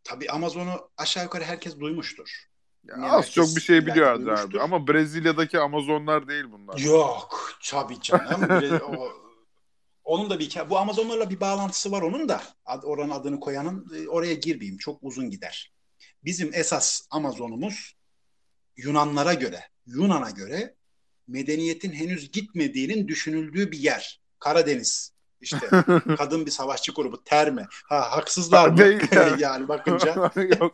tabii 0.05 0.31
Amazon'u 0.31 0.91
aşağı 0.97 1.25
yukarı 1.25 1.45
herkes 1.45 1.81
duymuştur. 1.81 2.52
Ya 2.89 2.97
az 2.97 3.31
çok 3.31 3.57
bir 3.57 3.61
şey 3.61 3.87
biliyordu 3.87 4.33
abi. 4.33 4.61
Ama 4.61 4.89
Brezilya'daki 4.89 5.59
Amazonlar 5.61 6.29
değil 6.29 6.45
bunlar. 6.53 6.79
Yok 6.79 7.59
tabii 7.65 8.01
canım. 8.01 8.81
o, 8.97 9.09
onun 10.05 10.31
da 10.31 10.39
bir 10.39 10.57
bu 10.71 10.79
Amazonlarla 10.79 11.31
bir 11.31 11.41
bağlantısı 11.41 11.93
var 11.93 12.03
onun 12.03 12.29
da. 12.29 12.43
Oranın 12.83 13.11
adını 13.11 13.41
koyanın 13.41 14.07
oraya 14.09 14.35
girmeyeyim. 14.35 14.79
Çok 14.79 14.99
uzun 15.03 15.31
gider. 15.31 15.73
Bizim 16.25 16.51
esas 16.55 17.01
Amazonumuz 17.11 17.95
Yunanlara 18.77 19.35
göre, 19.35 19.61
Yunan'a 19.87 20.31
göre 20.31 20.75
medeniyetin 21.29 21.93
henüz 21.93 22.31
gitmediğinin 22.31 23.09
düşünüldüğü 23.09 23.73
bir 23.73 23.79
yer. 23.79 24.21
Karadeniz. 24.39 25.12
İşte 25.43 25.59
kadın 26.19 26.47
bir 26.47 26.51
savaşçı 26.51 26.93
grubu 26.93 27.25
Terme. 27.25 27.67
Ha 27.71 28.11
haksızlar 28.11 28.69
mı? 28.69 28.83
Yani. 29.13 29.33
yani 29.43 29.69
bakınca. 29.69 30.31
Yok. 30.61 30.73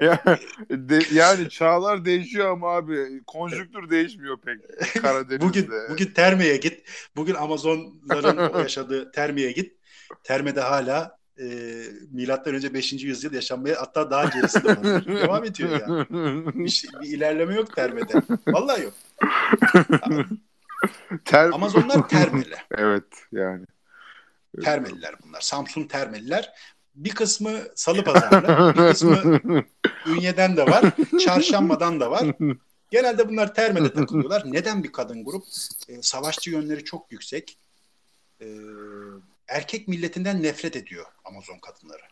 Yani, 0.00 0.38
de, 0.70 1.00
yani 1.12 1.48
çağlar 1.48 2.04
değişiyor 2.04 2.50
ama 2.50 2.76
abi 2.76 3.22
konjüktür 3.26 3.90
değişmiyor 3.90 4.38
pek 4.40 4.58
Karadeniz'de. 5.02 5.40
Bugün 5.40 5.70
bugün 5.90 6.06
Terme'ye 6.06 6.56
git. 6.56 6.88
Bugün 7.16 7.34
Amazonların 7.34 8.58
yaşadığı 8.58 9.12
Terme'ye 9.12 9.52
git. 9.52 9.76
Terme'de 10.24 10.60
hala 10.60 11.18
e, 11.40 11.44
milattan 12.10 12.54
önce 12.54 12.74
5. 12.74 12.92
yüzyıl 12.92 13.32
yaşanmaya 13.32 13.80
hatta 13.80 14.10
daha 14.10 14.24
gerisi 14.24 14.64
de 14.64 14.68
var. 14.68 15.06
Devam 15.06 15.44
ediyor 15.44 15.70
ya. 15.70 15.78
Yani. 15.88 16.46
Bir, 16.54 16.70
şey, 16.70 16.90
bir 17.02 17.08
ilerleme 17.08 17.54
yok 17.54 17.76
Terme'de. 17.76 18.22
Vallahi 18.46 18.82
yok. 18.82 18.94
Ter... 21.24 21.50
Amazonlar 21.50 22.08
Termeli. 22.08 22.54
evet 22.70 23.26
yani. 23.32 23.66
Termeliler 24.64 25.14
bunlar. 25.22 25.40
Samsun 25.40 25.84
Termeliler. 25.84 26.52
Bir 26.94 27.10
kısmı 27.10 27.52
Salı 27.74 28.04
Pazarlı, 28.04 28.74
bir 28.74 28.92
kısmı 28.92 29.40
Ünye'den 30.06 30.56
de 30.56 30.66
var, 30.66 30.84
Çarşamba'dan 31.24 32.00
da 32.00 32.10
var. 32.10 32.26
Genelde 32.90 33.28
bunlar 33.28 33.54
Terme'de 33.54 33.92
takılıyorlar. 33.92 34.42
Neden 34.46 34.84
bir 34.84 34.92
kadın 34.92 35.24
grup? 35.24 35.44
Ee, 35.88 36.02
savaşçı 36.02 36.50
yönleri 36.50 36.84
çok 36.84 37.12
yüksek. 37.12 37.58
Ee, 38.40 38.46
erkek 39.48 39.88
milletinden 39.88 40.42
nefret 40.42 40.76
ediyor 40.76 41.06
Amazon 41.24 41.58
kadınları. 41.58 42.02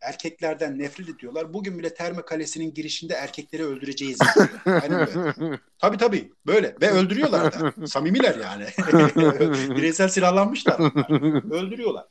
Erkeklerden 0.00 0.78
nefret 0.78 1.08
ediyorlar. 1.08 1.54
Bugün 1.54 1.78
bile 1.78 1.94
Terme 1.94 2.22
Kalesi'nin 2.22 2.74
girişinde 2.74 3.14
erkekleri 3.14 3.64
öldüreceğiz. 3.64 4.18
Aynen 4.66 5.06
böyle. 5.06 5.58
Tabii 5.78 5.96
tabii 5.96 6.32
böyle. 6.46 6.76
Ve 6.80 6.90
öldürüyorlar 6.90 7.52
da. 7.52 7.86
Samimiler 7.86 8.38
yani. 8.38 8.66
Bireysel 9.76 10.08
silahlanmışlar 10.08 10.78
bunlar. 10.78 11.52
Öldürüyorlar. 11.62 12.06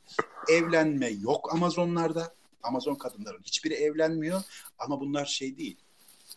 Evlenme 0.48 1.08
yok 1.08 1.52
Amazonlarda. 1.52 2.34
Amazon 2.62 2.94
kadınların 2.94 3.42
hiçbiri 3.42 3.74
evlenmiyor. 3.74 4.42
Ama 4.78 5.00
bunlar 5.00 5.26
şey 5.26 5.58
değil. 5.58 5.76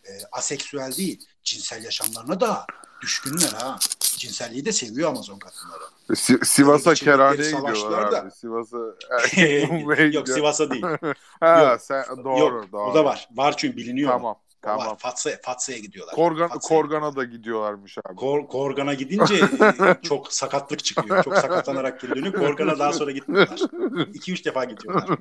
E, 0.04 0.10
aseksüel 0.32 0.96
değil. 0.96 1.26
Cinsel 1.44 1.84
yaşamlarına 1.84 2.40
da 2.40 2.66
düşkünler 3.02 3.52
ha. 3.52 3.78
Cinselliği 4.22 4.64
de 4.64 4.72
seviyor 4.72 5.08
Amazon 5.08 5.38
kadınları. 5.38 6.16
Si 6.16 6.38
Sivas'a 6.42 6.94
kerhaneye 6.94 7.50
gidiyorlar 7.50 8.12
abi. 8.12 8.30
Sivas'a 8.30 8.76
Yok 10.12 10.28
Sivas'a 10.28 10.70
değil. 10.70 10.82
ha, 11.40 11.62
Yok. 11.62 11.80
sen, 11.80 12.04
doğru, 12.24 12.38
Yok, 12.38 12.72
doğru. 12.72 12.90
O 12.90 12.94
da 12.94 13.04
var. 13.04 13.28
Var 13.32 13.56
çünkü 13.56 13.76
biliniyor. 13.76 14.10
Tamam. 14.10 14.32
O 14.32 14.40
Tamam. 14.62 14.86
Var. 14.86 14.98
Fatsa'ya 14.98 15.38
Fatsa'ya 15.42 15.78
gidiyorlar. 15.78 16.14
Korgan, 16.14 16.48
Fatsa'ya. 16.48 16.80
Korgan'a 16.80 17.16
da 17.16 17.24
gidiyorlarmış 17.24 17.98
abi. 17.98 18.16
Kor, 18.16 18.48
Korgan'a 18.48 18.94
gidince 18.94 19.34
e, 19.34 20.02
çok 20.02 20.32
sakatlık 20.32 20.84
çıkıyor. 20.84 21.24
Çok 21.24 21.36
sakatlanarak 21.36 22.00
geri 22.00 22.14
dönüyor. 22.14 22.34
Korgan'a 22.34 22.78
daha 22.78 22.92
sonra 22.92 23.10
gitmiyorlar. 23.10 23.58
2-3 23.58 24.44
defa 24.44 24.64
gidiyorlar. 24.64 25.18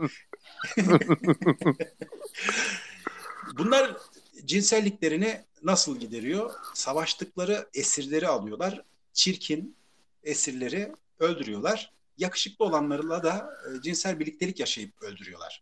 Bunlar 3.57 3.97
cinselliklerini 4.45 5.41
nasıl 5.63 5.99
gideriyor? 5.99 6.51
Savaştıkları 6.73 7.69
esirleri 7.73 8.27
alıyorlar. 8.27 8.81
Çirkin 9.13 9.77
esirleri 10.23 10.91
öldürüyorlar. 11.19 11.93
Yakışıklı 12.17 12.65
olanlarla 12.65 13.23
da 13.23 13.49
e, 13.67 13.81
cinsel 13.81 14.19
birliktelik 14.19 14.59
yaşayıp 14.59 15.01
öldürüyorlar. 15.01 15.61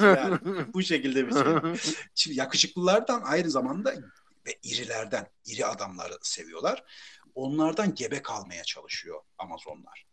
yani 0.16 0.38
bu 0.74 0.82
şekilde 0.82 1.26
bir 1.26 1.32
şey. 1.32 1.80
Şimdi 2.14 2.38
yakışıklılardan 2.38 3.22
aynı 3.24 3.50
zamanda 3.50 3.94
ve 4.46 4.58
irilerden, 4.62 5.30
iri 5.46 5.66
adamları 5.66 6.18
seviyorlar. 6.22 6.84
Onlardan 7.34 7.94
gebe 7.94 8.22
kalmaya 8.22 8.64
çalışıyor 8.64 9.20
Amazonlar. 9.38 10.06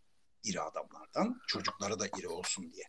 İri 0.43 0.61
adamlardan. 0.61 1.41
Çocukları 1.47 1.99
da 1.99 2.07
iri 2.07 2.27
olsun 2.27 2.73
diye. 2.73 2.85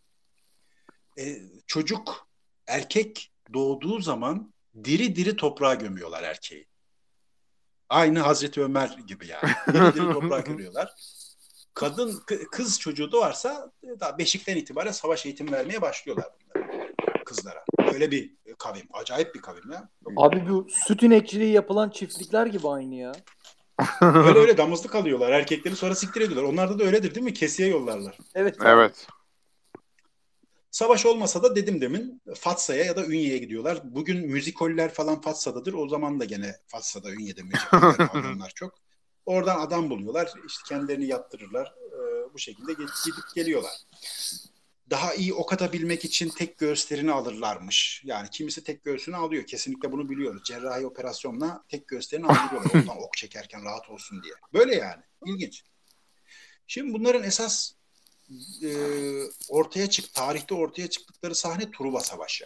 E, 1.19 1.41
çocuk, 1.67 2.29
erkek 2.67 3.31
doğduğu 3.53 3.99
zaman 3.99 4.53
diri 4.83 5.15
diri 5.15 5.35
toprağa 5.35 5.73
gömüyorlar 5.73 6.23
erkeği. 6.23 6.68
Aynı 7.89 8.19
Hazreti 8.19 8.61
Ömer 8.61 8.97
gibi 9.07 9.27
yani. 9.27 9.53
Diri 9.93 10.13
toprağa 10.13 10.39
gömüyorlar. 10.39 10.93
Kadın, 11.73 12.23
kız 12.51 12.79
çocuğu 12.79 13.11
doğarsa 13.11 13.71
daha 13.99 14.17
beşikten 14.17 14.55
itibaren 14.55 14.91
savaş 14.91 15.25
eğitimi 15.25 15.51
vermeye 15.51 15.81
başlıyorlar 15.81 16.25
bunlara, 16.55 16.67
kızlara. 17.25 17.65
Öyle 17.93 18.11
bir 18.11 18.33
kavim. 18.57 18.87
Acayip 18.93 19.35
bir 19.35 19.41
kavim 19.41 19.71
ya. 19.71 19.89
Abi 20.17 20.49
bu 20.49 20.67
süt 20.87 21.03
inekçiliği 21.03 21.53
yapılan 21.53 21.89
çiftlikler 21.89 22.45
gibi 22.45 22.69
aynı 22.69 22.95
ya. 22.95 23.11
Öyle 24.01 24.39
öyle 24.39 24.57
damızlık 24.57 24.95
alıyorlar. 24.95 25.31
Erkekleri 25.31 25.75
sonra 25.75 25.95
siktir 25.95 26.21
ediyorlar. 26.21 26.49
Onlarda 26.49 26.79
da 26.79 26.83
öyledir 26.83 27.15
değil 27.15 27.23
mi? 27.23 27.33
Kesiye 27.33 27.69
yollarlar. 27.69 28.17
Evet. 28.35 28.57
Evet. 28.65 29.07
Savaş 30.71 31.05
olmasa 31.05 31.43
da 31.43 31.55
dedim 31.55 31.81
demin 31.81 32.21
Fatsa'ya 32.35 32.85
ya 32.85 32.95
da 32.95 33.05
Ünye'ye 33.05 33.37
gidiyorlar. 33.37 33.79
Bugün 33.83 34.27
müzikoller 34.27 34.93
falan 34.93 35.21
Fatsa'dadır. 35.21 35.73
O 35.73 35.87
zaman 35.87 36.19
da 36.19 36.25
gene 36.25 36.55
Fatsa'da 36.67 37.11
Ünye'de 37.11 37.43
müzikoller 37.43 37.97
pavyonlar 37.97 38.49
çok. 38.55 38.73
Oradan 39.25 39.59
adam 39.59 39.89
buluyorlar. 39.89 40.33
İşte 40.47 40.61
kendilerini 40.67 41.07
yattırırlar. 41.07 41.67
Ee, 41.67 42.33
bu 42.33 42.39
şekilde 42.39 42.73
gidip 42.73 43.35
geliyorlar. 43.35 43.71
Daha 44.89 45.13
iyi 45.13 45.33
ok 45.33 45.53
atabilmek 45.53 46.05
için 46.05 46.29
tek 46.29 46.57
göğüslerini 46.57 47.11
alırlarmış. 47.11 48.01
Yani 48.05 48.29
kimisi 48.29 48.63
tek 48.63 48.83
göğsünü 48.83 49.15
alıyor. 49.15 49.45
Kesinlikle 49.45 49.91
bunu 49.91 50.09
biliyoruz. 50.09 50.41
Cerrahi 50.45 50.85
operasyonla 50.85 51.63
tek 51.67 51.87
göğüslerini 51.87 52.27
aldırıyorlar. 52.27 52.71
Ondan 52.81 52.97
ok 52.97 53.17
çekerken 53.17 53.65
rahat 53.65 53.89
olsun 53.89 54.23
diye. 54.23 54.33
Böyle 54.53 54.75
yani. 54.75 55.03
İlginç. 55.25 55.63
Şimdi 56.67 56.93
bunların 56.93 57.23
esas 57.23 57.73
e, 58.63 58.69
ortaya 59.49 59.89
çık 59.89 60.13
tarihte 60.13 60.53
ortaya 60.55 60.89
çıktıkları 60.89 61.35
sahne 61.35 61.71
Truva 61.71 61.99
Savaşı. 61.99 62.45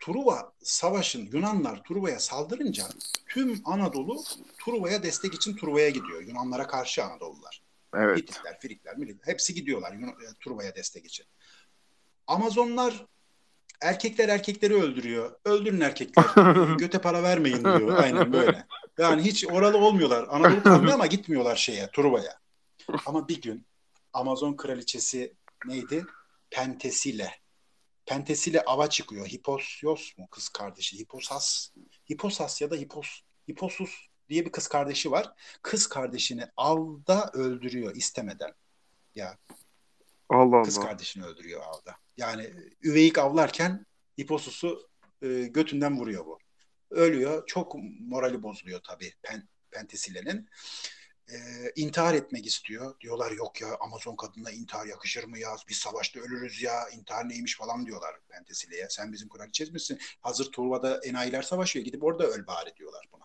Truva 0.00 0.52
Savaşı'nın 0.62 1.30
Yunanlar 1.32 1.82
Truva'ya 1.84 2.20
saldırınca 2.20 2.84
tüm 3.28 3.62
Anadolu 3.64 4.24
Truva'ya 4.64 5.02
destek 5.02 5.34
için 5.34 5.56
Truva'ya 5.56 5.88
gidiyor. 5.88 6.22
Yunanlara 6.22 6.66
karşı 6.66 7.04
Anadolular. 7.04 7.62
Evet. 7.94 8.18
Hititler, 8.18 8.60
Frikler, 8.60 8.96
Milit, 8.96 9.26
hepsi 9.26 9.54
gidiyorlar 9.54 9.92
e, 9.92 10.34
Truva'ya 10.44 10.74
destek 10.74 11.06
için. 11.06 11.26
Amazonlar 12.26 13.06
erkekler 13.80 14.28
erkekleri 14.28 14.74
öldürüyor. 14.74 15.36
Öldürün 15.44 15.80
erkekler. 15.80 16.24
Göte 16.78 16.98
para 16.98 17.22
vermeyin 17.22 17.64
diyor. 17.64 17.98
Aynen 17.98 18.32
böyle. 18.32 18.66
Yani 18.98 19.22
hiç 19.22 19.46
oralı 19.46 19.78
olmuyorlar. 19.78 20.26
Anadolu 20.30 20.62
kalmıyor 20.62 20.94
ama 20.94 21.06
gitmiyorlar 21.06 21.56
şeye, 21.56 21.90
Truva'ya. 21.90 22.38
Ama 23.06 23.28
bir 23.28 23.40
gün 23.40 23.66
Amazon 24.18 24.56
kraliçesi 24.56 25.34
neydi? 25.66 26.06
Pentesile. 26.50 27.30
Pentesile 28.06 28.62
ava 28.66 28.90
çıkıyor. 28.90 29.26
Hiposios 29.26 30.18
mu 30.18 30.28
kız 30.30 30.48
kardeşi? 30.48 30.98
Hiposas. 30.98 31.70
Hiposas 32.10 32.60
ya 32.60 32.70
da 32.70 32.76
Hipos, 32.76 33.20
Hiposus 33.50 34.06
diye 34.28 34.46
bir 34.46 34.52
kız 34.52 34.68
kardeşi 34.68 35.10
var. 35.10 35.32
Kız 35.62 35.86
kardeşini 35.86 36.46
avda 36.56 37.30
öldürüyor 37.32 37.96
istemeden. 37.96 38.54
Ya 39.14 39.38
Allah 40.28 40.62
kız 40.62 40.78
Allah. 40.78 40.86
kardeşini 40.86 41.24
öldürüyor 41.24 41.62
avda. 41.62 41.96
Yani 42.16 42.50
üveyik 42.82 43.18
avlarken 43.18 43.86
Hiposus'u 44.20 44.88
e, 45.22 45.28
götünden 45.28 45.98
vuruyor 45.98 46.26
bu. 46.26 46.38
Ölüyor. 46.90 47.46
Çok 47.46 47.74
morali 48.00 48.42
bozuluyor 48.42 48.80
tabii 48.84 49.14
Pen, 49.22 49.48
Pentesile'nin. 49.70 50.48
E, 51.32 51.36
intihar 51.76 52.14
etmek 52.14 52.46
istiyor. 52.46 53.00
Diyorlar 53.00 53.30
yok 53.30 53.60
ya 53.60 53.68
Amazon 53.80 54.16
kadınına 54.16 54.50
intihar 54.50 54.86
yakışır 54.86 55.24
mı 55.24 55.38
ya? 55.38 55.56
Biz 55.68 55.76
savaşta 55.76 56.20
ölürüz 56.20 56.62
ya. 56.62 56.88
İntihar 56.88 57.28
neymiş 57.28 57.56
falan 57.56 57.86
diyorlar 57.86 58.14
Pentesile'ye. 58.28 58.86
Sen 58.90 59.12
bizim 59.12 59.28
kraliçemiz 59.28 59.72
misin? 59.72 59.98
Hazır 60.20 60.52
Truva'da 60.52 61.00
enayiler 61.04 61.42
savaşıyor. 61.42 61.84
Gidip 61.84 62.04
orada 62.04 62.26
öl 62.26 62.46
bari 62.46 62.76
diyorlar 62.76 63.08
buna. 63.12 63.24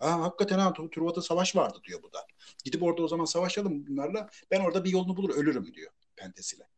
Aa, 0.00 0.22
hakikaten 0.22 0.58
ha 0.58 0.72
Truva'da 0.72 1.22
savaş 1.22 1.56
vardı 1.56 1.78
diyor 1.84 2.02
bu 2.02 2.12
da. 2.12 2.26
Gidip 2.64 2.82
orada 2.82 3.02
o 3.02 3.08
zaman 3.08 3.24
savaşalım 3.24 3.86
bunlarla. 3.86 4.30
Ben 4.50 4.60
orada 4.60 4.84
bir 4.84 4.90
yolunu 4.90 5.16
bulur 5.16 5.34
ölürüm 5.34 5.74
diyor 5.74 5.92
Pentesile. 6.16 6.68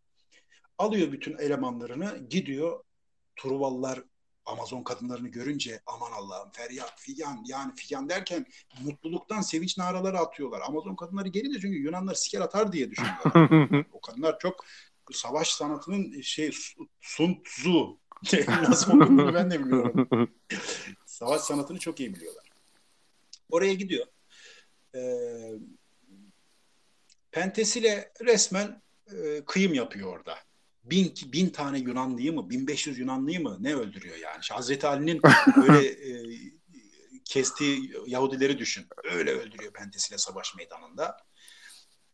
Alıyor 0.79 1.13
bütün 1.13 1.39
elemanlarını 1.39 2.29
gidiyor. 2.29 2.85
Truvalılar 3.37 4.03
Amazon 4.47 4.83
kadınlarını 4.83 5.29
görünce 5.29 5.81
aman 5.87 6.13
Allah'ım 6.13 6.51
feryat 6.53 7.01
figan 7.01 7.45
yani 7.47 7.73
figan 7.77 8.09
derken 8.09 8.47
mutluluktan 8.83 9.41
sevinç 9.41 9.79
naraları 9.79 10.19
atıyorlar. 10.19 10.61
Amazon 10.61 10.97
kadınları 10.97 11.29
geri 11.29 11.55
de 11.55 11.61
çünkü 11.61 11.79
Yunanlar 11.79 12.15
siker 12.15 12.41
atar 12.41 12.73
diye 12.73 12.91
düşünüyorlar. 12.91 13.85
o 13.93 14.01
kadınlar 14.01 14.39
çok 14.39 14.65
savaş 15.13 15.49
sanatının 15.49 16.21
şey 16.21 16.51
Sun 17.01 17.43
Tzu 17.45 17.99
nasıl 18.69 18.93
olduğunu 18.93 19.35
ben 19.35 19.51
de 19.51 19.59
bilmiyorum. 19.61 20.31
Savaş 21.07 21.41
sanatını 21.41 21.79
çok 21.79 22.01
iyi 22.01 22.15
biliyorlar. 22.15 22.45
Oraya 23.51 23.75
gidiyor. 23.75 24.07
Ee, 24.95 25.53
Pentesile 27.31 28.13
resmen 28.25 28.83
e, 29.13 29.45
kıyım 29.45 29.75
yapıyor 29.75 30.17
orada. 30.17 30.39
Bin, 30.85 31.15
bin 31.33 31.49
tane 31.49 31.79
Yunanlıyı 31.79 32.33
mı, 32.33 32.51
1500 32.51 32.99
Yunanlıyı 32.99 33.43
mı 33.43 33.57
ne 33.61 33.75
öldürüyor 33.75 34.17
yani? 34.17 34.41
İşte 34.41 34.55
Hazreti 34.55 34.87
Ali'nin 34.87 35.23
böyle 35.57 35.87
e, 35.89 36.11
kestiği 37.25 37.93
Yahudileri 38.07 38.59
düşün. 38.59 38.87
Öyle 39.05 39.31
öldürüyor 39.31 39.73
Pentesile 39.73 40.19
savaş 40.19 40.55
meydanında. 40.57 41.17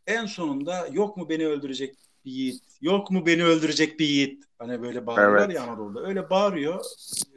En 0.07 0.25
sonunda 0.25 0.87
yok 0.91 1.17
mu 1.17 1.29
beni 1.29 1.47
öldürecek 1.47 1.95
bir 2.25 2.31
yiğit, 2.31 2.63
yok 2.81 3.11
mu 3.11 3.25
beni 3.25 3.43
öldürecek 3.43 3.99
bir 3.99 4.05
yiğit? 4.05 4.43
Hani 4.59 4.81
böyle 4.81 5.07
bağırıyorlar 5.07 5.45
Evet. 5.45 5.55
ya 5.55 5.63
Anadolu'da. 5.63 6.07
Öyle 6.07 6.29
bağırıyor 6.29 6.85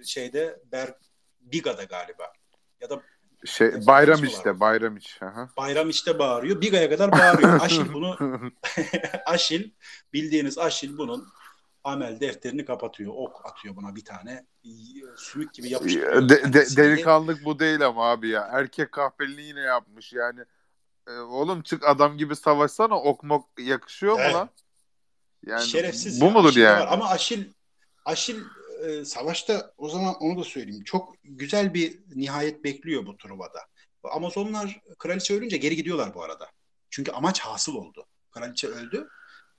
şeyde 0.04 0.60
Ber 0.72 0.94
Biga'da 1.40 1.84
galiba. 1.84 2.32
Ya 2.80 2.90
da 2.90 3.02
Şey 3.44 3.86
bayram 3.86 4.24
işte 4.24 4.60
bayram 4.60 4.96
iç. 4.96 5.18
Aha. 5.22 5.48
Bayram 5.56 5.90
işte 5.90 6.18
bağırıyor. 6.18 6.60
Biga'ya 6.60 6.90
kadar 6.90 7.12
bağırıyor. 7.12 7.60
Aşil 7.60 7.92
bunu 7.92 8.16
Aşil 9.26 9.70
bildiğiniz 10.12 10.58
Aşil 10.58 10.98
bunun 10.98 11.28
amel 11.84 12.20
defterini 12.20 12.64
kapatıyor. 12.64 13.12
Ok 13.16 13.46
atıyor 13.46 13.76
buna 13.76 13.94
bir 13.96 14.04
tane. 14.04 14.46
Sümük 15.16 15.54
gibi 15.54 15.68
yapıştırıyor. 15.68 16.28
De- 16.28 16.52
de- 16.52 16.76
delikanlık 16.76 17.44
bu 17.44 17.58
değil 17.58 17.86
ama 17.86 18.10
abi 18.10 18.28
ya. 18.28 18.48
Erkek 18.52 18.92
kahpeliğini 18.92 19.42
yine 19.42 19.60
yapmış 19.60 20.12
yani. 20.12 20.40
E, 21.08 21.12
oğlum 21.12 21.62
çık 21.62 21.88
adam 21.88 22.16
gibi 22.16 22.36
savaşsana 22.36 22.94
ok 23.00 23.22
mok 23.22 23.48
yakışıyor 23.58 24.12
mu 24.14 24.20
Evet. 24.22 24.34
lan? 24.34 24.50
Yani 25.46 25.62
Şerefsiz. 25.66 26.20
bu 26.20 26.24
ya. 26.24 26.30
mudur 26.30 26.48
Aşil'de 26.48 26.64
yani? 26.64 26.80
var. 26.80 26.88
Ama 26.92 27.08
Aşil 27.08 27.44
Aşil 28.04 28.40
e, 28.86 29.04
savaşta 29.04 29.72
o 29.78 29.88
zaman 29.88 30.14
onu 30.14 30.38
da 30.38 30.44
söyleyeyim. 30.44 30.84
Çok 30.84 31.14
güzel 31.24 31.74
bir 31.74 31.98
nihayet 32.14 32.64
bekliyor 32.64 33.06
bu 33.06 33.16
Truva'da. 33.16 33.60
Amazonlar 34.04 34.80
kraliçe 34.98 35.34
ölünce 35.34 35.56
geri 35.56 35.76
gidiyorlar 35.76 36.14
bu 36.14 36.22
arada. 36.22 36.48
Çünkü 36.90 37.12
amaç 37.12 37.40
hasıl 37.40 37.74
oldu. 37.74 38.06
Kraliçe 38.30 38.68
öldü. 38.68 39.08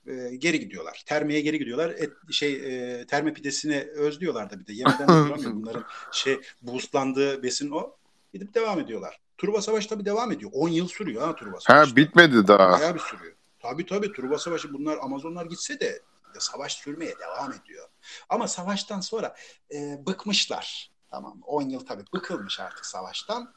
e, 0.07 0.35
geri 0.35 0.60
gidiyorlar. 0.60 1.03
Termeye 1.06 1.41
geri 1.41 1.60
gidiyorlar. 1.60 1.89
Et, 1.89 2.11
şey 2.31 2.53
e, 2.53 3.06
terme 3.06 3.34
pidesini 3.34 3.88
özlüyorlar 3.95 4.49
da 4.49 4.60
bir 4.60 4.68
de. 4.68 4.73
Yemeden 4.73 5.07
de 5.07 5.30
duramıyor. 5.30 5.53
Bunların 5.53 5.84
şey 6.11 6.39
boostlandığı 6.61 7.43
besin 7.43 7.72
o. 7.72 7.95
Gidip 8.34 8.53
devam 8.53 8.80
ediyorlar. 8.80 9.19
Truva 9.38 9.61
Savaşı 9.61 9.89
tabii 9.89 10.06
devam 10.06 10.31
ediyor. 10.31 10.52
10 10.53 10.69
yıl 10.69 10.88
sürüyor 10.88 11.22
ha 11.22 11.35
Truva 11.35 11.60
Savaşı. 11.60 11.89
Ha 11.91 11.95
bitmedi 11.95 12.47
daha. 12.47 12.72
Bayağı 12.72 12.95
bir 12.95 12.99
sürüyor. 12.99 13.34
Tabii 13.60 13.85
tabii 13.85 14.14
Truva 14.14 14.38
Savaşı 14.38 14.73
bunlar 14.73 14.97
Amazonlar 15.02 15.45
gitse 15.45 15.80
de 15.80 16.02
ya 16.36 16.41
savaş 16.41 16.74
sürmeye 16.74 17.20
devam 17.20 17.53
ediyor. 17.53 17.90
Ama 18.30 18.48
savaştan 18.48 18.99
sonra 18.99 19.36
e, 19.74 20.06
bıkmışlar. 20.06 20.91
Tamam 21.12 21.41
10 21.41 21.62
yıl 21.62 21.86
tabii 21.86 22.03
bıkılmış 22.14 22.60
artık 22.60 22.86
savaştan. 22.86 23.53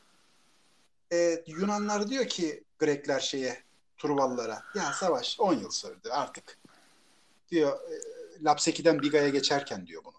E, 1.12 1.44
Yunanlar 1.46 2.08
diyor 2.08 2.28
ki 2.28 2.64
Grekler 2.78 3.20
şeye 3.20 3.62
Truvalılara 3.98 4.62
ya 4.74 4.92
savaş 4.92 5.40
10 5.40 5.54
yıl 5.54 5.70
sürdü 5.70 6.08
artık. 6.10 6.58
Diyor 7.50 7.80
e, 7.90 7.94
Lapseki'den 8.44 9.02
Biga'ya 9.02 9.28
geçerken 9.28 9.86
diyor 9.86 10.04
bunu. 10.04 10.18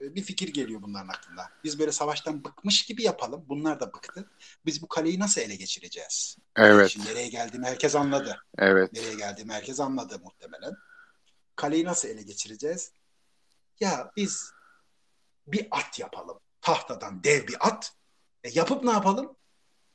E, 0.00 0.14
bir 0.14 0.22
fikir 0.22 0.48
geliyor 0.48 0.82
bunların 0.82 1.08
aklına. 1.08 1.50
Biz 1.64 1.78
böyle 1.78 1.92
savaştan 1.92 2.44
bıkmış 2.44 2.82
gibi 2.82 3.02
yapalım. 3.02 3.44
Bunlar 3.48 3.80
da 3.80 3.92
bıktı. 3.92 4.30
Biz 4.66 4.82
bu 4.82 4.88
kaleyi 4.88 5.18
nasıl 5.18 5.40
ele 5.40 5.54
geçireceğiz? 5.54 6.36
Evet. 6.56 6.90
Şimdi 6.90 7.06
nereye 7.06 7.28
geldiğimi 7.28 7.66
herkes 7.66 7.94
anladı. 7.94 8.44
Evet. 8.58 8.92
Nereye 8.92 9.14
geldiğimi 9.14 9.52
herkes 9.52 9.80
anladı 9.80 10.18
muhtemelen. 10.24 10.76
Kaleyi 11.56 11.84
nasıl 11.84 12.08
ele 12.08 12.22
geçireceğiz? 12.22 12.90
Ya 13.80 14.12
biz 14.16 14.52
bir 15.46 15.68
at 15.70 15.98
yapalım. 15.98 16.38
Tahtadan 16.60 17.24
dev 17.24 17.46
bir 17.46 17.56
at. 17.60 17.92
E 18.44 18.50
yapıp 18.50 18.84
ne 18.84 18.90
yapalım? 18.90 19.36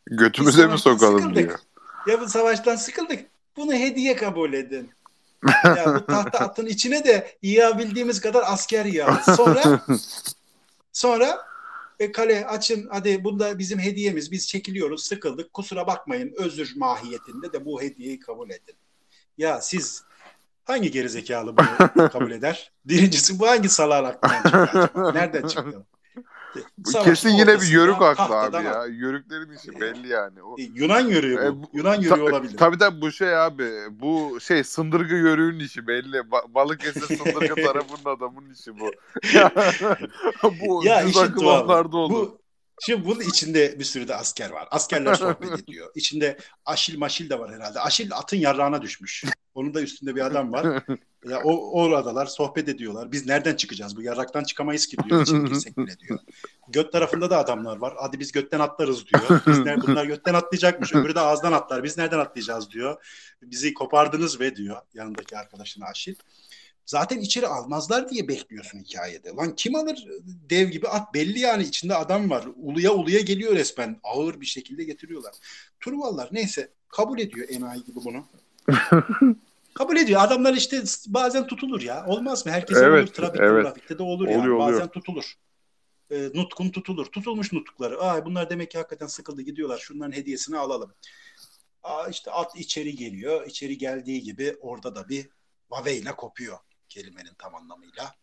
Götümüze 0.06 0.68
mi 0.68 0.80
sokalım 0.80 1.20
sıkıldık. 1.20 1.48
diyor. 1.48 1.60
Ya 2.08 2.22
bu 2.22 2.30
savaştan 2.30 2.76
sıkıldık. 2.76 3.26
Bunu 3.58 3.74
hediye 3.74 4.16
kabul 4.16 4.54
edin. 4.54 4.92
Ya 5.64 5.96
bu 5.96 6.06
tahta 6.06 6.40
atın 6.40 6.66
içine 6.66 7.04
de 7.04 7.38
yığabildiğimiz 7.42 8.22
kadar 8.22 8.44
asker 8.46 8.86
yığalım. 8.86 9.36
Sonra 9.36 9.86
sonra 10.94 11.46
e, 12.00 12.12
kale 12.12 12.48
açın 12.48 12.88
hadi 12.92 13.24
bunda 13.24 13.60
bizim 13.60 13.80
hediyemiz 13.80 14.32
biz 14.32 14.48
çekiliyoruz 14.48 15.04
sıkıldık 15.04 15.54
kusura 15.54 15.88
bakmayın 15.88 16.34
özür 16.38 16.74
mahiyetinde 16.76 17.54
de 17.54 17.66
bu 17.66 17.82
hediyeyi 17.82 18.20
kabul 18.20 18.50
edin. 18.50 18.76
Ya 19.38 19.62
siz 19.62 20.04
hangi 20.68 20.92
gerizekalı 20.92 21.56
bunu 21.58 22.10
kabul 22.10 22.32
eder? 22.32 22.72
Birincisi 22.86 23.40
bu 23.40 23.48
hangi 23.48 23.70
salağın 23.70 24.06
aklından 24.06 24.44
çıktı 24.44 24.80
acaba? 24.94 25.12
Nereden 25.12 25.48
çıktı? 25.48 25.86
Savaşın 26.86 27.10
Kesin 27.12 27.30
yine 27.30 27.62
bir 27.62 27.68
yörük 27.68 28.00
tahtadan 28.00 28.60
abi 28.60 28.66
ya. 28.66 28.86
Yörüklerin 28.86 29.52
işi 29.58 29.82
belli 29.82 30.08
yani. 30.08 30.44
O, 30.44 30.56
E, 30.60 30.64
Yunan 30.76 31.00
yörüğü 31.02 31.34
E, 31.46 31.52
bu. 31.52 31.64
bu- 31.64 31.70
Yunan 31.78 31.96
yörüğü 32.02 32.10
Ta- 32.16 32.24
olabilir. 32.24 32.58
Tabii 32.58 32.78
tabii 32.78 33.02
bu 33.02 33.12
şey 33.12 33.38
abi. 33.38 33.70
Bu 33.92 34.40
şey 34.42 34.64
sındırgı 34.64 35.16
yörüğün 35.16 35.60
işi 35.60 35.88
belli. 35.88 36.18
Ba- 36.18 36.54
Balıkesir 36.54 37.02
sındırgı 37.18 37.56
tarafının 37.56 38.16
adamın 38.16 38.54
işi 38.54 38.80
bu. 38.80 38.92
bu 40.68 40.86
Ya 40.86 41.02
işin 41.02 41.34
tuhafı. 41.34 41.98
olur. 41.98 42.10
Bu, 42.16 42.42
şimdi 42.86 43.06
bunun 43.06 43.20
içinde 43.22 43.80
bir 43.80 43.84
sürü 43.84 44.08
de 44.08 44.16
asker 44.16 44.50
var. 44.50 44.68
Askerler 44.72 45.14
sohbet 45.14 45.60
ediyor. 45.64 45.92
İçinde 45.96 46.38
Aşil 46.66 46.98
Maşil 46.98 47.30
de 47.30 47.40
var 47.40 47.56
herhalde. 47.56 47.80
Aşil 47.80 48.14
atın 48.14 48.38
yarrağına 48.38 48.82
düşmüş. 48.82 49.24
Onun 49.56 49.74
da 49.74 49.82
üstünde 49.82 50.16
bir 50.16 50.22
adam 50.22 50.52
var. 50.54 50.84
Ya 51.30 51.42
o 51.44 51.82
oradalar 51.82 52.26
sohbet 52.26 52.70
ediyorlar. 52.70 53.12
Biz 53.12 53.26
nereden 53.26 53.56
çıkacağız? 53.56 53.98
Bu 53.98 54.02
yarraktan 54.02 54.44
çıkamayız 54.44 54.88
ki 54.88 54.98
diyor. 55.10 55.26
Girsek 55.26 55.78
bile 55.78 56.00
diyor. 56.00 56.20
Göt 56.68 56.92
tarafında 56.92 57.30
da 57.30 57.38
adamlar 57.38 57.78
var. 57.78 57.94
Hadi 57.98 58.20
biz 58.20 58.32
götten 58.32 58.60
atlarız 58.60 59.06
diyor. 59.08 59.42
Biz 59.48 59.60
ner 59.60 59.82
bunlar 59.82 60.06
götten 60.06 60.34
atlayacakmış. 60.34 60.96
Öbürü 60.96 61.16
de 61.16 61.20
ağızdan 61.20 61.52
atlar. 61.52 61.84
Biz 61.84 61.98
nereden 61.98 62.20
atlayacağız 62.20 62.72
diyor. 62.72 63.04
Bizi 63.42 63.74
kopardınız 63.74 64.40
ve 64.40 64.56
diyor 64.56 64.78
yanındaki 64.94 65.38
arkadaşına 65.38 65.86
Aşil. 65.86 66.16
Zaten 66.88 67.20
içeri 67.20 67.48
almazlar 67.48 68.10
diye 68.10 68.28
bekliyorsun 68.28 68.80
hikayede. 68.80 69.30
Lan 69.30 69.56
kim 69.56 69.76
alır 69.76 70.08
dev 70.50 70.70
gibi 70.70 70.88
at? 70.88 71.14
Belli 71.14 71.40
yani 71.40 71.64
içinde 71.64 71.96
adam 71.96 72.30
var. 72.30 72.46
Uluya 72.56 72.94
uluya 72.94 73.20
geliyor 73.20 73.56
resmen. 73.56 74.00
Ağır 74.04 74.42
bir 74.42 74.46
şekilde 74.46 74.84
getiriyorlar. 74.84 75.34
Truvallar 75.80 76.30
neyse 76.32 76.72
kabul 76.88 77.20
ediyor 77.20 77.48
enayi 77.50 77.84
gibi 77.84 78.00
bunu. 78.06 78.26
kabul 79.74 79.98
ediyor. 79.98 80.22
Adamlar 80.22 80.54
işte 80.54 80.84
bazen 81.08 81.48
tutulur 81.48 81.82
ya. 81.82 82.06
Olmaz 82.06 82.46
mı? 82.46 82.52
Herkese 82.52 82.86
Evet, 82.86 83.04
olur. 83.04 83.14
Trafikte, 83.14 83.46
evet. 83.46 83.64
trafikte 83.64 83.98
de 83.98 84.04
olur 84.04 84.28
yani. 84.28 84.42
Oluyor, 84.42 84.56
oluyor. 84.56 84.74
Bazen 84.74 84.88
tutulur. 84.88 85.34
E, 86.12 86.30
nutkun 86.34 86.70
tutulur. 86.70 87.06
Tutulmuş 87.06 87.54
nutukları. 87.54 88.02
Aa, 88.02 88.26
bunlar 88.26 88.50
demek 88.50 88.72
ki 88.72 88.78
hakikaten 88.78 89.08
sıkıldı 89.08 89.42
gidiyorlar. 89.42 89.78
Şunların 89.78 90.12
hediyesini 90.12 90.58
alalım. 90.58 90.94
Aa, 91.84 92.08
işte 92.08 92.32
at 92.32 92.56
içeri 92.56 92.96
geliyor. 92.96 93.48
İçeri 93.48 93.78
geldiği 93.78 94.22
gibi 94.24 94.58
orada 94.62 94.96
da 94.96 95.10
bir 95.10 95.30
vaveyle 95.70 96.16
kopuyor 96.16 96.58
kelimenin 96.90 97.34
tam 97.38 97.56
anlamıyla. 97.56 98.14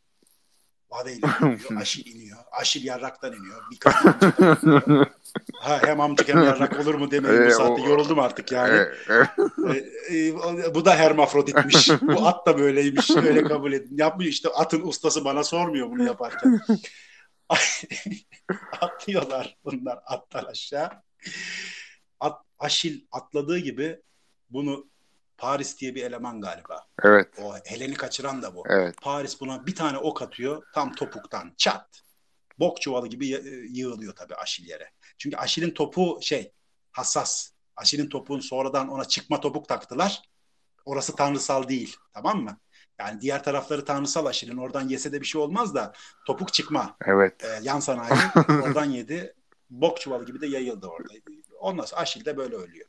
Vaveyle 0.91 1.20
kopuyor. 1.27 1.81
Aşil 1.81 2.07
iniyor. 2.15 2.39
Aşil 2.53 2.85
yarraktan 2.85 3.32
iniyor. 3.32 3.62
Birkaç 3.70 3.95
iniyor. 4.62 5.07
Ha, 5.61 5.81
hem 5.85 6.01
amcık 6.01 6.28
hem 6.28 6.43
yarrak 6.45 6.81
olur 6.81 6.95
mu 6.95 7.11
demeyin 7.11 7.47
bu 7.47 7.51
saatte. 7.51 7.82
o- 7.82 7.89
Yoruldum 7.89 8.19
artık 8.19 8.53
yani. 8.53 8.77
E, 9.09 9.12
e, 9.15 9.24
Ee, 10.16 10.27
e, 10.28 10.74
bu 10.74 10.85
da 10.85 10.97
hermafroditmiş. 10.97 11.89
bu 12.03 12.27
at 12.27 12.47
da 12.47 12.59
böyleymiş. 12.59 13.11
Öyle 13.11 13.43
kabul 13.45 13.73
edin. 13.73 13.97
Yapmıyor 13.99 14.31
işte 14.32 14.49
atın 14.49 14.82
ustası 14.89 15.24
bana 15.24 15.45
sormuyor 15.45 15.91
bunu 15.91 16.05
yaparken. 16.05 16.61
Atlıyorlar 18.81 19.57
bunlar 19.65 19.99
attan 20.07 20.45
aşağı. 20.45 20.91
At, 22.20 22.41
Aşil 22.59 23.01
atladığı 23.12 23.59
gibi 23.59 24.01
bunu 24.51 24.86
Paris 25.39 25.78
diye 25.78 25.94
bir 25.94 26.02
eleman 26.05 26.40
galiba. 26.40 26.86
evet. 27.02 27.28
O 27.43 27.55
Helen'i 27.65 27.94
kaçıran 27.94 28.43
da 28.43 28.55
bu. 28.55 28.65
Evet. 28.69 28.94
Paris 29.02 29.40
buna 29.40 29.66
bir 29.66 29.74
tane 29.74 29.98
ok 29.98 30.23
atıyor 30.23 30.62
tam 30.74 30.94
topuktan 30.94 31.55
çat. 31.56 32.02
Bok 32.59 32.81
çuvalı 32.81 33.06
gibi 33.09 33.27
y- 33.27 33.43
yığılıyor 33.70 34.15
tabii 34.16 34.35
Aşil 34.35 34.69
yere. 34.69 34.90
Çünkü 35.19 35.36
Aşil'in 35.36 35.70
topu 35.70 36.19
şey 36.23 36.52
hassas. 36.93 37.51
Aşil'in 37.77 38.09
topuğun 38.09 38.40
sonradan 38.40 38.89
ona 38.89 39.05
çıkma 39.05 39.40
topuk 39.40 39.69
taktılar. 39.69 40.23
Orası 40.85 41.16
tanrısal 41.16 41.69
değil. 41.69 41.97
Tamam 42.12 42.43
mı? 42.43 42.59
Yani 42.98 43.20
diğer 43.20 43.44
tarafları 43.44 43.85
tanrısal 43.85 44.27
Aşil'in. 44.27 44.56
Oradan 44.56 44.89
yese 44.89 45.12
de 45.12 45.20
bir 45.20 45.27
şey 45.27 45.40
olmaz 45.40 45.74
da 45.74 45.93
topuk 46.27 46.52
çıkma. 46.52 46.97
Evet. 47.06 47.44
Ee, 47.44 47.59
yan 47.62 47.81
sanayi 47.81 48.15
oradan 48.62 48.85
yedi. 48.85 49.35
Bok 49.70 50.01
çuvalı 50.01 50.27
gibi 50.27 50.40
de 50.40 50.47
yayıldı 50.47 50.86
orada. 50.86 51.15
Ondan 51.61 51.85
sonra 51.85 52.01
Aşil 52.01 52.24
de 52.24 52.36
böyle 52.36 52.56
ölüyor. 52.56 52.89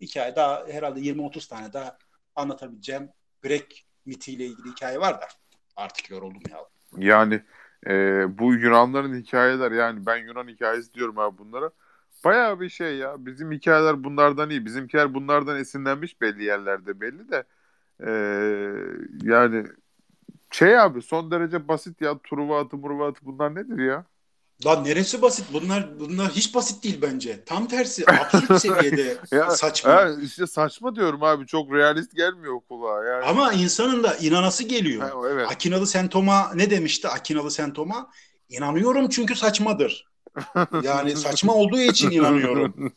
Hikaye 0.00 0.36
daha 0.36 0.66
herhalde 0.68 1.00
20-30 1.00 1.48
tane 1.48 1.72
daha 1.72 1.98
anlatabileceğim 2.36 3.08
Grek 3.42 3.86
mitiyle 4.06 4.46
ilgili 4.46 4.70
hikaye 4.70 5.00
var 5.00 5.20
da 5.20 5.28
artık 5.76 6.10
yoruldum 6.10 6.42
ya. 6.50 6.58
Yani 6.98 7.42
e, 7.86 7.92
bu 8.38 8.54
Yunanların 8.54 9.14
hikayeler 9.20 9.72
yani 9.72 10.06
ben 10.06 10.16
Yunan 10.16 10.48
hikayesi 10.48 10.94
diyorum 10.94 11.18
abi 11.18 11.38
bunlara. 11.38 11.70
Bayağı 12.24 12.60
bir 12.60 12.68
şey 12.68 12.96
ya. 12.96 13.26
Bizim 13.26 13.52
hikayeler 13.52 14.04
bunlardan 14.04 14.50
iyi. 14.50 14.64
Bizimkiler 14.64 15.14
bunlardan 15.14 15.56
esinlenmiş 15.56 16.20
belli 16.20 16.44
yerlerde 16.44 17.00
belli 17.00 17.30
de. 17.30 17.44
E, 18.00 18.10
yani 19.22 19.66
şey 20.50 20.78
abi 20.78 21.02
son 21.02 21.30
derece 21.30 21.68
basit 21.68 22.00
ya. 22.00 22.18
Truva 22.18 22.60
atı 22.60 22.76
muruva 22.76 23.08
atı 23.08 23.26
bunlar 23.26 23.54
nedir 23.54 23.78
ya? 23.78 24.04
Lan 24.64 24.84
neresi 24.84 25.22
basit? 25.22 25.44
Bunlar 25.52 26.00
bunlar 26.00 26.30
hiç 26.30 26.54
basit 26.54 26.84
değil 26.84 26.98
bence. 27.02 27.44
Tam 27.44 27.68
tersi 27.68 28.04
absürt 28.10 28.60
seviyede 28.60 29.16
Ya, 29.32 29.50
saçma. 29.50 29.90
Ha, 29.90 30.10
işte 30.22 30.46
saçma 30.46 30.96
diyorum 30.96 31.22
abi. 31.22 31.46
Çok 31.46 31.72
realist 31.72 32.16
gelmiyor 32.16 32.60
kulağa. 32.68 33.04
Yani. 33.04 33.24
Ama 33.24 33.52
insanın 33.52 34.02
da 34.02 34.14
inanası 34.14 34.64
geliyor. 34.64 35.02
Ha, 35.02 35.12
evet. 35.30 35.50
Akinalı 35.50 35.86
Sentoma 35.86 36.52
ne 36.54 36.70
demişti 36.70 37.08
Akinalı 37.08 37.50
Sentoma? 37.50 38.10
İnanıyorum 38.48 39.08
çünkü 39.08 39.34
saçmadır. 39.34 40.06
Yani 40.82 41.16
saçma 41.16 41.54
olduğu 41.54 41.78
için 41.78 42.10
inanıyorum. 42.10 42.92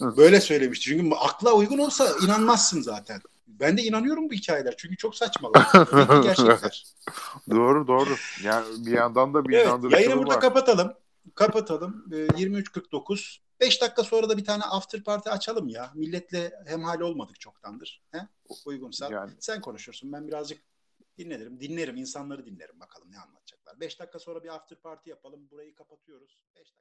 Böyle 0.16 0.40
söylemişti. 0.40 0.84
Çünkü 0.84 1.16
akla 1.16 1.52
uygun 1.52 1.78
olsa 1.78 2.08
inanmazsın 2.24 2.82
zaten. 2.82 3.20
Ben 3.48 3.76
de 3.78 3.82
inanıyorum 3.82 4.30
bu 4.30 4.34
hikayeler. 4.34 4.74
Çünkü 4.76 4.96
çok 4.96 5.14
saçmalar. 5.14 5.66
Gerçekler. 6.22 6.84
Doğru 7.50 7.86
doğru. 7.88 8.10
Yani 8.44 8.86
bir 8.86 8.92
yandan 8.92 9.34
da 9.34 9.44
bir 9.44 9.54
Evet, 9.54 9.66
inandırıcılığı 9.66 10.00
yayını 10.00 10.18
burada 10.18 10.34
var. 10.34 10.40
kapatalım. 10.40 10.94
Kapatalım. 11.34 12.04
Ee, 12.12 12.16
23.49. 12.16 13.38
5 13.60 13.82
dakika 13.82 14.04
sonra 14.04 14.28
da 14.28 14.36
bir 14.36 14.44
tane 14.44 14.64
after 14.64 15.04
party 15.04 15.30
açalım 15.30 15.68
ya. 15.68 15.90
Milletle 15.94 16.52
hemhal 16.66 17.00
olmadık 17.00 17.40
çoktandır. 17.40 18.02
He? 18.12 18.18
Uygunsa. 18.66 19.08
Yani. 19.12 19.32
Sen 19.40 19.60
konuşursun. 19.60 20.12
Ben 20.12 20.28
birazcık 20.28 20.62
dinlerim. 21.18 21.60
Dinlerim. 21.60 21.96
insanları 21.96 22.46
dinlerim. 22.46 22.80
Bakalım 22.80 23.12
ne 23.12 23.18
anlatacaklar. 23.18 23.80
5 23.80 24.00
dakika 24.00 24.18
sonra 24.18 24.44
bir 24.44 24.48
after 24.54 24.78
party 24.78 25.10
yapalım. 25.10 25.50
Burayı 25.50 25.74
kapatıyoruz. 25.74 26.38
5 26.56 26.60
dakika. 26.60 26.78